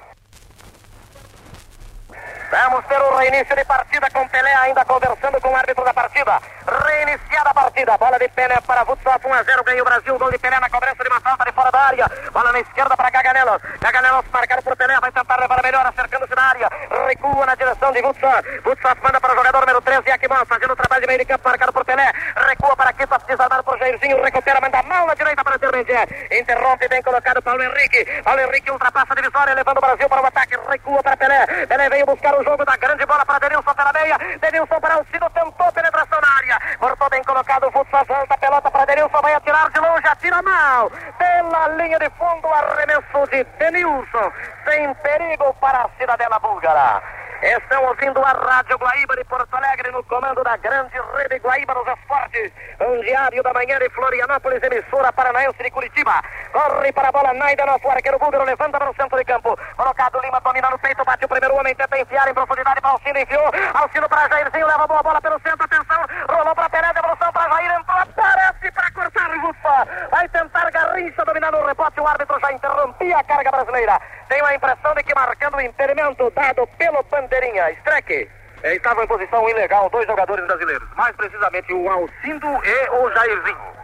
Vamos 2.51 2.87
ter 2.87 3.01
o 3.01 3.17
reinício 3.17 3.57
de 3.57 3.65
partida 3.65 4.09
com 4.11 4.29
Pelé 4.29 4.55
ainda 4.55 4.85
conversando 4.85 5.41
com 5.41 5.49
o 5.49 5.57
árbitro 5.57 5.85
da 5.85 5.95
partida. 5.95 6.41
Reiniciada 6.69 7.51
a 7.51 7.55
partida. 7.55 7.97
Bola 7.97 8.19
de 8.19 8.29
Pelé 8.29 8.61
para 8.67 8.85
Vutsop. 8.85 9.25
1 9.25 9.33
a 9.33 9.43
0. 9.43 9.65
Ganha 9.65 9.83
o 9.83 9.85
Brasil. 9.85 10.19
Gol 10.19 10.31
de 10.31 10.39
Pelé 10.39 10.61
na 10.61 10.69
cobrança 10.69 11.03
de 11.03 11.09
uma 11.09 11.21
falta 11.21 11.45
de 11.45 11.53
fora 11.53 11.71
da 11.71 11.81
área. 11.81 12.11
Bola 12.31 12.53
na 12.53 12.61
esquerda 12.61 12.95
para 12.97 13.11
Gaganelos. 13.11 13.63
Gaganelos 13.81 14.25
marcado 14.31 14.63
por 14.63 14.77
Pelé. 14.77 15.01
Vai 15.01 15.11
tentar 15.11 15.41
levar 15.41 15.59
a 15.59 15.63
melhor, 15.63 15.87
acercando-se 15.87 16.35
na 16.35 16.43
área. 16.43 16.69
Recua 17.07 17.47
na 17.47 17.55
direção 17.55 17.91
de 17.93 18.03
Vutsop. 18.03 18.61
Vutsop 18.65 19.03
manda 19.03 19.21
para 19.21 19.33
o 19.33 19.37
jogador 19.37 19.61
número 19.61 19.81
13, 19.81 20.09
Yakimon. 20.09 20.45
Fazendo 20.47 20.73
o 20.73 20.77
trabalho 20.77 21.01
de 21.01 21.07
meio 21.07 21.19
de 21.21 21.25
campo, 21.25 21.49
marcado 21.49 21.73
por 21.73 21.85
Pelé. 21.87 22.13
Recua 22.37 22.77
para 22.77 22.91
aqui, 22.91 23.05
desarmado 23.27 23.65
por 23.65 23.79
Jairzinho. 23.79 24.23
Recupera, 24.23 24.61
manda 24.61 24.83
mal 24.83 25.07
na 25.07 25.15
direita 25.15 25.43
para 25.43 25.59
Termendier. 25.59 26.29
Interrompe, 26.31 26.87
bem 26.89 27.03
colocado 27.03 27.41
Paulo 27.41 27.63
Henrique. 27.63 28.05
Paulo 28.23 28.41
Henrique 28.41 28.71
ultrapassa 28.71 29.13
a 29.13 29.17
divisória, 29.17 29.55
levando 29.55 29.79
o 29.79 29.81
Brasil 29.81 30.09
para 30.09 30.23
o 30.23 30.27
ataque. 30.27 30.59
Recua 30.69 31.03
para 31.03 31.17
Pelé. 31.17 31.47
Pelé 31.67 31.89
veio 31.89 32.05
buscar 32.05 32.35
o 32.39 32.45
jogo 32.45 32.65
da 32.65 32.77
grande 32.77 33.07
bola 33.07 33.25
para 33.25 33.39
Denilson 33.39 33.75
pela 33.75 33.93
meia. 33.93 34.19
Denilson 34.41 34.81
para 34.81 34.97
o 34.97 34.99
Alcino, 34.99 35.31
tentou 35.31 35.73
penetração 35.73 36.21
na 36.21 36.37
área. 36.37 36.58
Cortou 36.79 37.11
bem 37.11 37.23
colocado, 37.25 37.71
Futsal 37.73 38.05
volta 38.07 38.35
a 38.35 38.39
pelota 38.39 38.71
para 38.71 38.85
Denilson. 38.87 39.21
Vai 39.21 39.35
atirar 39.35 39.71
de 39.71 39.81
longe, 39.81 40.07
atira 40.07 40.43
mal. 40.43 40.91
Pela 41.19 41.69
linha 41.69 41.99
de 41.99 42.11
fundo, 42.11 42.49
arremesso 42.49 43.31
de 43.31 43.45
Denilson. 43.59 44.33
Sem 44.65 44.95
perigo 44.95 45.55
para 45.55 45.83
a 45.83 45.91
cidadela 45.99 46.39
búlgara. 46.39 47.18
Estão 47.41 47.85
ouvindo 47.85 48.19
a 48.25 48.33
Rádio 48.33 48.77
Guaíba 48.79 49.15
de 49.15 49.25
Porto 49.25 49.55
Alegre 49.55 49.93
no 49.93 50.03
comando 50.05 50.43
da 50.43 50.57
grande 50.57 50.99
rede 51.15 51.39
Guaíba 51.39 51.73
dos 51.73 51.87
Esportes. 51.87 52.53
Um 52.81 53.01
diário 53.01 53.43
da 53.45 53.53
manhã 53.55 53.79
de 53.79 53.89
Florianópolis, 53.91 54.61
emissora 54.61 55.13
paranaense 55.13 55.63
de 55.63 55.71
Curitiba. 55.71 56.21
Corre 56.53 56.93
para 56.93 57.11
a 57.11 57.13
bola, 57.13 57.33
Naida 57.35 57.65
no 57.65 57.91
arqueiro 57.91 58.19
búlgaro, 58.19 58.45
levanta 58.45 58.79
para 58.79 58.91
o 58.91 58.95
centro 58.95 59.17
de 59.17 59.25
campo. 59.25 59.57
Colocado 59.77 60.21
Lima, 60.21 60.41
domina 60.41 60.69
no 60.69 60.79
peito, 60.81 61.05
bate 61.05 61.25
o 61.25 61.29
primeiro 61.29 61.55
homem, 61.55 61.77
tenta 61.77 62.01
enfiar 62.01 62.29
em 62.29 62.35
profundidade 62.35 62.81
para 62.81 62.91
Alcino, 62.91 63.19
enfiou. 63.21 63.51
Alcino 63.75 64.09
para 64.09 64.29
Jairzinho, 64.29 64.67
leva 64.67 64.87
boa 64.89 65.03
bola 65.05 65.21
pelo 65.21 65.39
centro, 65.41 65.65
atenção. 65.65 66.05
Rolou 66.29 66.55
para 66.57 66.71
Pelé, 66.71 66.93
devolução 66.93 67.33
para 67.33 67.51
Jair, 67.51 67.71
entrou, 67.71 67.99
aparece 67.99 68.73
para 68.73 68.91
cortar 68.91 69.31
o 69.31 69.41
Rufa. 69.47 70.09
Vai 70.11 70.29
tentar 70.29 70.71
Garrincha 70.73 71.25
dominar 71.25 71.55
o 71.55 71.65
rebote, 71.65 72.01
o 72.01 72.07
árbitro 72.07 72.41
já 72.41 72.53
interrompia 72.53 73.17
a 73.17 73.23
carga 73.23 73.51
brasileira. 73.53 74.01
Tenho 74.29 74.45
a 74.45 74.55
impressão 74.55 74.95
de 74.95 75.03
que 75.05 75.15
marcando 75.15 75.57
o 75.57 75.61
impedimento 75.61 76.31
dado 76.31 76.67
pelo 76.77 77.03
Bandeirinha. 77.29 77.71
Streck. 77.73 78.29
Estavam 78.65 79.05
em 79.05 79.07
posição 79.07 79.49
ilegal 79.49 79.89
dois 79.91 80.05
jogadores 80.07 80.45
brasileiros, 80.45 80.89
mais 80.97 81.15
precisamente 81.15 81.73
o 81.73 81.89
Alcindo 81.89 82.49
e 82.49 82.91
o 82.91 83.11
Jairzinho. 83.13 83.79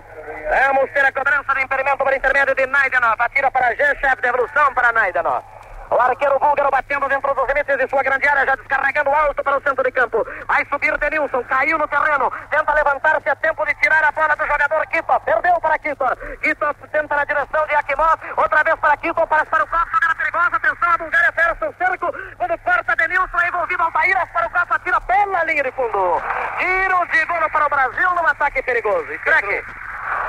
Vamos 0.66 0.90
ter 0.90 1.04
a 1.04 1.12
cobrança 1.12 1.54
do 1.54 1.60
impedimento 1.60 1.98
por 1.98 2.12
intermédio 2.12 2.56
de 2.56 2.66
Naidenov. 2.66 3.14
Atira 3.20 3.50
para 3.52 3.72
G-Chef, 3.76 4.20
devolução 4.20 4.74
para 4.74 4.90
Naidenov. 4.92 5.44
O 5.90 6.00
arqueiro 6.00 6.38
búlgaro 6.38 6.70
batendo 6.70 7.08
dentro 7.08 7.34
dos 7.34 7.46
limites 7.46 7.76
de 7.76 7.88
sua 7.88 8.02
grande 8.02 8.26
área, 8.26 8.46
já 8.46 8.56
descarregando 8.56 9.10
alto 9.10 9.42
para 9.42 9.58
o 9.58 9.62
centro 9.62 9.84
de 9.84 9.92
campo. 9.92 10.26
Vai 10.46 10.64
subir 10.66 10.96
Denilson, 10.98 11.44
caiu 11.44 11.78
no 11.78 11.86
terreno, 11.88 12.32
tenta 12.50 12.72
levantar-se 12.74 13.28
a 13.28 13.36
tempo 13.36 13.64
de 13.66 13.74
tirar 13.74 14.02
a 14.04 14.12
bola 14.12 14.34
do 14.34 14.46
jogador 14.46 14.86
Kito. 14.86 15.20
Perdeu 15.24 15.60
para 15.60 15.78
Kito. 15.78 16.04
Kito 16.42 16.74
tenta 16.90 17.16
na 17.16 17.24
direção 17.24 17.66
de 17.66 17.74
Akimov, 17.74 18.18
outra 18.36 18.62
vez 18.64 18.76
para 18.76 18.96
Kito, 18.96 19.26
para, 19.26 19.46
para 19.46 19.64
o 19.64 19.66
copo, 19.68 19.90
jogada 19.92 20.14
perigosa. 20.16 20.56
Atenção, 20.56 20.90
a 20.90 20.98
Bulgária 20.98 21.32
fecha 21.32 21.68
o 21.68 21.74
cerco. 21.74 22.12
Quando 22.36 22.58
corta 22.58 22.96
Denilson, 22.96 23.40
é 23.40 23.48
envolvido 23.48 23.82
Altair, 23.82 24.32
para 24.32 24.46
o 24.46 24.50
copo, 24.50 24.74
atira 24.74 25.00
pela 25.02 25.44
linha 25.44 25.62
de 25.62 25.72
fundo. 25.72 26.22
Tiro 26.58 27.06
de 27.06 27.24
gol 27.26 27.50
para 27.50 27.66
o 27.66 27.68
Brasil 27.68 28.14
no 28.14 28.26
ataque 28.26 28.62
perigoso. 28.62 29.06
Crack. 29.24 29.64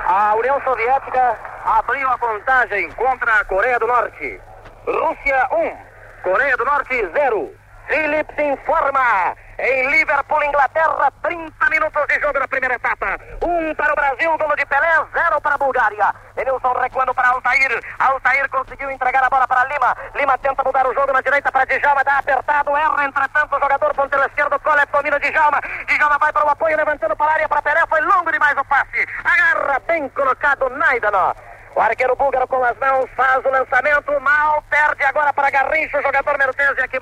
A 0.07 0.35
União 0.35 0.61
Soviética 0.61 1.37
abriu 1.65 2.07
a 2.09 2.17
contagem 2.17 2.91
contra 2.91 3.39
a 3.39 3.45
Coreia 3.45 3.79
do 3.79 3.87
Norte. 3.87 4.39
Rússia 4.85 5.47
1, 5.51 6.21
Coreia 6.21 6.55
do 6.57 6.65
Norte 6.65 7.09
0. 7.11 7.51
Philips 7.87 8.37
informa. 8.37 9.35
Em 9.57 9.89
Liverpool, 9.89 10.43
Inglaterra, 10.43 11.11
30 11.23 11.69
minutos 11.69 12.07
de 12.07 12.19
jogo 12.19 12.37
na 12.37 12.47
primeira 12.47 12.75
etapa. 12.75 13.17
Um 13.41 13.73
para 13.73 13.93
o 13.93 13.95
Brasil, 13.95 14.37
gol 14.37 14.55
de 14.55 14.65
Pelé, 14.65 14.93
zero 15.13 15.41
para 15.41 15.55
a 15.55 15.57
Bulgária. 15.57 16.13
Denilson 16.35 16.73
recuando 16.73 17.13
para 17.15 17.29
Altair. 17.29 17.79
Altair 17.97 18.49
conseguiu 18.49 18.91
entregar 18.91 19.23
a 19.23 19.29
bola 19.29 19.47
para 19.47 19.63
Lima. 19.65 19.95
Lima 20.13 20.37
tenta 20.39 20.63
mudar 20.63 20.85
o 20.85 20.93
jogo 20.93 21.13
na 21.13 21.21
direita 21.21 21.51
para 21.51 21.65
Djalma, 21.65 22.03
dá 22.03 22.17
apertado, 22.19 22.75
erra, 22.75 23.05
entretanto, 23.05 23.55
o 23.55 23.59
jogador 23.59 23.93
ponteiro 23.95 24.25
esquerdo, 24.25 24.59
Colep 24.59 24.91
domina 24.91 25.19
Djalma. 25.19 25.61
Djalma 25.87 26.17
vai 26.19 26.33
para 26.33 26.45
o 26.45 26.49
apoio, 26.49 26.77
levantando 26.77 27.15
para 27.15 27.31
a 27.31 27.33
área 27.35 27.49
para 27.49 27.61
Pelé, 27.61 27.81
foi 27.87 28.01
longo 28.01 28.31
demais 28.31 28.57
o 28.57 28.65
passe. 28.65 29.07
Agarra, 29.23 29.79
bem 29.87 30.09
colocado, 30.09 30.69
Naidano. 30.69 31.33
O 31.75 31.81
arqueiro 31.81 32.15
búlgaro 32.15 32.47
com 32.47 32.63
as 32.63 32.77
mãos 32.77 33.09
faz 33.17 33.43
o 33.43 33.49
lançamento, 33.49 34.21
mal 34.21 34.63
perde 34.69 35.03
agora 35.03 35.33
para 35.33 35.49
Garrincha, 35.49 35.99
o 35.99 36.01
jogador 36.01 36.31
número 36.31 36.53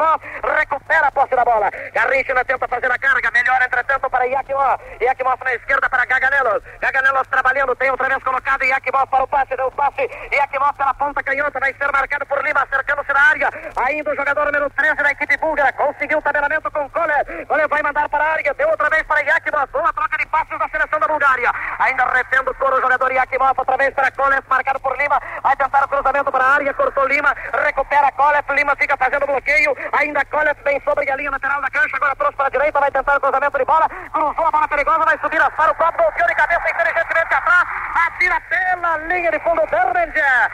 13, 0.03 0.13
Yakimov, 0.13 0.21
recupera 0.43 1.07
a 1.07 1.11
posse 1.11 1.35
da 1.35 1.45
bola. 1.45 1.69
Garrincha 1.93 2.45
tenta 2.45 2.67
fazer 2.67 2.91
a 2.91 2.97
carga, 2.97 3.31
melhora 3.31 3.65
entretanto 3.65 4.09
para 4.09 4.25
Yakimov. 4.25 4.79
Yakimov 4.99 5.39
na 5.43 5.53
esquerda 5.53 5.89
para 5.89 6.05
Gaganelos. 6.05 6.63
Gaganelos 6.81 7.27
trabalhando, 7.27 7.75
tem 7.75 7.89
outra 7.89 8.09
vez 8.09 8.23
colocado 8.23 8.63
Yakimov 8.63 9.07
para 9.07 9.23
o 9.23 9.27
passe, 9.27 9.55
deu 9.55 9.67
o 9.67 9.71
passe. 9.71 10.09
Yakimov 10.31 10.73
pela 10.75 10.93
ponta 10.93 11.23
canhota, 11.23 11.59
vai 11.59 11.73
ser 11.73 11.91
marcado 11.91 12.25
por 12.25 12.43
Lima, 12.43 12.63
acercando-se 12.63 13.13
na 13.13 13.29
área. 13.29 13.49
Ainda 13.87 14.11
o 14.11 14.15
jogador 14.15 14.45
número 14.45 14.69
13 14.71 14.95
da 14.95 15.11
equipe 15.11 15.37
búlgara, 15.37 15.71
conseguiu 15.73 16.17
o 16.17 16.21
tabelamento 16.21 16.69
com 16.71 16.89
Kole. 16.89 17.45
Kole 17.47 17.67
vai 17.67 17.81
mandar 17.81 18.09
para 18.09 18.23
a 18.23 18.31
área, 18.33 18.53
deu 18.53 18.69
outra 18.69 18.89
vez 18.89 19.03
para 19.03 19.21
Yakimov. 19.21 19.67
Boa 19.71 19.93
troca 19.93 20.17
de 20.17 20.25
passes 20.27 20.59
da 20.59 20.67
seleção 20.69 20.99
da 20.99 21.07
Bulgária. 21.07 21.51
Ainda 21.79 22.05
retendo 22.05 22.51
o 22.51 22.55
coro 22.55 22.77
o 22.77 22.81
jogador 22.81 23.11
Yakimov, 23.11 23.57
outra 23.57 23.77
vez 23.77 23.93
para 23.93 24.11
Kole, 24.11 24.35
marcado 24.49 24.79
por 24.79 24.97
Lima, 24.97 25.19
vai 25.41 25.55
tentar 25.55 25.85
o 25.85 25.87
cruzamento 25.87 26.31
para 26.31 26.43
a 26.43 26.53
área, 26.55 26.73
cortou 26.73 27.07
Lima, 27.07 27.33
recupera 27.65 28.11
Colef, 28.11 28.51
Lima 28.53 28.75
fica 28.75 28.97
fazendo 28.97 29.25
bloqueio, 29.25 29.75
ainda 29.91 30.25
Colef 30.25 30.61
bem 30.63 30.81
sobre 30.81 31.09
a 31.09 31.15
linha 31.15 31.31
lateral 31.31 31.61
da 31.61 31.69
cancha, 31.69 31.95
agora 31.95 32.15
trouxe 32.15 32.35
para 32.37 32.47
a 32.47 32.49
direita, 32.49 32.79
vai 32.79 32.91
tentar 32.91 33.17
o 33.17 33.21
cruzamento 33.21 33.57
de 33.57 33.65
bola, 33.65 33.87
cruzou 34.11 34.45
a 34.45 34.51
bola 34.51 34.67
perigosa, 34.67 35.05
vai 35.05 35.17
subir 35.19 35.41
para 35.51 35.71
o 35.71 35.75
copo, 35.75 35.97
golpeou 36.03 36.27
de 36.27 36.35
cabeça 36.35 36.69
inteligentemente 36.69 37.33
atrás, 37.33 37.67
atira 38.07 38.41
pela 38.41 38.97
linha 38.97 39.31
de 39.31 39.39
fundo 39.39 39.61
Berninger, 39.67 40.51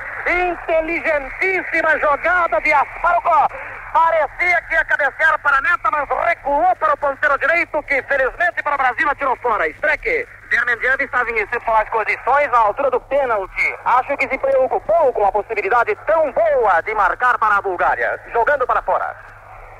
inteligentíssima 1.79 1.99
jogada 1.99 2.61
de 2.61 2.73
Asparuco, 2.73 3.47
parecia 3.93 4.61
que 4.63 4.73
ia 4.73 4.85
cabecear 4.85 5.39
para 5.39 5.57
a 5.57 5.61
meta, 5.61 5.89
mas 5.91 6.09
recuou 6.27 6.75
para 6.75 6.93
o 6.93 6.97
ponteiro 6.97 7.37
direito, 7.39 7.83
que 7.83 8.01
felizmente 8.03 8.61
para 8.63 8.75
o 8.75 8.77
Brasil 8.77 9.09
atirou 9.09 9.35
fora, 9.37 9.67
Streck. 9.69 10.27
Dermendiano 10.49 11.03
estava 11.03 11.29
em 11.29 11.39
excepcionais 11.39 11.89
condições 11.89 12.51
à 12.53 12.57
altura 12.57 12.91
do 12.91 12.99
pênalti. 13.01 13.75
Acho 13.85 14.17
que 14.17 14.27
se 14.27 14.37
preocupou 14.37 15.13
com 15.13 15.25
a 15.25 15.31
possibilidade 15.31 15.95
tão 16.07 16.31
boa 16.31 16.81
de 16.81 16.93
marcar 16.95 17.37
para 17.37 17.57
a 17.57 17.61
Bulgária, 17.61 18.19
jogando 18.33 18.65
para 18.65 18.81
fora. 18.81 19.15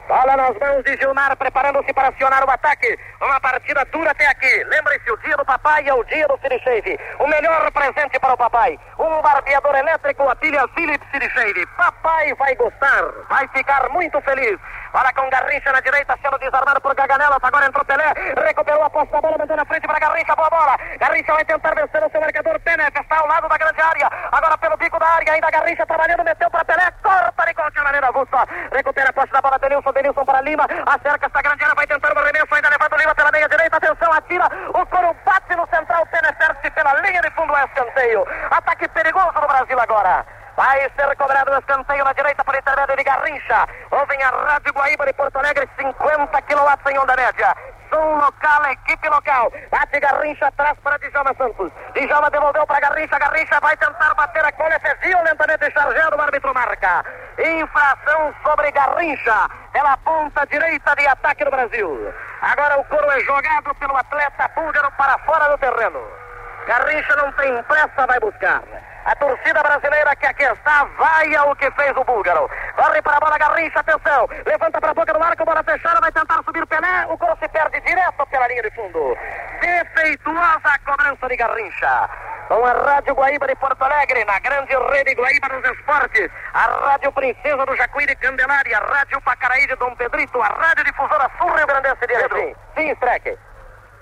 Bola 0.09 0.35
nas 0.35 0.57
mãos 0.57 0.83
de 0.83 0.97
Gilmar, 0.97 1.37
preparando-se 1.37 1.93
para 1.93 2.09
acionar 2.09 2.43
o 2.43 2.49
ataque. 2.49 2.97
Uma 3.21 3.39
partida 3.39 3.85
dura 3.85 4.09
até 4.09 4.25
aqui. 4.25 4.63
Lembre-se, 4.63 5.11
o 5.11 5.17
dia 5.17 5.37
do 5.37 5.45
papai 5.45 5.87
é 5.87 5.93
o 5.93 6.03
dia 6.03 6.27
do 6.27 6.35
Shave. 6.63 6.99
O 7.19 7.27
melhor 7.27 7.71
presente 7.71 8.19
para 8.19 8.33
o 8.33 8.37
papai. 8.37 8.79
Um 8.97 9.21
barbeador 9.49 9.75
elétrico, 9.75 10.29
a 10.29 10.35
pilha 10.35 10.67
Philips 10.75 11.07
Shave. 11.33 11.65
Papai 11.75 12.33
vai 12.35 12.55
gostar, 12.55 13.03
vai 13.29 13.47
ficar 13.47 13.89
muito 13.89 14.21
feliz. 14.21 14.59
Bola 14.93 15.13
com 15.13 15.29
Garrincha 15.29 15.71
na 15.71 15.81
direita, 15.81 16.17
sendo 16.21 16.37
desarmado 16.37 16.81
por 16.81 16.95
Gaganelas. 16.95 17.39
Agora 17.41 17.65
entrou 17.65 17.85
Pelé, 17.85 18.11
recuperou 18.45 18.83
a 18.83 18.89
posse 18.89 19.11
da 19.11 19.21
bola, 19.21 19.37
mandou 19.37 19.57
na 19.57 19.65
frente 19.65 19.87
para 19.87 19.99
Garrincha. 19.99 20.35
Boa 20.35 20.49
bola. 20.49 20.77
Garrincha 20.99 21.33
vai 21.33 21.45
tentar 21.45 21.75
vencer 21.75 22.03
o 22.03 22.09
seu 22.09 22.21
marcador. 22.21 22.59
Penef 22.61 22.99
está 22.99 23.17
ao 23.17 23.27
lado 23.27 23.47
da 23.47 23.57
grande 23.57 23.81
área. 23.81 24.09
Agora 24.31 24.57
pelo 24.57 24.77
bico 24.77 24.99
da 24.99 25.07
área, 25.07 25.33
ainda 25.33 25.51
Garrincha 25.51 25.85
trabalhando, 25.85 26.23
meteu 26.23 26.49
para 26.49 26.65
Pelé. 26.65 26.91
Corta 27.03 27.45
de 27.45 27.53
qualquer 27.53 27.83
maneira, 27.83 28.11
Vusta. 28.11 28.45
Recupera 28.71 29.09
a 29.09 29.13
posse 29.13 29.31
da 29.31 29.41
bola, 29.41 29.59
Denilson. 29.59 29.91
Denilson 29.93 30.25
para 30.25 30.41
Lima, 30.41 30.65
acerca 30.87 31.25
esta 31.27 31.41
grande 31.41 31.63
área, 31.63 31.75
vai 31.75 31.87
tentar 31.87 32.13
o 32.13 32.19
arremesso, 32.19 32.55
ainda 32.55 32.69
levando 32.69 32.97
Lima 32.97 33.15
pela 33.15 33.31
meia 33.31 33.49
direita, 33.49 33.77
atenção, 33.77 34.11
atira, 34.13 34.47
o 34.69 34.85
coro 34.87 35.15
bate 35.25 35.55
no 35.55 35.67
central, 35.67 36.05
penetra-se 36.07 36.71
pela 36.71 36.93
linha 37.01 37.21
de 37.21 37.29
fundo, 37.31 37.55
é 37.55 37.65
escanteio. 37.65 38.25
Ataque 38.51 38.87
perigoso 38.89 39.38
no 39.41 39.47
Brasil 39.47 39.79
agora. 39.79 40.25
Vai 40.55 40.81
ser 40.81 41.15
cobrado 41.15 41.51
o 41.51 41.57
escanteio 41.57 42.03
na 42.03 42.11
direita 42.11 42.43
por 42.43 42.53
intermédio 42.53 42.97
de 42.97 43.03
Garrincha. 43.03 43.65
Ouvem 43.91 44.21
a 44.21 44.29
Rádio 44.29 44.73
Guaíba 44.73 45.05
de 45.05 45.13
Porto 45.13 45.37
Alegre, 45.37 45.69
50 45.79 46.41
kW 46.41 46.91
em 46.91 46.99
onda 46.99 47.15
média. 47.15 47.55
Som 47.89 48.17
local, 48.17 48.65
equipe 48.71 49.09
local. 49.09 49.51
Bate 49.71 49.99
Garrincha 49.99 50.47
atrás 50.47 50.77
para 50.83 50.97
Djalma 50.97 51.33
Santos. 51.37 51.71
Djalma 51.95 52.29
devolveu 52.29 52.67
para 52.67 52.81
Garrincha. 52.81 53.17
Garrincha 53.17 53.59
vai 53.61 53.75
tentar 53.77 54.13
bater 54.15 54.43
a 54.43 54.51
colha. 54.51 54.79
É 54.83 54.95
violentamente 54.95 55.71
chargeado. 55.71 56.17
O 56.17 56.21
árbitro 56.21 56.53
marca. 56.53 57.05
Infração 57.39 58.33
sobre 58.43 58.69
Garrincha. 58.71 59.49
Pela 59.71 59.95
ponta 59.97 60.45
direita 60.45 60.93
de 60.95 61.07
ataque 61.07 61.45
do 61.45 61.51
Brasil. 61.51 62.13
Agora 62.41 62.79
o 62.79 62.85
coro 62.85 63.09
é 63.11 63.19
jogado 63.21 63.73
pelo 63.75 63.95
atleta 63.95 64.47
búlgaro 64.55 64.91
para 64.97 65.17
fora 65.19 65.49
do 65.49 65.57
terreno. 65.57 66.28
Garrincha 66.69 67.15
não 67.15 67.31
tem 67.31 67.63
pressa, 67.63 68.05
vai 68.05 68.19
buscar. 68.19 68.61
A 69.05 69.15
torcida 69.15 69.63
brasileira 69.63 70.15
que 70.15 70.27
aqui 70.27 70.43
está 70.43 70.83
vai 70.99 71.35
ao 71.35 71.55
que 71.55 71.71
fez 71.71 71.97
o 71.97 72.03
búlgaro. 72.03 72.47
Corre 72.75 73.01
para 73.01 73.17
a 73.17 73.19
bola, 73.19 73.39
Garrincha, 73.39 73.79
atenção. 73.79 74.29
Levanta 74.45 74.79
para 74.79 74.91
a 74.91 74.93
boca 74.93 75.11
do 75.11 75.23
arco, 75.23 75.45
bola 75.45 75.63
fechada, 75.63 75.99
vai 75.99 76.11
tentar 76.11 76.43
subir 76.45 76.67
Pelé. 76.67 77.07
O 77.09 77.17
gol 77.17 77.35
se 77.41 77.49
perde 77.49 77.81
direto 77.81 78.23
pela 78.27 78.47
linha 78.47 78.61
de 78.61 78.69
fundo. 78.75 79.17
Defeituosa 79.59 80.59
a 80.63 80.79
cobrança 80.85 81.27
de 81.27 81.37
Garrincha. 81.37 82.09
Com 82.49 82.63
a 82.63 82.71
Rádio 82.71 83.15
Guaíba 83.15 83.47
de 83.47 83.55
Porto 83.55 83.81
Alegre, 83.81 84.23
na 84.25 84.37
grande 84.37 84.75
rede 84.91 85.15
Guaíba 85.15 85.49
dos 85.49 85.71
Esportes, 85.71 86.29
a 86.53 86.67
Rádio 86.67 87.11
Princesa 87.13 87.65
do 87.65 87.75
Jacuí 87.75 88.05
de 88.05 88.15
Candelária, 88.17 88.77
a 88.77 88.85
Rádio 88.85 89.19
Pacaraí 89.21 89.65
de 89.65 89.75
Dom 89.75 89.95
Pedrito, 89.95 90.39
a 90.39 90.49
Rádio 90.49 90.83
Difusora 90.85 91.31
Sul 91.39 91.51
Rio 91.51 91.65
Grandense 91.65 92.05
de 92.05 92.15
Sim, 92.15 92.55
sim 92.75 92.91
Streck. 92.91 93.48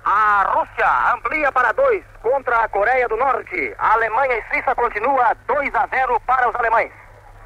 A 0.10 0.44
Rússia 0.54 0.88
amplia 1.14 1.52
para 1.52 1.74
dois 1.74 2.02
contra 2.22 2.64
a 2.64 2.70
Coreia 2.70 3.10
do 3.10 3.18
Norte. 3.18 3.76
A 3.78 3.92
Alemanha 3.92 4.38
e 4.38 4.44
Suíça 4.44 4.74
continua 4.74 5.36
2 5.46 5.76
a 5.76 5.86
0 5.86 6.18
para 6.22 6.48
os 6.48 6.56
alemães. 6.56 6.94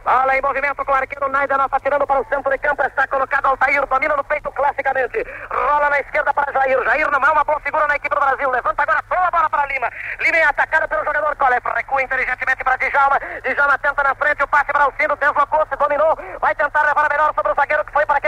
Bola 0.04 0.38
em 0.38 0.42
movimento 0.42 0.86
com 0.86 0.92
o 0.92 0.96
arqueiro 0.96 1.28
Naida, 1.30 1.56
está 1.56 1.80
tirando 1.80 2.06
para 2.06 2.22
o 2.22 2.26
centro 2.26 2.52
de 2.52 2.58
campo, 2.60 2.84
está 2.84 3.08
colocado 3.08 3.48
Altair, 3.48 3.86
domina 3.88 4.16
no 4.16 4.24
peito 4.24 4.52
classicamente. 4.52 5.26
Rola 5.50 5.90
na 5.90 6.00
esquerda 6.00 6.34
para 6.34 6.52
Jair. 6.54 6.84
Jair 6.84 7.12
não 7.12 7.20
é 7.20 7.32
uma 7.32 7.44
boa 7.44 7.60
figura 7.62 7.88
na 7.88 7.96
equipe 7.96 8.14
do 8.14 8.22
Brasil. 8.22 8.50
Levanta 8.50 8.84
agora, 8.84 9.02
boa 9.10 9.32
bola 9.32 9.50
para 9.50 9.66
Lima. 9.68 9.90
Lima 10.20 10.38
é 10.38 10.44
atacada 10.44 10.88
pelo 10.88 11.06
jogador 11.06 11.36
Kolev. 11.36 11.64
Recua 11.76 12.02
inteligentemente 12.04 12.64
para 12.64 12.78
Djalma. 12.78 13.20
Djalma 13.44 13.78
tenta 13.80 14.04
na 14.04 14.16
frente, 14.16 14.44
o 14.44 14.48
passe 14.48 14.72
para 14.72 14.88
o 14.88 14.94
Cino, 15.00 15.16
deslocou-se, 15.16 15.76
dominou. 15.76 16.16
Vai 16.40 16.54
tentar 16.54 16.82
levar 16.82 17.06
a 17.06 17.10
melhor 17.10 17.34
sobre 17.34 17.52
o 17.52 17.56
zagueiro 17.56 17.86
que 17.86 17.94
foi 17.94 18.06
para 18.06 18.21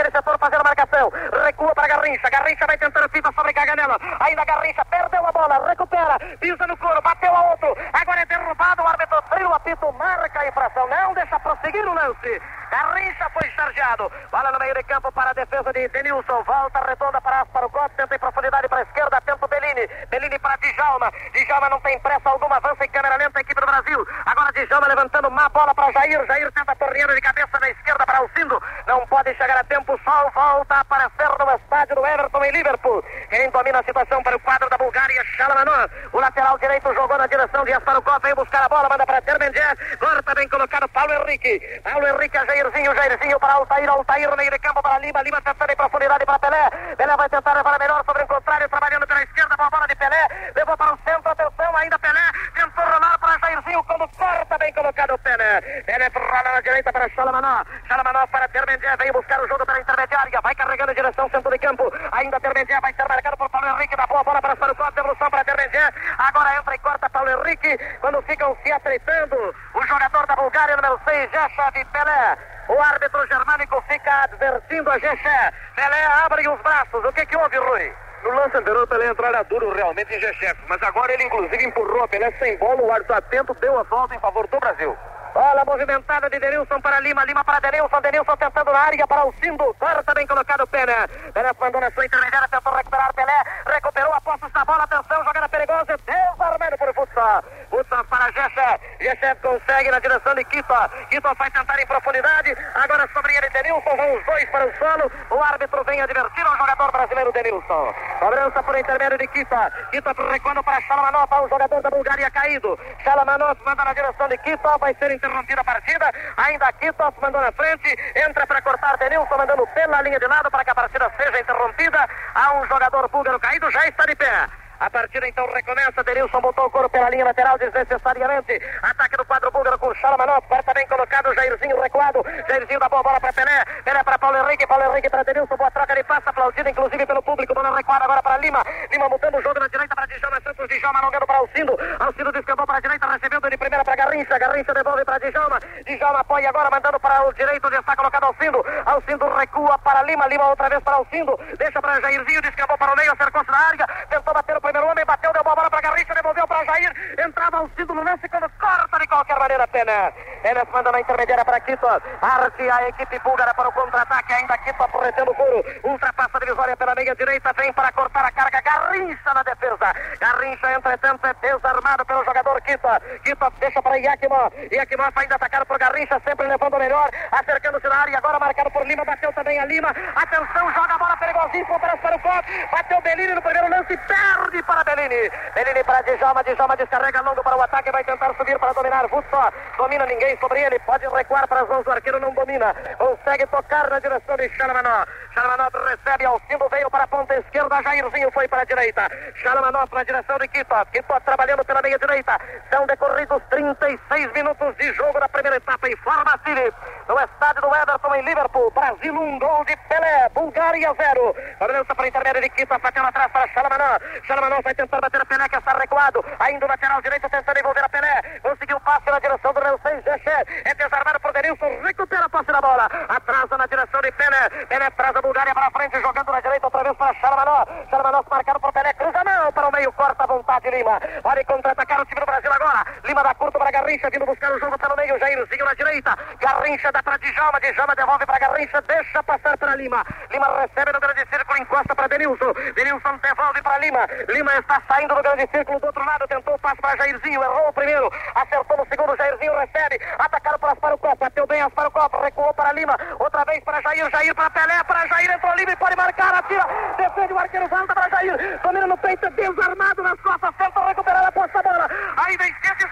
marcação. 0.94 1.12
Recua 1.44 1.74
para 1.74 1.88
Garrincha. 1.88 2.30
Garrincha 2.30 2.66
vai 2.66 2.78
tentar 2.78 3.04
a 3.04 3.08
fita 3.08 3.30
sobre 3.32 3.52
Caganela. 3.52 3.98
Ainda 4.20 4.44
Garrincha 4.44 4.84
perdeu 4.84 5.26
a 5.26 5.32
bola, 5.32 5.68
recupera, 5.68 6.18
pisa 6.40 6.66
no 6.66 6.76
couro, 6.76 7.00
bateu 7.02 7.34
a 7.34 7.50
outro. 7.50 7.76
Agora 7.92 8.20
é 8.20 8.26
derrubado, 8.26 8.82
o 8.82 8.86
árbitro 8.86 9.22
trio 9.30 9.52
apito, 9.52 9.92
marca 9.92 10.40
a 10.40 10.48
infração. 10.48 10.88
Não 10.88 11.14
deixa 11.14 11.40
prosseguir 11.40 11.86
o 11.86 11.94
lance. 11.94 12.40
Garrincha 12.70 13.30
foi 13.30 13.48
chargeado. 13.50 14.10
Bola 14.30 14.50
no 14.50 14.58
meio 14.58 14.74
de 14.74 14.82
campo 14.84 15.12
para 15.12 15.30
a 15.30 15.32
defesa 15.32 15.72
de 15.72 15.88
Denilson. 15.88 16.42
Volta 16.42 16.80
redonda 16.84 17.20
para 17.20 17.42
Asparo 17.42 17.68
Gomes. 17.68 17.92
Tenta 17.96 18.16
em 18.16 18.18
profundidade 18.18 18.68
para 18.68 18.78
a 18.78 18.82
esquerda. 18.82 19.20
Tenta 19.20 19.44
o 19.44 19.48
Bellini. 19.48 19.86
Bellini 20.10 20.38
para 20.40 20.56
Djalma. 20.56 21.12
Djalma 21.32 21.70
não 21.70 21.80
tem 21.80 22.00
pressa 22.00 22.28
alguma. 22.28 22.56
Avança 22.56 22.84
em 22.84 22.88
câmera 22.88 23.16
lenta 23.16 23.38
a 23.38 23.42
equipe 23.42 23.60
do 23.60 23.66
Brasil. 23.66 24.06
Agora 24.26 24.52
Djalma 24.52 24.88
levantando 24.88 25.30
má 25.30 25.48
bola 25.50 25.72
para 25.72 25.92
Jair. 25.92 26.26
Jair 26.26 26.50
tenta 26.50 26.74
torneando 26.74 27.14
de 27.14 27.20
cabeça 27.20 27.60
na 27.60 27.70
esquerda 27.70 28.06
para 28.06 28.18
Alcindo. 28.18 28.60
Não 28.88 29.06
pode 29.06 29.32
chegar 29.36 29.56
a 29.56 29.64
tempo. 29.64 30.00
Só 30.04 30.30
volta 30.30 30.83
aparecer 30.84 31.28
no 31.38 31.56
estádio 31.56 31.96
do 31.96 32.06
Everton 32.06 32.44
em 32.44 32.52
Liverpool. 32.52 33.02
Quem 33.30 33.50
domina 33.50 33.80
a 33.80 33.84
situação 33.84 34.22
para 34.22 34.36
o 34.36 34.40
quadro 34.40 34.68
da 34.68 34.76
Bulgária, 34.76 35.24
Chalamanó. 35.36 35.88
O 36.12 36.20
lateral 36.20 36.58
direito 36.58 36.94
jogou 36.94 37.18
na 37.18 37.26
direção 37.26 37.64
de 37.64 37.72
Asparukov. 37.72 38.20
Veio 38.22 38.36
buscar 38.36 38.64
a 38.64 38.68
bola. 38.68 38.88
Manda 38.88 39.06
para 39.06 39.22
Termendier. 39.22 39.98
Corta 39.98 40.34
bem 40.34 40.48
colocado 40.48 40.88
Paulo 40.88 41.12
Henrique. 41.12 41.58
Paulo 41.82 42.06
Henrique 42.06 42.36
a 42.36 42.44
Jairzinho. 42.44 42.94
Jairzinho 42.94 43.40
para 43.40 43.54
Altair. 43.54 43.88
Altair 43.88 44.36
meio 44.36 44.50
de 44.50 44.58
campo 44.58 44.82
para 44.82 44.98
Lima. 44.98 45.22
Lima 45.22 45.40
tentando 45.42 45.72
em 45.72 45.76
profundidade 45.76 46.26
para 46.26 46.38
Pelé. 46.38 46.70
Pelé 46.96 47.16
vai 47.16 47.28
tentar 47.28 47.54
levar 47.54 47.78
melhor 47.78 48.04
sobre 48.04 48.22
o 48.22 48.26
contrário. 48.26 48.68
Trabalhando 48.68 49.06
pela 49.06 49.22
esquerda. 49.22 49.56
Boa 49.56 49.70
bola 49.70 49.86
de 49.88 49.96
Pelé. 49.96 50.52
Levou 50.54 50.76
para 50.76 50.94
o 50.94 50.98
centro. 51.04 51.30
Atenção. 51.30 51.76
Ainda 51.76 51.98
Pelé. 51.98 52.32
Tentou 52.54 52.84
rolar 52.84 53.18
para 53.18 53.38
Jairzinho. 53.38 53.84
Quando 53.84 54.08
corta 54.16 54.58
bem 54.58 54.72
colocado 54.72 55.18
Pelé. 55.18 55.60
Pelé 55.82 56.10
rola 56.14 56.54
na 56.54 56.60
direita 56.60 56.92
para 56.92 57.08
Chalamanó. 57.10 57.64
Chalamanó 57.88 58.26
para 58.26 58.48
Termendier. 58.48 58.96
Veio 58.98 59.12
buscar 59.12 59.40
o 59.40 59.48
jogo 59.48 59.64
pela 59.64 59.80
intermediária. 59.80 60.40
Vai 60.40 60.54
carregando 60.74 60.92
em 60.92 60.94
direção 60.94 61.30
centro 61.30 61.50
de 61.50 61.58
campo. 61.58 61.92
Ainda 62.12 62.40
Termendier 62.40 62.80
vai 62.80 62.92
ser 62.92 63.08
marcado 63.08 63.36
por 63.36 63.48
Paulo 63.48 63.68
Henrique. 63.68 63.96
Da 63.96 64.06
boa 64.06 64.24
bola 64.24 64.42
para 64.42 64.56
Sarucó. 64.56 64.90
Devolução 64.90 65.30
para 65.30 65.44
Termendier. 65.44 65.94
Agora 66.18 66.56
entra 66.56 66.74
e 66.74 66.78
corta 66.78 67.10
Paulo 67.10 67.30
Henrique. 67.30 67.78
Quando 68.00 68.20
ficam 68.22 68.56
se 68.62 68.72
atreitando. 68.72 69.54
O 69.74 69.86
jogador 69.86 70.26
da 70.26 70.36
Bulgária, 70.36 70.76
número 70.76 71.00
6, 71.08 71.30
Jachav 71.30 71.84
Pelé. 71.92 72.38
O 72.68 72.80
árbitro 72.80 73.26
germânico 73.26 73.82
fica 73.88 74.24
advertindo 74.24 74.90
a 74.90 74.98
Gexé. 74.98 75.52
Pelé 75.76 76.06
abre 76.24 76.48
os 76.48 76.60
braços. 76.62 77.04
O 77.04 77.12
que 77.12 77.26
que 77.26 77.36
houve, 77.36 77.56
Rui? 77.56 77.94
No 78.24 78.30
lance 78.30 78.56
anterior, 78.56 78.86
Pelé 78.88 79.08
entrara 79.08 79.44
duro 79.44 79.70
realmente 79.74 80.14
em 80.14 80.18
Gechef, 80.18 80.58
mas 80.66 80.82
agora 80.82 81.12
ele 81.12 81.24
inclusive 81.24 81.62
empurrou 81.62 82.02
a 82.02 82.08
Pelé 82.08 82.32
sem 82.38 82.56
bola, 82.56 82.80
o 82.80 82.90
árbitro 82.90 83.14
atento 83.16 83.54
deu 83.60 83.78
a 83.78 83.84
falta 83.84 84.14
em 84.14 84.18
favor 84.18 84.46
do 84.46 84.58
Brasil. 84.58 84.96
Bola 85.34 85.64
movimentada 85.64 86.30
de 86.30 86.38
Denilson 86.38 86.80
para 86.80 87.00
Lima, 87.00 87.24
Lima 87.24 87.42
para 87.42 87.58
Denilson, 87.58 88.00
Denilson 88.00 88.36
tentando 88.36 88.70
na 88.70 88.78
área 88.78 89.04
para 89.04 89.26
o 89.26 89.34
Cindo, 89.42 89.74
corta 89.80 90.14
bem 90.14 90.24
colocado 90.28 90.64
Pelé. 90.68 91.08
Pelé 91.34 91.50
mandou 91.58 91.80
na 91.80 91.90
sua 91.90 92.06
intermediária, 92.06 92.46
tentou 92.46 92.72
recuperar 92.72 93.12
Pelé, 93.14 93.42
recuperou 93.66 94.12
a 94.12 94.20
posse 94.20 94.48
da 94.52 94.64
bola, 94.64 94.84
atenção, 94.84 95.24
jogada 95.24 95.48
perigosa, 95.48 95.96
desarmado 96.06 96.78
por 96.78 96.94
Futsal. 96.94 97.42
Futsal 97.68 98.04
para 98.04 98.30
Gessé, 98.30 98.80
Gessé 99.00 99.34
consegue 99.34 99.90
na 99.90 99.98
direção 99.98 100.36
de 100.36 100.44
Quito, 100.44 100.74
Quito 101.10 101.34
vai 101.34 101.50
tentar 101.50 101.80
em 101.82 101.86
profundidade, 101.86 102.56
agora 102.76 103.08
sobre 103.12 103.36
ele 103.36 103.50
Denilson, 103.50 103.96
vão 103.96 104.14
os 104.14 104.24
dois 104.26 104.50
para 104.50 104.66
o 104.66 104.78
solo, 104.78 105.10
o 105.30 105.42
árbitro 105.42 105.82
vem 105.82 106.00
advertir 106.00 106.46
o 106.46 106.56
jogador 106.56 106.92
brasileiro 106.92 107.32
Denilson. 107.32 107.92
Cobrança 108.20 108.62
por 108.62 108.78
intermédio 108.78 109.18
de 109.18 109.26
Quito, 109.26 109.56
Quito 109.90 110.10
recuando 110.30 110.62
para 110.62 110.80
Chalamanov, 110.82 111.28
o 111.42 111.48
jogador 111.48 111.82
da 111.82 111.90
Bulgária 111.90 112.30
caído. 112.30 112.78
Chalamanov 113.02 113.58
manda 113.66 113.84
na 113.84 113.92
direção 113.92 114.28
de 114.28 114.38
Quito, 114.38 114.78
vai 114.78 114.94
ser 114.94 115.10
interrompida 115.24 115.60
a 115.60 115.64
partida. 115.64 116.12
Ainda 116.36 116.72
Kitos 116.72 117.14
mandou 117.20 117.40
na 117.40 117.52
frente, 117.52 117.96
entra 118.14 118.46
para 118.46 118.60
cortar 118.62 118.96
Denilson, 118.98 119.36
mandando 119.36 119.66
pela 119.68 120.02
linha 120.02 120.18
de 120.18 120.26
lado 120.26 120.50
para 120.50 120.64
que 120.64 120.70
a 120.70 120.74
partida 120.74 121.10
seja 121.16 121.40
interrompida. 121.40 122.08
Há 122.34 122.54
um 122.54 122.66
jogador 122.66 123.08
búlgaro 123.08 123.40
caído, 123.40 123.70
já 123.70 123.86
está 123.86 124.04
de 124.04 124.16
pé. 124.16 124.63
A 124.84 124.90
partida 124.90 125.26
então 125.26 125.46
recomeça. 125.50 126.04
Denilson 126.04 126.42
botou 126.42 126.66
o 126.66 126.70
corpo 126.70 126.90
pela 126.90 127.08
linha 127.08 127.24
lateral 127.24 127.56
desnecessariamente. 127.56 128.60
Ataque 128.82 129.16
do 129.16 129.24
quadro 129.24 129.50
búlgaro 129.50 129.78
com 129.78 129.94
Chalamanov. 129.94 130.42
Quarta 130.46 130.74
bem 130.74 130.86
colocado. 130.86 131.34
Jairzinho 131.34 131.80
recuado. 131.80 132.22
Jairzinho 132.46 132.78
dá 132.78 132.88
boa 132.90 133.02
bola 133.02 133.18
para 133.18 133.32
Pelé. 133.32 133.64
Pelé 133.82 134.04
para 134.04 134.18
Paulo 134.18 134.36
Henrique. 134.36 134.66
Paulo 134.66 134.84
Henrique 134.84 135.08
para 135.08 135.22
Denilson. 135.22 135.56
Boa 135.56 135.70
troca 135.70 135.94
de 135.94 136.04
passa. 136.04 136.28
Aplaudida 136.28 136.68
inclusive 136.68 137.06
pelo 137.06 137.22
público. 137.22 137.54
Bola 137.54 137.74
recuada 137.74 138.04
agora 138.04 138.22
para 138.22 138.36
Lima. 138.36 138.62
Lima 138.92 139.08
mudando 139.08 139.38
o 139.38 139.42
jogo 139.42 139.58
na 139.58 139.68
direita 139.68 139.94
para 139.94 140.06
Djalma 140.06 140.40
Santos. 140.42 140.68
Djalma 140.68 140.98
alongando 140.98 141.26
para 141.26 141.38
Alcindo. 141.38 141.78
Alcindo 142.00 142.32
descampou 142.32 142.66
para 142.66 142.76
a 142.76 142.80
direita. 142.80 143.06
Recebendo 143.06 143.48
de 143.48 143.56
primeira 143.56 143.84
para 143.84 143.96
Garrincha. 143.96 144.38
Garrincha 144.38 144.74
devolve 144.74 145.04
para 145.06 145.18
Djalma. 145.18 145.60
Djalma 145.86 146.20
apoia 146.20 146.50
agora. 146.50 146.68
Mandando 146.70 147.00
para 147.00 147.26
o 147.26 147.32
direito. 147.32 147.70
Já 147.70 147.80
está 147.80 147.96
colocado 147.96 148.24
Alcindo. 148.24 148.62
Alcindo 148.84 149.34
recua 149.34 149.78
para 149.78 150.02
Lima. 150.02 150.26
Lima 150.26 150.50
outra 150.50 150.68
vez 150.68 150.82
para 150.82 150.96
Alcindo. 150.96 151.40
Deixa 151.56 151.80
para 151.80 152.02
Jairzinho. 152.02 152.42
Descampou 152.42 152.76
para 152.76 152.92
o 152.92 152.96
meio. 152.96 153.12
Acercou-se 153.14 153.50
na 153.50 153.58
área. 153.58 153.86
Tentou 154.10 154.34
bater 154.34 154.56
o 154.58 154.60
primeiro 154.60 154.86
homem. 154.88 155.04
Bateu. 155.06 155.32
Deu 155.32 155.42
boa 155.42 155.56
bola 155.56 155.70
para 155.70 155.80
Garrincha, 155.80 156.14
devolveu 156.14 156.46
para 156.46 156.64
Jair, 156.64 156.94
entrava 157.18 157.62
o 157.62 157.70
Cido 157.76 157.94
no 157.94 158.02
lance 158.02 158.28
quando 158.28 158.50
corta 158.58 158.98
de 158.98 159.06
qualquer 159.06 159.38
maneira 159.38 159.66
Pena. 159.68 160.12
Enes 160.44 160.68
manda 160.70 160.92
na 160.92 161.00
intermediária 161.00 161.44
para 161.44 161.58
Quito, 161.60 161.86
arte 161.86 162.70
a 162.70 162.88
equipe 162.88 163.18
búlgara 163.20 163.54
para 163.54 163.68
o 163.68 163.72
contra-ataque, 163.72 164.32
ainda 164.34 164.58
Quito 164.58 164.84
retendo 164.98 165.30
o 165.30 165.34
couro, 165.34 165.64
ultrapassa 165.84 166.36
a 166.36 166.40
divisória 166.40 166.76
pela 166.76 166.94
meia 166.94 167.14
direita, 167.14 167.50
vem 167.56 167.72
para 167.72 167.90
cortar 167.92 168.26
a 168.26 168.30
carga, 168.30 168.60
Garrincha 168.60 169.34
na 169.34 169.42
defesa, 169.42 169.94
Garrincha 170.20 170.72
entretanto 170.72 171.26
é 171.26 171.34
desarmado 171.40 172.04
pelo 172.04 172.24
jogador 172.24 172.60
Quito, 172.60 172.88
Quito 173.24 173.52
deixa 173.58 173.80
para 173.80 173.96
Yakimov, 173.96 174.52
Yakimov 174.70 175.12
ainda 175.16 175.36
atacado 175.36 175.64
por 175.64 175.78
Garrincha, 175.78 176.20
sempre 176.26 176.46
levando 176.46 176.74
o 176.74 176.78
melhor, 176.78 177.08
acercando-se 177.32 177.88
na 177.88 177.96
área, 177.96 178.18
agora 178.18 178.38
marcado 178.38 178.70
por 178.70 178.86
Lima, 178.86 179.04
bateu 179.04 179.32
também 179.32 179.58
a 179.58 179.64
Lima, 179.64 179.88
atenção, 180.14 180.70
joga 180.74 180.94
a 180.94 180.98
bola 180.98 181.16
perigosíssima 181.16 181.80
para, 181.80 181.96
para 181.96 182.16
o 182.16 182.20
Copo, 182.20 182.48
bateu 182.70 183.00
Bellini 183.00 183.34
no 183.34 183.40
primeiro 183.40 183.70
lance, 183.70 183.96
perde 183.96 184.62
para 184.62 184.84
Bellini, 184.84 185.30
Bellini 185.54 185.84
para 185.84 186.02
Djalma, 186.02 186.44
Djalma 186.44 186.76
descarrega 186.76 187.22
longo 187.22 187.42
para 187.42 187.56
o 187.56 187.62
ataque, 187.62 187.90
vai 187.90 188.04
tentar 188.04 188.34
subir 188.36 188.58
para 188.58 188.74
dominar. 188.74 189.08
Futsal, 189.08 189.52
domina 189.78 190.06
ninguém 190.06 190.33
sobre 190.38 190.60
ele, 190.60 190.78
pode 190.80 191.06
recuar 191.06 191.46
para 191.48 191.62
as 191.62 191.68
mãos 191.68 191.84
do 191.84 191.90
arqueiro, 191.90 192.20
não 192.20 192.32
domina. 192.32 192.74
Consegue 192.98 193.46
tocar 193.46 193.88
na 193.90 193.98
direção 193.98 194.36
de 194.36 194.48
Chalamanó. 194.56 195.04
Chalamanó 195.34 195.68
recebe 195.88 196.24
ao 196.24 196.40
cimo, 196.48 196.68
veio 196.68 196.90
para 196.90 197.04
a 197.04 197.08
ponta 197.08 197.34
esquerda, 197.34 197.82
Jairzinho 197.82 198.30
foi 198.32 198.48
para 198.48 198.62
a 198.62 198.64
direita. 198.64 199.08
Chalamanó 199.36 199.84
na 199.92 200.04
direção 200.04 200.38
de 200.38 200.48
Quito. 200.48 200.74
Quito 200.92 201.20
trabalhando 201.24 201.64
pela 201.64 201.82
meia 201.82 201.98
direita. 201.98 202.38
São 202.70 202.86
decorridos 202.86 203.42
36 203.50 204.32
minutos 204.32 204.76
de 204.76 204.92
jogo 204.94 205.18
da 205.20 205.28
primeira 205.28 205.56
etapa 205.56 205.88
em 205.88 205.96
Forma 205.98 206.38
City, 206.44 206.72
no 207.08 207.20
estádio 207.20 207.62
do 207.62 207.74
Everton 207.74 208.14
em 208.14 208.22
Liverpool. 208.22 208.70
Brasil, 208.70 209.14
um 209.14 209.38
gol 209.38 209.64
de 209.64 209.76
Pelé, 209.88 210.28
Bulgária 210.34 210.94
zero. 210.94 211.34
Cobrança 211.58 211.94
para 211.94 212.04
a 212.04 212.08
intermédia 212.08 212.42
de 212.42 212.50
Quito, 212.50 212.78
batendo 212.78 213.06
atrás 213.06 213.30
para 213.32 213.48
Chalamanó. 213.48 213.98
Chalamanó 214.26 214.60
vai 214.62 214.74
tentar 214.74 215.00
bater 215.00 215.20
a 215.20 215.24
Pelé 215.24 215.48
que 215.48 215.56
está 215.56 215.76
recuado. 215.76 216.24
Ainda 216.40 216.64
o 216.64 216.68
lateral 216.68 217.02
direito 217.02 217.28
tentando 217.28 217.58
envolver 217.58 217.84
a 217.84 217.88
Pelé. 217.88 218.40
Conseguiu 218.42 218.80
passe 218.80 219.10
na 219.10 219.18
direção 219.18 219.52
do 219.52 219.60
Real 219.60 219.78
6, 220.24 220.34
Gexé. 220.34 220.44
É 220.64 220.74
desarmado 220.74 221.20
por 221.20 221.32
Denilson. 221.32 221.80
Recupera 221.82 222.24
a 222.24 222.28
posse 222.28 222.50
da 222.50 222.60
bola. 222.60 222.88
Atrasa 223.08 223.56
na 223.56 223.66
direção 223.66 224.00
de 224.00 224.10
Pelé. 224.12 224.66
Pelé 224.68 224.90
traz 224.90 225.14
a 225.14 225.20
Bulgária 225.20 225.54
para 225.54 225.70
frente, 225.70 226.00
jogando 226.00 226.32
na 226.32 226.40
direita 226.40 226.66
outra 226.66 226.82
vez 226.82 226.96
para 226.96 227.14
Chalamanó. 227.14 227.64
Chalamanó 227.90 228.24
marcado 228.30 228.60
por 228.60 228.72
Pelé. 228.72 228.92
Cruza 228.94 229.22
não 229.24 229.52
para 229.52 229.68
o 229.68 229.72
meio, 229.72 229.92
corta 229.92 230.24
a 230.24 230.26
vontade 230.26 230.70
Lima. 230.70 230.98
Vai 231.22 231.44
contra-atacar 231.44 232.00
o 232.00 232.06
time 232.06 232.20
do 232.20 232.26
Brasil 232.26 232.52
agora. 232.52 232.84
Lima 233.04 233.22
dá 233.22 233.34
curto 233.34 233.58
para 233.58 233.70
Garrincha, 233.70 234.10
vindo 234.10 234.26
buscar 234.26 234.52
o 234.52 234.58
jogo 234.58 234.78
pelo 234.78 234.96
meio. 234.96 235.18
Jairzinho 235.18 235.64
na 235.64 235.74
direita. 235.74 236.18
Garrincha 236.40 236.90
dá 236.90 237.02
para 237.02 237.18
Djalma. 237.18 237.60
Djalma 237.60 237.94
devolve 237.94 238.26
para 238.26 238.38
Garrincha. 238.38 238.82
Deixa 238.82 239.22
passar 239.22 239.56
para 239.58 239.76
Lima. 239.76 240.04
Lima 240.30 240.60
recebe 240.60 240.92
no 240.92 241.00
grande 241.00 241.24
círculo, 241.30 241.58
encosta 241.58 241.94
para 241.94 242.08
Denilson. 242.08 242.52
Denilson 242.74 243.18
devolve 243.22 243.62
para 243.62 243.78
Lima. 243.78 244.06
Lima 244.28 244.52
está 244.54 244.82
saindo 244.88 245.14
do 245.14 245.22
grande 245.22 245.48
círculo 245.50 245.78
do 245.80 245.86
outro 245.86 246.04
lado. 246.04 246.26
Tentou 246.28 246.54
o 246.54 246.58
passe 246.58 246.80
para 246.80 246.96
Jairzinho. 246.96 247.42
Errou 247.42 247.68
o 247.68 247.72
primeiro. 247.72 248.10
Acertou 248.34 248.76
no 248.76 248.86
segundo. 248.86 249.16
Jairzinho 249.16 249.52
recebe. 249.58 250.00
Atacado 250.18 250.58
por 250.58 250.70
Asparo 250.70 250.98
Copa. 250.98 251.16
Bateu 251.16 251.46
bem 251.46 251.62
Asparo 251.62 251.90
Copa. 251.90 252.20
Recuou 252.22 252.52
para 252.54 252.72
Lima. 252.72 252.96
Outra 253.18 253.44
vez 253.44 253.62
para 253.64 253.80
Jair. 253.82 254.10
Jair 254.10 254.34
para 254.34 254.50
Pelé. 254.50 254.84
Para 254.84 255.06
Jair. 255.08 255.30
Entrou 255.30 255.54
livre. 255.56 255.76
Pode 255.76 255.96
marcar. 255.96 256.34
Atira. 256.34 256.66
Defende 256.96 257.32
o 257.32 257.38
arqueiro. 257.38 257.68
Volta 257.68 257.94
para 257.94 258.08
Jair. 258.10 258.60
Domina 258.62 258.86
no 258.86 258.96
peito. 258.98 259.28
Desarmado 259.30 260.02
nas 260.02 260.20
costas. 260.20 260.54
Tenta 260.56 260.86
recuperar 260.86 261.24
a 261.24 261.32
posta 261.32 261.62
bola. 261.62 261.88
Ainda 262.26 262.44
esquece 262.46 262.88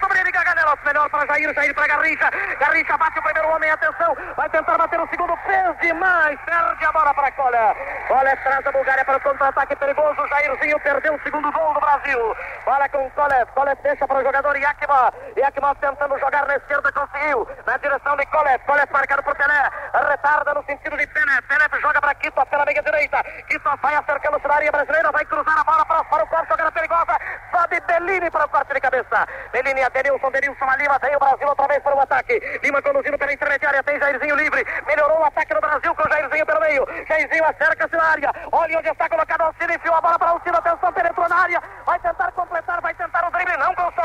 Gaganelos. 0.73 0.79
Melhor 0.85 1.09
para 1.09 1.25
Jair. 1.27 1.53
Jair 1.53 1.73
para 1.73 1.87
Garrincha. 1.87 2.29
Garrincha 2.59 2.97
bate 2.97 3.19
o 3.19 3.23
primeiro 3.23 3.49
homem. 3.49 3.69
Atenção. 3.69 4.15
Vai 4.35 4.49
tentar 4.49 4.77
bater 4.77 4.99
o 4.99 5.07
segundo. 5.07 5.35
Fez 5.45 5.77
demais. 5.81 6.39
perde 6.45 6.85
a 6.85 6.91
bola 6.91 7.13
para 7.13 7.31
Cola. 7.31 7.75
Cola 8.07 8.35
traz 8.37 8.67
a 8.67 8.71
Bulgária 8.71 9.05
para 9.05 9.17
o 9.17 9.21
contra-ataque 9.21 9.75
perigoso. 9.75 10.27
Jairzinho 10.27 10.79
perdeu 10.79 11.15
o 11.15 11.21
segundo 11.21 11.51
gol 11.51 11.73
do 11.73 11.79
Brasil. 11.79 12.35
Bola 12.65 12.89
com 12.89 13.09
Colet. 13.11 13.45
Colet 13.53 13.81
deixa 13.83 14.07
para 14.07 14.19
o 14.19 14.23
jogador 14.23 14.55
Yakima. 14.55 15.13
Yakima 15.37 15.75
tentando 15.75 16.19
jogar 16.19 16.47
na 16.47 16.55
esquerda, 16.55 16.91
conseguiu. 16.91 17.47
Na 17.65 17.77
direção 17.77 18.15
de 18.17 18.25
Colet. 18.27 18.59
Colet 18.65 18.91
marcado 18.91 19.23
por 19.23 19.35
Pelé. 19.35 19.69
Retarda 19.93 20.53
no 20.53 20.63
sentido 20.65 20.97
de 20.97 21.07
Pelé. 21.07 21.41
Pelé 21.47 21.81
joga 21.81 22.01
para 22.01 22.15
Quito 22.15 22.45
pela 22.45 22.65
meia 22.65 22.81
direita. 22.81 23.23
Quito 23.47 23.69
vai 23.81 23.95
acercando 23.95 24.39
a 24.43 24.55
área 24.55 24.71
brasileira. 24.71 25.11
Vai 25.11 25.25
cruzar 25.25 25.59
a 25.59 25.63
bola 25.63 25.85
para, 25.85 26.01
o 26.01 26.27
corte. 26.27 26.49
Jogada 26.49 26.71
perigosa. 26.71 27.17
Sobe 27.51 27.79
Bellini 27.81 28.29
para 28.29 28.45
o 28.45 28.49
corte 28.49 28.73
de 28.73 28.81
cabeça. 28.81 29.27
Bellini 29.51 29.83
a 29.83 29.89
Denilson. 29.89 30.31
Denilson 30.63 30.69
a 30.69 30.75
Lima. 30.77 30.99
Tem 30.99 31.15
o 31.15 31.19
Brasil 31.19 31.47
outra 31.47 31.67
vez 31.67 31.83
para 31.83 31.95
o 31.95 31.99
ataque. 31.99 32.39
Lima 32.63 32.81
conduzindo 32.81 33.17
pela 33.17 33.33
intermediária. 33.33 33.83
Tem 33.83 33.99
Jairzinho 33.99 34.35
livre. 34.35 34.65
Melhorou 34.87 35.19
o 35.19 35.25
ataque 35.25 35.53
do 35.53 35.61
Brasil 35.61 35.93
com 35.95 36.09
Jairzinho 36.09 36.45
pelo 36.45 36.59
meio. 36.61 36.87
Jairzinho 37.07 37.45
acerca-se 37.45 37.95
na 37.95 38.03
área. 38.03 38.33
Olha 38.51 38.79
onde 38.79 38.89
está 38.89 39.09
colocado 39.09 39.41
o 39.41 39.43
Alcino. 39.45 39.73
Enfiou 39.73 39.95
a 39.95 40.01
bola 40.01 40.19
para 40.19 40.29
o 40.29 40.33
Alcino. 40.35 40.57
Atenção, 40.57 40.93
penetrou 40.93 41.29
na 41.29 41.35
área. 41.35 41.61
Vai 41.85 41.99
tentar 41.99 42.31
completar. 42.31 42.81
Vai 42.81 42.93
tentar 42.93 43.02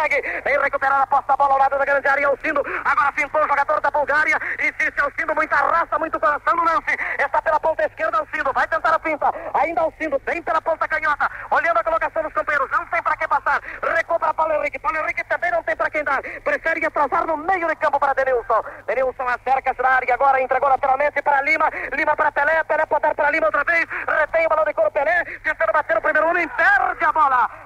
consegue. 0.09 0.43
Vem 0.45 0.59
recuperar 0.59 1.03
a 1.03 1.07
posta 1.07 1.37
bola 1.37 1.53
ao 1.53 1.59
lado 1.59 1.79
da 1.79 1.85
grande 1.85 2.09
área. 2.09 2.29
Alcindo. 2.29 2.63
Agora 2.85 3.13
pintou 3.13 3.41
o 3.43 3.49
jogador 3.49 3.81
da 3.81 3.91
Bulgária. 3.91 4.39
Insiste 4.59 5.01
Alcindo. 5.01 5.35
Muita 5.35 5.57
raça, 5.57 5.99
muito 5.99 6.19
coração 6.19 6.57
no 6.57 6.65
lance. 6.65 6.97
Está 7.19 7.43
pela 7.43 7.61
ponta 7.61 7.85
esquerda 7.85 8.19
Alcindo. 8.19 8.53
Vai 8.53 8.67
tentar 8.67 8.95
a 8.95 8.99
pinta. 8.99 9.31
Ainda 9.55 9.83
Alcindo. 9.83 10.19
Bem 10.25 10.43
pela 10.43 10.61
ponta 10.61 10.89
canhota. 10.89 11.31
Olhando 11.51 11.79
a 11.79 11.85
colocação 11.85 12.23
dos 12.23 12.33
companheiros. 12.33 12.71
Não 12.71 12.87
tem 12.87 13.03
para 13.03 13.17
que 13.17 13.29
passar. 13.29 13.61
Recobra 13.97 14.35
Paulo 14.35 14.55
Henrique. 14.55 14.79
Paulo 14.79 14.99
Henrique 14.99 15.25
também 15.25 15.51
não 15.51 15.63
tem 15.63 15.77
para 15.77 15.91
quem 15.91 16.05
dar. 16.05 16.23
Prefere 16.23 16.87
atrasar 16.87 17.27
no 17.27 17.37
meio 17.37 17.69
de 17.69 17.77
campo 17.77 18.01
para 18.01 18.15
Denilson. 18.15 18.63
Denilson 18.87 19.25
acerca-se 19.25 19.83
na 19.83 19.89
área. 19.89 20.15
Agora 20.15 20.41
entregou 20.41 20.69
lateralmente 20.69 21.23
para 21.23 21.43
Lima. 21.43 21.71
Lima 21.93 22.17
para 22.17 22.33
Pelé. 22.33 22.65
Pelé 22.65 22.87
pode 22.87 23.03
dar 23.03 23.15
para 23.15 23.31
Lima 23.31 23.47
outra 23.47 23.65
vez. 23.65 23.87
Retém 24.21 24.47
o 24.47 24.49
balão 24.49 24.65
de 24.65 24.75
couro 24.75 24.91
Pelé. 24.91 25.25
Tentando 25.43 25.73
bater 25.73 25.97
o 25.97 26.03
primeiro 26.03 26.29
homem. 26.29 26.49
Perde 26.49 27.05
a 27.05 27.13
bola. 27.13 27.18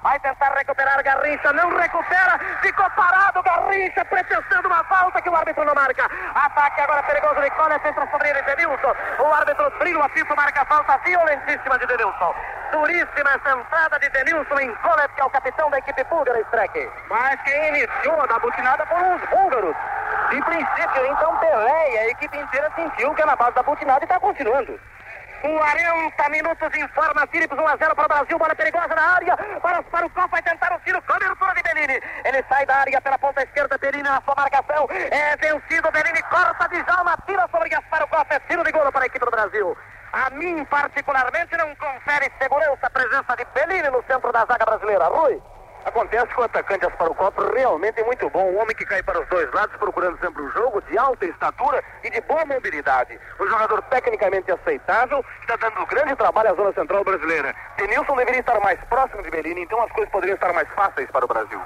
Vai 0.03 0.19
tentar 0.21 0.53
recuperar 0.55 1.03
Garrincha. 1.03 1.53
Não 1.53 1.77
recupera. 1.77 2.39
Ficou 2.61 2.89
parado 2.91 3.43
Garrincha. 3.43 4.05
Pretextando 4.05 4.69
uma 4.69 4.83
falta 4.85 5.23
que 5.23 5.29
o 5.29 5.37
árbitro 5.37 5.65
não 5.65 5.75
marca. 5.75 6.09
Ataque 6.35 6.81
agora 6.81 7.03
perigoso 7.05 7.41
de 7.41 7.51
Cole. 7.51 7.75
Entra 7.75 8.09
sobre 8.11 8.29
ele 8.29 8.43
Denilson. 8.43 8.95
O 9.21 9.33
árbitro 9.33 9.71
trilha 9.79 9.99
o 9.99 10.03
apito. 10.03 10.37
Marca 10.37 10.63
a 10.63 10.67
falta 10.67 10.99
violentíssima 11.05 11.79
de 11.79 11.87
Denilson. 11.87 12.35
Duríssima 12.73 13.31
essa 13.35 13.51
entrada 13.57 13.99
de 14.01 14.09
Denilson 14.09 14.59
em 14.61 14.75
Cole, 14.77 15.09
que 15.15 15.21
é 15.21 15.25
o 15.25 15.31
capitão 15.31 15.71
da 15.71 15.79
equipe 15.79 16.03
búlgara, 16.05 16.41
Streck. 16.41 16.91
Mas 17.11 17.41
quem 17.43 17.69
iniciou 17.69 18.21
a 18.23 18.39
butinada 18.39 18.87
foram 18.87 19.15
os 19.15 19.23
búlgaros. 19.29 19.77
De 20.31 20.41
princípio, 20.43 21.07
então 21.07 21.37
Pelé 21.37 21.93
e 21.93 21.99
a 21.99 22.09
equipe 22.09 22.39
inteira 22.39 22.71
sentiu 22.75 23.15
que 23.15 23.21
é 23.21 23.27
na 23.27 23.37
base 23.37 23.55
da 23.55 23.63
butinada 23.63 24.01
e 24.01 24.05
está 24.05 24.19
continuando. 24.19 24.81
40 25.43 26.29
minutos 26.29 26.71
informa 26.79 27.27
Philips 27.27 27.59
1 27.59 27.67
a 27.67 27.77
0 27.77 27.97
para 27.97 28.05
o 28.05 28.09
Brasil, 28.09 28.39
bola 28.39 28.55
perigosa 28.55 28.95
na 28.95 29.15
área, 29.17 29.37
para, 29.61 29.83
para 29.83 30.07
o 30.07 30.11
copo, 30.11 30.29
vai 30.29 30.43
tentar 30.43 30.73
o 30.73 30.81
tiro, 30.81 31.03
cobertura 31.03 31.55
de 31.55 31.63
Bellini. 31.65 32.01
Ele 32.25 32.45
sai 32.49 32.65
da 32.65 32.77
área 32.77 33.01
pela 33.01 33.19
ponta 33.19 33.43
esquerda, 33.43 33.77
Bellini 33.77 34.05
na 34.05 34.23
sua 34.23 34.37
marcação, 34.37 34.87
é 34.91 35.37
vencido, 35.37 35.91
Bellini 35.91 36.23
corta 36.31 36.69
de 36.69 36.85
Jalma, 36.85 37.19
tira 37.27 37.49
sobre 37.51 37.69
Gaspar 37.71 38.05
o 38.05 38.09
copo, 38.09 38.33
é 38.33 38.39
tiro 38.41 38.63
de 38.63 38.71
gol 38.71 38.93
para 38.93 39.03
a 39.03 39.07
equipe 39.07 39.25
do 39.25 39.31
Brasil. 39.33 39.77
A 40.13 40.31
mim, 40.31 40.65
particularmente, 40.67 41.57
não 41.57 41.75
confere 41.75 42.31
segurança 42.41 42.87
a 42.87 42.91
presença 42.91 43.37
de 43.37 43.45
Bellini 43.47 43.91
no 43.91 44.05
centro 44.05 44.31
da 44.31 44.47
zaga 44.47 44.65
brasileira. 44.65 45.09
Rui. 45.09 45.43
Acontece 45.85 46.27
que 46.29 46.41
o 46.41 46.45
atacante 46.45 46.87
Asparo 46.87 47.15
Copo 47.15 47.43
realmente 47.53 48.01
é 48.01 48.05
muito 48.05 48.31
bom. 48.31 48.51
Um 48.51 48.61
homem 48.61 48.75
que 48.77 48.85
cai 48.85 49.03
para 49.03 49.21
os 49.21 49.29
dois 49.29 49.51
lados, 49.53 49.77
procurando 49.77 50.19
sempre 50.21 50.43
o 50.43 50.51
jogo, 50.51 50.81
de 50.83 50.97
alta 50.97 51.27
estatura 51.27 51.83
e 52.05 52.11
de 52.11 52.21
boa 52.23 52.45
mobilidade. 52.45 53.19
Um 53.41 53.47
jogador 53.49 53.83
tecnicamente 53.83 54.51
aceitável, 54.53 55.25
está 55.41 55.57
dando 55.57 55.85
grande 55.87 56.15
trabalho 56.15 56.51
à 56.51 56.55
zona 56.55 56.73
central 56.73 57.03
brasileira. 57.03 57.55
Denilson 57.77 58.17
deveria 58.17 58.41
estar 58.41 58.61
mais 58.61 58.79
próximo 58.85 59.23
de 59.23 59.31
Bellini, 59.31 59.63
então 59.63 59.83
as 59.83 59.91
coisas 59.91 60.11
poderiam 60.13 60.37
estar 60.37 60.53
mais 60.53 60.69
fáceis 60.71 61.11
para 61.11 61.25
o 61.25 61.29
Brasil. 61.29 61.61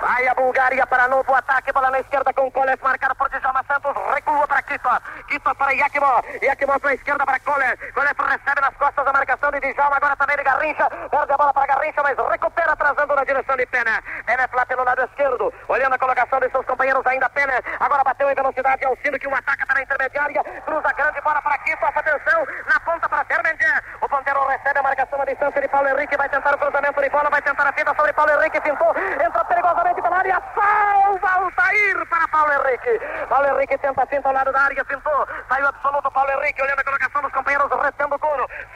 Vai 0.00 0.28
a 0.28 0.34
Bulgária 0.34 0.86
para 0.86 1.08
novo 1.08 1.34
ataque, 1.34 1.72
bola 1.72 1.90
na 1.90 1.98
esquerda 1.98 2.32
com 2.32 2.48
Kolev, 2.52 2.80
marcado 2.82 3.16
por 3.16 3.28
Djalma 3.30 3.64
Santos, 3.66 3.92
recua 4.14 4.46
para 4.46 4.62
Kito, 4.62 4.88
Kito 5.26 5.54
para 5.56 5.72
Yakimov 5.72 6.80
para 6.80 6.90
a 6.90 6.94
esquerda 6.94 7.26
para 7.26 7.40
Kolev, 7.40 7.76
Kolev 7.92 8.14
recebe 8.16 8.60
nas 8.60 8.76
costas 8.76 9.04
a 9.04 9.12
marcação 9.12 9.50
de 9.50 9.60
Djalma, 9.60 9.96
agora 9.96 10.14
também 10.14 10.36
de 10.36 10.44
Garrincha, 10.44 10.88
perde 11.10 11.32
a 11.32 11.36
bola 11.36 11.52
para 11.52 11.66
Garrincha, 11.66 12.00
mas 12.04 12.16
recupera 12.30 12.72
atrasando 12.72 13.16
na 13.16 13.24
direção 13.24 13.56
de 13.56 13.66
Pena, 13.66 14.00
Pena 14.24 14.48
lá 14.52 14.66
pelo 14.66 14.84
lado 14.84 15.02
esquerdo, 15.02 15.52
olhando 15.66 15.94
a 15.94 15.98
colocação 15.98 16.38
de 16.38 16.50
seus 16.50 16.64
companheiros 16.64 17.04
ainda 17.04 17.28
Pena, 17.30 17.54
agora 17.80 18.04
bateu 18.04 18.30
em 18.30 18.34
velocidade 18.36 18.84
ao 18.84 18.96
sino 19.02 19.18
que 19.18 19.26
o 19.26 19.34
ataca 19.34 19.66
pela 19.66 19.82
intermediária, 19.82 20.44
cruza 20.64 20.92
grande 20.92 21.20
bola 21.22 21.42
para 21.42 21.58
Kito, 21.58 21.84
atenção, 21.84 22.46
na 22.72 22.78
ponta 22.80 23.08
para 23.08 23.24
Fermendier, 23.24 23.82
o 24.00 24.08
ponteiro 24.08 24.46
recebe 24.46 24.78
a 24.78 24.82
marcação 24.82 25.20
à 25.20 25.24
distância 25.24 25.60
de 25.60 25.66
Paulo 25.66 25.88
Henrique, 25.88 26.16
vai 26.16 26.28
tentar 26.28 26.54
o 26.54 26.58
cruzamento 26.58 27.02
de 27.02 27.10
bola, 27.10 27.30
vai 27.30 27.42
tentar 27.42 27.66
a 27.66 27.72
fita 27.72 27.92
sobre 27.96 28.12
Paulo 28.12 28.30
Henrique, 28.32 28.60
pintou, 28.60 28.94
entra 28.96 29.44
perigosamente 29.44 29.87
pela 29.94 30.18
área, 30.18 30.42
salva 30.54 31.28
Altair 31.28 32.06
para 32.08 32.28
Paulo 32.28 32.52
Henrique. 32.52 33.26
Paulo 33.28 33.46
Henrique 33.48 33.78
tenta 33.78 34.06
finta 34.06 34.28
ao 34.28 34.34
lado 34.34 34.52
da 34.52 34.60
área, 34.60 34.84
pintou, 34.84 35.26
saiu 35.48 35.66
absoluto 35.66 36.10
Paulo 36.10 36.30
Henrique, 36.32 36.62
olhando 36.62 36.80
a 36.80 36.84
colocação 36.84 37.22
dos 37.22 37.32
companheiros, 37.32 37.70
retendo 37.82 38.17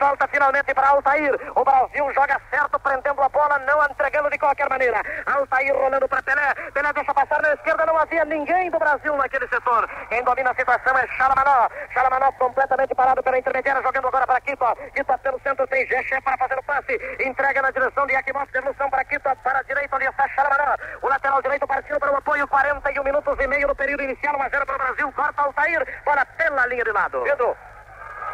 salta 0.03 0.27
finalmente 0.27 0.75
para 0.75 0.89
Altair. 0.89 1.33
O 1.55 1.65
Brasil 1.65 2.13
joga 2.13 2.41
certo, 2.51 2.81
prendendo 2.81 3.23
a 3.23 3.29
bola, 3.29 3.57
não 3.61 3.85
entregando 3.85 4.29
de 4.31 4.39
qualquer 4.39 4.69
maneira. 4.69 5.01
Altair 5.27 5.73
rolando 5.77 6.09
para 6.09 6.23
Pelé, 6.23 6.55
Pelé 6.75 6.93
deixa 6.93 7.15
passar 7.15 7.41
na 7.41 7.53
esquerda, 7.53 7.87
não 7.87 7.97
havia 7.97 8.25
ninguém 8.25 8.69
do 8.69 8.81
Brasil 8.81 9.17
naquele 9.17 9.47
setor. 9.47 9.89
Quem 10.09 10.25
domina 10.25 10.51
a 10.51 10.55
situação 10.57 10.99
é 10.99 11.07
Chalamanó. 11.17 11.69
Chalamanó 11.95 12.33
completamente 12.33 12.95
parado 12.97 13.23
pela 13.23 13.39
intermediária, 13.39 13.81
jogando 13.81 14.09
agora 14.09 14.27
para 14.27 14.41
Quito. 14.41 14.65
Quito 14.93 15.19
pelo 15.19 15.41
centro, 15.41 15.69
tem 15.69 15.87
Geché 15.87 16.21
para 16.21 16.37
fazer 16.37 16.59
o 16.59 16.63
passe, 16.65 16.99
entrega 17.25 17.63
na 17.63 17.71
direção 17.71 18.05
de 18.07 18.15
Yakimov, 18.15 18.51
devolução 18.51 18.91
para 18.91 19.05
Quito, 19.05 19.23
para 19.23 19.59
a 19.61 19.63
direita, 19.63 19.95
onde 19.95 20.07
está 20.07 20.29
Chalamanó. 20.31 20.77
O 21.01 21.09
lateral 21.09 21.41
direito 21.43 21.67
partiu 21.69 22.01
para 22.01 22.13
o 22.13 22.17
apoio, 22.17 22.49
41 22.49 23.05
minutos 23.05 23.39
e 23.39 23.47
meio 23.47 23.69
no 23.69 23.77
período 23.77 24.03
inicial, 24.03 24.37
1 24.37 24.43
a 24.43 24.49
0 24.49 24.67
para 24.67 24.75
o 24.75 24.79
Brasil, 24.79 25.13
corta 25.13 25.43
Altair, 25.43 26.03
bola 26.05 26.27
pela 26.27 26.67
linha 26.67 26.83
de 26.83 26.91
lado. 26.91 27.23
Pedro, 27.23 27.57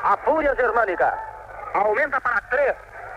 A 0.05 0.17
fúria 0.19 0.55
germânica 0.55 1.13
aumenta 1.75 2.21
para 2.21 2.41
3, 2.43 2.75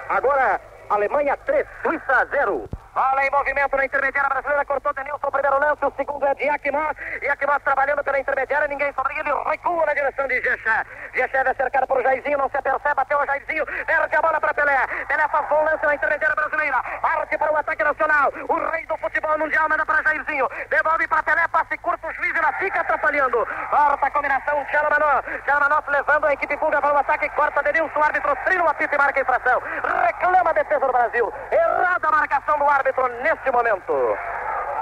agora 0.10 0.60
Alemanha 0.90 1.38
3, 1.46 1.66
Suíça 1.84 2.28
0. 2.32 2.70
Bola 2.94 3.26
em 3.26 3.32
movimento 3.32 3.78
na 3.78 3.86
intermediária 3.86 4.30
brasileira, 4.30 4.66
cortou 4.66 4.94
Denilson 4.94 5.26
o 5.26 5.32
primeiro 5.32 5.60
lance, 5.60 5.86
o 5.86 5.94
segundo 5.96 6.26
é 6.28 6.36
de 6.36 6.44
Yakimov, 6.44 6.94
Yakimov 7.24 7.64
trabalhando 7.64 8.04
pela 8.04 8.20
intermediária, 8.20 8.68
ninguém 8.68 8.92
sobre 8.92 9.18
ele, 9.18 9.32
recua 9.50 9.86
na 9.86 9.94
direção 9.94 10.28
de 10.28 10.42
Gechá. 10.42 10.86
Gechá 11.14 11.38
é 11.40 11.54
cercado 11.54 11.88
por 11.88 12.04
Jairzinho, 12.04 12.38
não 12.38 12.50
se 12.50 12.58
apercebe, 12.58 12.96
bateu 12.96 13.18
o 13.18 13.26
Jairzinho, 13.26 13.66
perde 13.66 14.14
a 14.14 14.22
bola 14.22 14.42
para 14.42 14.54
Pelé, 14.54 14.88
Pelé 15.08 15.26
faz 15.30 15.48
bom 15.48 15.64
lance 15.64 15.86
na 15.86 15.96
intermediária 15.96 16.36
brasileira, 16.36 16.84
parte 17.02 17.38
para 17.38 17.54
o 17.54 17.56
ataque 17.56 17.82
nacional, 17.82 18.34
o 18.50 18.72
rei 18.72 18.86
do 18.86 18.98
futebol 18.98 19.38
mundial 19.38 19.70
manda 19.70 19.86
para 19.86 20.04
Jairzinho, 20.04 20.50
devolve 20.70 21.08
para 21.08 21.24
Pelé, 21.24 21.48
passe 21.48 21.78
curto, 21.78 22.06
o 22.06 22.14
juiz 22.14 22.36
ainda 22.36 22.52
fica 22.60 22.82
atrapalhando, 22.82 23.48
corta 23.70 24.06
a 24.06 24.12
combinação, 24.12 24.66
Tchalamanó, 24.66 25.22
Tchalamanó 25.46 25.82
levando 25.88 26.26
a 26.26 26.34
equipe 26.34 26.58
pulga 26.58 26.82
para 26.82 26.94
o 26.94 26.98
ataque, 26.98 27.30
corta 27.30 27.64
Denilson, 27.64 27.98
o 27.98 28.04
árbitro 28.04 28.36
trilha 28.44 28.66
o 28.66 28.68
apito 28.68 28.94
e 28.94 28.98
marca 28.98 29.18
a 29.18 29.24
infração, 29.24 29.62
reclama 30.08 30.50
a 30.50 30.54
defesa 30.54 30.86
do 30.86 30.92
Brasil, 30.92 31.34
errada 31.52 32.08
a 32.10 32.12
marcação 32.12 32.60
do 32.60 32.66
árbitro 32.66 32.81
neste 33.22 33.52
momento. 33.52 34.18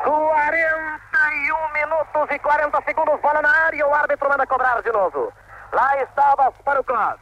41 0.03 1.73
minutos 1.73 2.27
e 2.31 2.39
40 2.39 2.81
segundos, 2.83 3.19
bola 3.19 3.41
na 3.41 3.65
área, 3.65 3.87
o 3.87 3.93
árbitro 3.93 4.29
manda 4.29 4.47
cobrar 4.47 4.81
de 4.81 4.91
novo. 4.91 5.33
Lá 5.73 6.01
estava 6.01 6.51
para 6.63 6.79
o 6.79 6.83
Cross. 6.83 7.19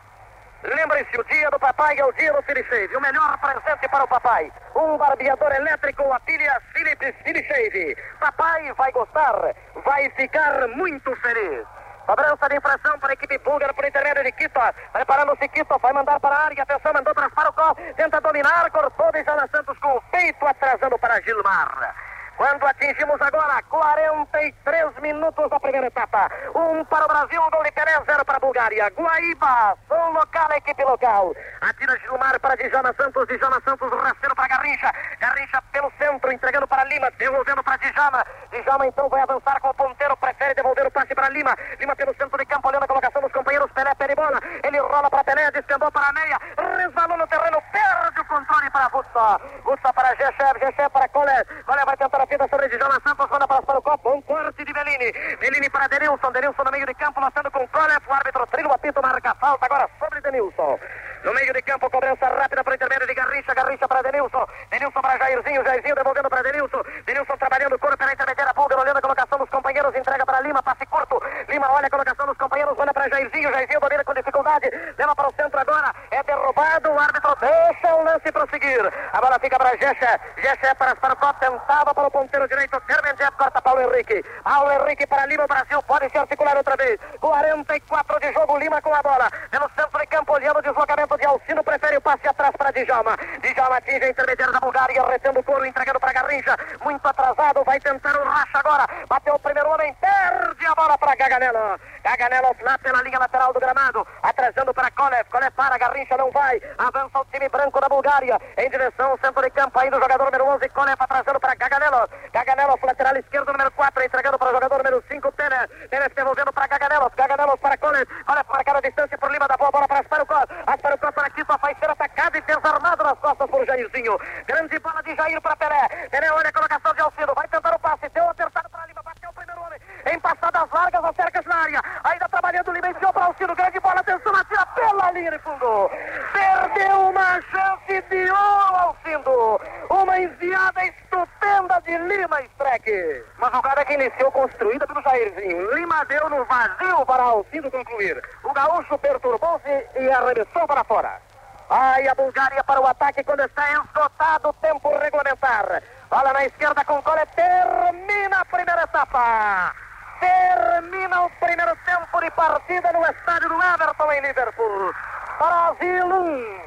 Lembre-se, 0.64 1.20
o 1.20 1.24
dia 1.26 1.50
do 1.50 1.60
papai 1.60 1.98
é 1.98 2.06
o 2.06 2.12
dia 2.14 2.34
do 2.34 2.42
Philip 2.44 2.96
O 2.96 3.02
melhor 3.02 3.38
presente 3.40 3.88
para 3.90 4.04
o 4.04 4.08
papai. 4.08 4.52
Um 4.76 4.98
barbeador 4.98 5.52
elétrico, 5.52 6.12
a 6.12 6.20
pilha 6.20 6.62
Philips 6.74 7.16
Philip 7.24 7.98
Papai 8.20 8.72
vai 8.74 8.92
gostar, 8.92 9.56
vai 9.84 10.10
ficar 10.12 10.68
muito 10.70 11.16
feliz. 11.18 11.77
Cobrança 12.08 12.48
de 12.48 12.56
infração 12.56 12.98
para 13.00 13.10
a 13.10 13.14
equipe 13.14 13.38
búlgara 13.40 13.74
por 13.74 13.84
intermédio 13.84 14.24
de 14.24 14.32
Quito. 14.32 14.60
Preparando-se 14.94 15.46
Quito, 15.50 15.78
vai 15.78 15.92
mandar 15.92 16.18
para 16.22 16.34
a 16.34 16.46
área. 16.46 16.64
Atenção, 16.64 16.94
mandou 16.94 17.14
para 17.14 17.30
Farocó. 17.32 17.76
Tenta 17.98 18.22
dominar, 18.22 18.72
cortou 18.72 19.12
de 19.12 19.26
Jana 19.26 19.46
Santos 19.54 19.78
com 19.80 19.98
o 19.98 20.02
peito, 20.04 20.48
atrasando 20.48 20.98
para 20.98 21.22
Gilmar. 21.22 22.07
Quando 22.38 22.68
atingimos 22.68 23.20
agora 23.20 23.64
43 23.64 25.00
minutos 25.02 25.50
da 25.50 25.60
primeira 25.60 25.88
etapa. 25.88 26.30
Um 26.54 26.86
para 26.86 27.06
o 27.06 27.08
Brasil, 27.08 27.42
um 27.42 27.50
gol 27.50 27.64
de 27.64 27.72
Pelé, 27.72 28.00
zero 28.06 28.24
para 28.24 28.38
a 28.38 28.40
Bulgária. 28.40 28.92
Guaíba, 28.96 29.76
som 29.88 30.12
local, 30.12 30.52
equipe 30.56 30.84
local. 30.84 31.34
Atira 31.62 31.98
Gilmar 31.98 32.40
para 32.40 32.56
Djana 32.56 32.94
Santos, 32.94 33.28
Djana 33.28 33.60
Santos 33.66 33.90
rasteiro 33.90 34.36
para 34.36 34.50
Garrincha. 34.50 34.94
Garrincha 35.20 35.64
pelo 35.72 35.92
centro, 35.98 36.32
entregando 36.32 36.68
para 36.68 36.84
Lima, 36.84 37.10
devolvendo 37.18 37.64
para 37.64 37.78
Djama. 37.78 38.24
Djama 38.52 38.86
então 38.86 39.10
vai 39.10 39.22
avançar 39.22 39.60
com 39.60 39.70
o 39.70 39.74
ponteiro, 39.74 40.16
prefere 40.18 40.54
devolver 40.54 40.86
o 40.86 40.92
passe 40.92 41.16
para 41.16 41.30
Lima. 41.30 41.58
Lima 41.80 41.96
pelo 41.96 42.16
centro 42.18 42.38
de 42.38 42.46
campo, 42.46 42.68
olhando 42.68 42.84
a 42.84 42.88
colocação 42.88 43.22
dos 43.24 43.32
companheiros. 43.32 43.72
Pelé, 43.72 43.96
de 44.08 44.16
bola. 44.16 44.40
Ele 44.64 44.78
rola 44.78 45.10
para 45.10 45.24
Pelé, 45.24 45.50
descendou 45.50 45.92
para 45.92 46.08
a 46.08 46.14
meia, 46.14 46.40
resvalou 46.78 47.18
no 47.18 47.26
terreno, 47.26 47.58
perde 47.72 48.22
o 48.22 48.26
controle 48.26 48.70
para 48.70 48.90
Butsa. 48.90 49.42
Butsa 49.64 49.92
para 49.92 50.16
Gechev, 50.16 50.60
Gechev 50.60 50.90
para 50.92 51.10
Colé. 51.10 51.44
Colé 51.66 51.84
vai 51.84 51.98
tentar 51.98 52.27
a 52.28 52.30
fita 52.30 52.48
sobre 52.50 52.68
Djalma 52.68 53.00
Santos, 53.08 53.30
manda 53.30 53.48
para, 53.48 53.62
para 53.62 53.80
o 53.80 53.82
copo, 53.82 54.14
um 54.14 54.22
corte 54.22 54.66
de 54.66 54.74
Bellini. 54.74 55.12
Bellini 55.40 55.70
para 55.70 55.88
Denilson, 55.88 56.32
Denilson 56.32 56.64
no 56.64 56.72
meio 56.72 56.86
de 56.86 56.94
campo, 56.96 57.22
lançando 57.22 57.50
com 57.50 57.66
Colé, 57.70 57.98
o 58.06 58.14
árbitro 58.14 58.46
trilha 58.48 58.68
o 58.68 58.74
apito, 58.74 59.02
marca 59.02 59.32
a 59.32 59.36
falta 59.36 59.66
agora 59.66 59.90
sobre 59.98 60.20
Denilson. 60.22 60.78
No 61.24 61.34
meio 61.34 61.52
de 61.54 61.62
campo, 61.62 61.90
cobrança 61.90 62.28
rápida 62.28 62.64
para 62.64 62.72
o 62.72 62.76
intermédio 62.76 63.08
de 63.08 63.14
Garrincha, 63.14 63.54
Garrincha 63.54 63.88
para 63.88 64.02
Denilson. 64.02 64.46
Denilson 64.70 65.02
para 65.02 65.18
Jairzinho, 65.18 65.64
Jairzinho 65.64 65.96
devolvendo 65.96 66.30
para 66.30 66.44
Denilson. 66.44 66.82
Denilson 67.06 67.38
trabalhando 67.38 67.76
o 67.76 67.80
corpo 67.80 67.98
pela 67.98 68.14
intermediária 68.14 68.54
Pulgar, 68.54 68.80
olhando 68.80 68.98
a 68.98 69.02
colocação 69.02 69.40
dos 69.40 69.50
companheiros, 69.50 69.96
entrega 69.96 70.26
para 70.26 70.42
Lima, 70.42 70.62
passe 70.62 70.86
curto. 70.86 71.22
Lima 71.50 71.72
olha 71.72 71.88
a 71.88 71.90
colocação 71.90 72.28
dos 72.28 72.38
companheiros, 72.38 72.78
olha 72.78 72.94
para 72.94 73.10
Jairzinho, 73.10 73.52
Jairzinho 73.52 73.80
domina 73.80 74.04
com 74.04 74.14
dificuldade. 74.14 74.70
Leva 74.98 75.16
para 75.16 75.28
o 75.28 75.34
centro 75.34 75.60
agora, 75.60 75.94
é 76.12 76.24
derrubado, 76.24 76.92
o 76.92 77.00
árbitro 77.00 77.36
deixa 77.40 77.96
o 77.96 78.04
lance 78.04 78.32
prosseguir. 78.32 78.94
A 79.14 79.22
bola 79.22 79.40
fica 79.40 79.58
para 79.58 79.76
Jecha, 79.78 80.20
Jecha 80.38 80.68
é 80.68 80.74
para 80.76 80.92
Sparcop, 80.92 81.40
tentava 81.40 81.94
para 81.94 82.08
o 82.08 82.12
ponteiro 82.18 82.48
direito, 82.48 82.82
Kermenjev 82.82 83.32
corta 83.38 83.62
Paulo 83.62 83.82
Henrique. 83.82 84.26
Paulo 84.44 84.72
Henrique 84.72 85.06
para 85.06 85.28
Lima, 85.28 85.46
Brasil 85.46 85.80
pode 85.84 86.10
se 86.10 86.18
articular 86.18 86.58
outra 86.58 86.76
vez. 86.76 87.00
44 87.20 88.20
de 88.20 88.34
jogo, 88.34 88.58
Lima 88.58 88.82
com 88.82 88.94
a 88.94 89.04
bola. 89.04 89.30
Pelo 89.52 89.70
centro 89.78 90.00
de 90.00 90.08
campo, 90.08 90.34
olhando 90.34 90.58
o 90.58 90.62
deslocamento 90.64 91.16
de 91.16 91.26
Alcino, 91.28 91.64
prefere 91.64 91.98
o 91.98 92.02
passe 92.02 92.28
atrás 92.28 92.56
para 92.58 92.72
Djalma. 92.72 93.16
Djalma 93.44 93.78
atinge 93.78 94.06
a 94.06 94.10
intermediária 94.10 94.54
da 94.54 94.60
Bulgária, 94.60 95.06
retendo 95.06 95.40
o 95.40 95.44
couro, 95.44 95.64
entregando 95.64 96.00
para 96.00 96.14
Garrincha. 96.14 96.58
Muito 96.84 97.06
atrasado, 97.08 97.64
vai 97.64 97.80
tentar 97.80 98.18
o 98.18 98.24
racha 98.24 98.58
agora. 98.58 98.88
Bateu 99.08 99.36
o 99.36 99.40
primeiro 99.40 99.70
homem, 99.70 99.94
perde 100.02 100.66
a 100.66 100.74
bola 100.74 100.98
para 100.98 101.16
Gaganello. 101.16 101.80
Gaganello 102.04 102.56
lá 102.62 102.78
pela 102.80 103.04
linha 103.04 103.20
lateral 103.20 103.54
do 103.54 103.60
gramado, 103.60 104.08
atrasando 104.24 104.74
para 104.74 104.90
Kolev. 104.92 105.30
Kolev 105.30 105.52
para, 105.52 105.78
Garrincha 105.78 106.18
não 106.18 106.32
vai. 106.32 106.60
Avança 106.80 107.20
o 107.20 107.26
time 107.26 107.48
branco 107.50 107.80
da 107.80 107.90
Bulgária 107.90 108.40
em 108.58 108.70
direção 108.70 109.12
ao 109.12 109.20
centro 109.20 109.44
de 109.44 109.52
campo. 109.52 109.78
Ainda 109.80 109.98
o 109.98 110.02
jogador 110.02 110.26
número 110.26 110.46
11, 110.46 110.70
Kolev 110.70 110.98
atrasando 110.98 111.40
para 111.40 111.54
Gaganello. 111.56 112.07
Gaganello, 112.32 112.80
lateral 112.84 113.18
esquerdo, 113.18 113.52
número 113.52 113.72
4, 113.72 114.04
entregando 114.04 114.38
para 114.38 114.50
o 114.50 114.54
jogador 114.54 114.78
número 114.78 115.04
5, 115.08 115.32
Pérez. 115.34 115.70
Pérez 115.90 116.12
devolvendo 116.16 116.54
para 116.54 116.68
Gaganello. 116.68 117.12
Gaganello 117.16 117.58
para 117.58 117.78
Kolev. 117.78 118.08
Kolev 118.26 118.46
marcando 118.50 118.78
a 118.78 118.82
distância 118.82 119.18
por 119.18 119.32
Lima 119.32 119.48
da 119.48 119.58
boa 119.58 119.72
bola 119.72 119.88
para 119.88 120.00
Asparukov. 120.00 120.46
Asparukov 120.66 121.14
para 121.14 121.32
só 121.46 121.58
vai 121.58 121.76
ser 121.76 121.90
atacado 121.90 122.38
e 122.38 122.42
desarmado 122.42 123.04
nas 123.04 123.18
costas 123.20 123.50
por 123.50 123.66
Jairzinho. 123.66 124.20
Grande 124.46 124.80
bola 124.80 125.02
de 125.04 125.16
Jair 125.16 125.42
para 125.42 125.56
Pelé. 125.56 125.88
Pelé 126.10 126.32
olha 126.32 126.50
a 126.50 126.54
colocação 126.54 126.94
de 126.94 127.02
Alcino. 127.02 127.34
Vai 127.36 127.48
tentar 127.48 127.76
o 127.76 127.80
passe. 127.80 128.10
Deu 128.10 128.30
apertado 128.30 128.70
para 128.70 128.86
Lima. 128.86 129.02
Bateu 129.04 129.30
o 129.30 129.34
primeiro 129.34 129.62
homem. 129.62 129.80
Em 130.12 130.20
passadas 130.20 130.70
largas, 130.72 131.04
acercas 131.04 131.46
na 131.46 131.56
área. 131.56 131.82
Ainda 132.04 132.30
trabalhando 132.30 132.72
Lima. 132.72 132.90
Enfiou 132.90 133.14
para 133.14 133.26
Alcino. 133.26 133.56
Grande 133.56 133.80
bola. 133.80 134.00
Atenção. 134.00 134.36
Atira 134.36 134.66
pela 134.88 135.12
linha 135.12 135.32
de 135.32 135.40
fundo. 135.40 135.92
Perdeu 136.32 137.10
uma 137.10 137.42
chance 137.42 138.02
de 138.10 138.32
ouro, 138.32 138.76
Alcindo. 138.76 139.62
Uma 139.90 140.20
enviada 140.20 140.86
estupenda 140.86 141.82
de 141.86 141.98
Lima 141.98 142.42
Streck. 142.44 143.26
Uma 143.38 143.52
jogada 143.52 143.86
que 143.86 143.94
iniciou 143.94 144.32
construída 144.32 144.88
pelo 144.88 145.02
Jairzinho. 145.02 145.76
Lima 145.76 146.06
deu 146.06 146.30
no 146.30 146.46
vazio 146.46 147.06
para 147.06 147.24
Alcindo 147.24 147.70
concluir. 147.70 148.22
O 148.44 148.54
gaúcho 148.54 148.98
perturbou-se 148.98 149.88
e 150.00 150.10
arremessou 150.10 150.68
para 150.68 150.84
fora. 150.84 151.22
Aí 151.70 152.08
a 152.08 152.16
Bulgária 152.16 152.64
para 152.64 152.80
o 152.80 152.88
ataque 152.88 153.24
quando 153.26 153.42
está 153.42 153.70
esgotado 153.74 154.50
o 154.50 154.54
tempo 154.54 154.90
regulamentar. 155.00 155.84
Bola 156.10 156.32
na 156.32 156.46
esquerda 156.46 156.86
com 156.86 157.02
Cole. 157.02 157.26
Termina 157.36 158.40
a 158.40 158.46
primeira 158.46 158.84
etapa. 158.84 159.87
Termina 160.20 161.22
o 161.24 161.30
primeiro 161.40 161.76
tempo 161.86 162.22
de 162.22 162.32
partida 162.32 162.92
no 162.94 163.06
estádio 163.06 163.50
do 163.50 163.56
Everton 163.56 164.12
em 164.12 164.22
Liverpool. 164.22 164.94
Brasil 165.38 166.06
1, 166.06 166.58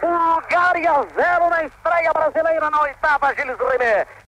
Bulgária 0.00 0.92
0 1.14 1.50
na 1.50 1.64
estreia 1.64 2.12
brasileira 2.12 2.70
na 2.70 2.80
oitava, 2.80 3.34
Gilles 3.34 3.58
Rimet. 3.58 4.08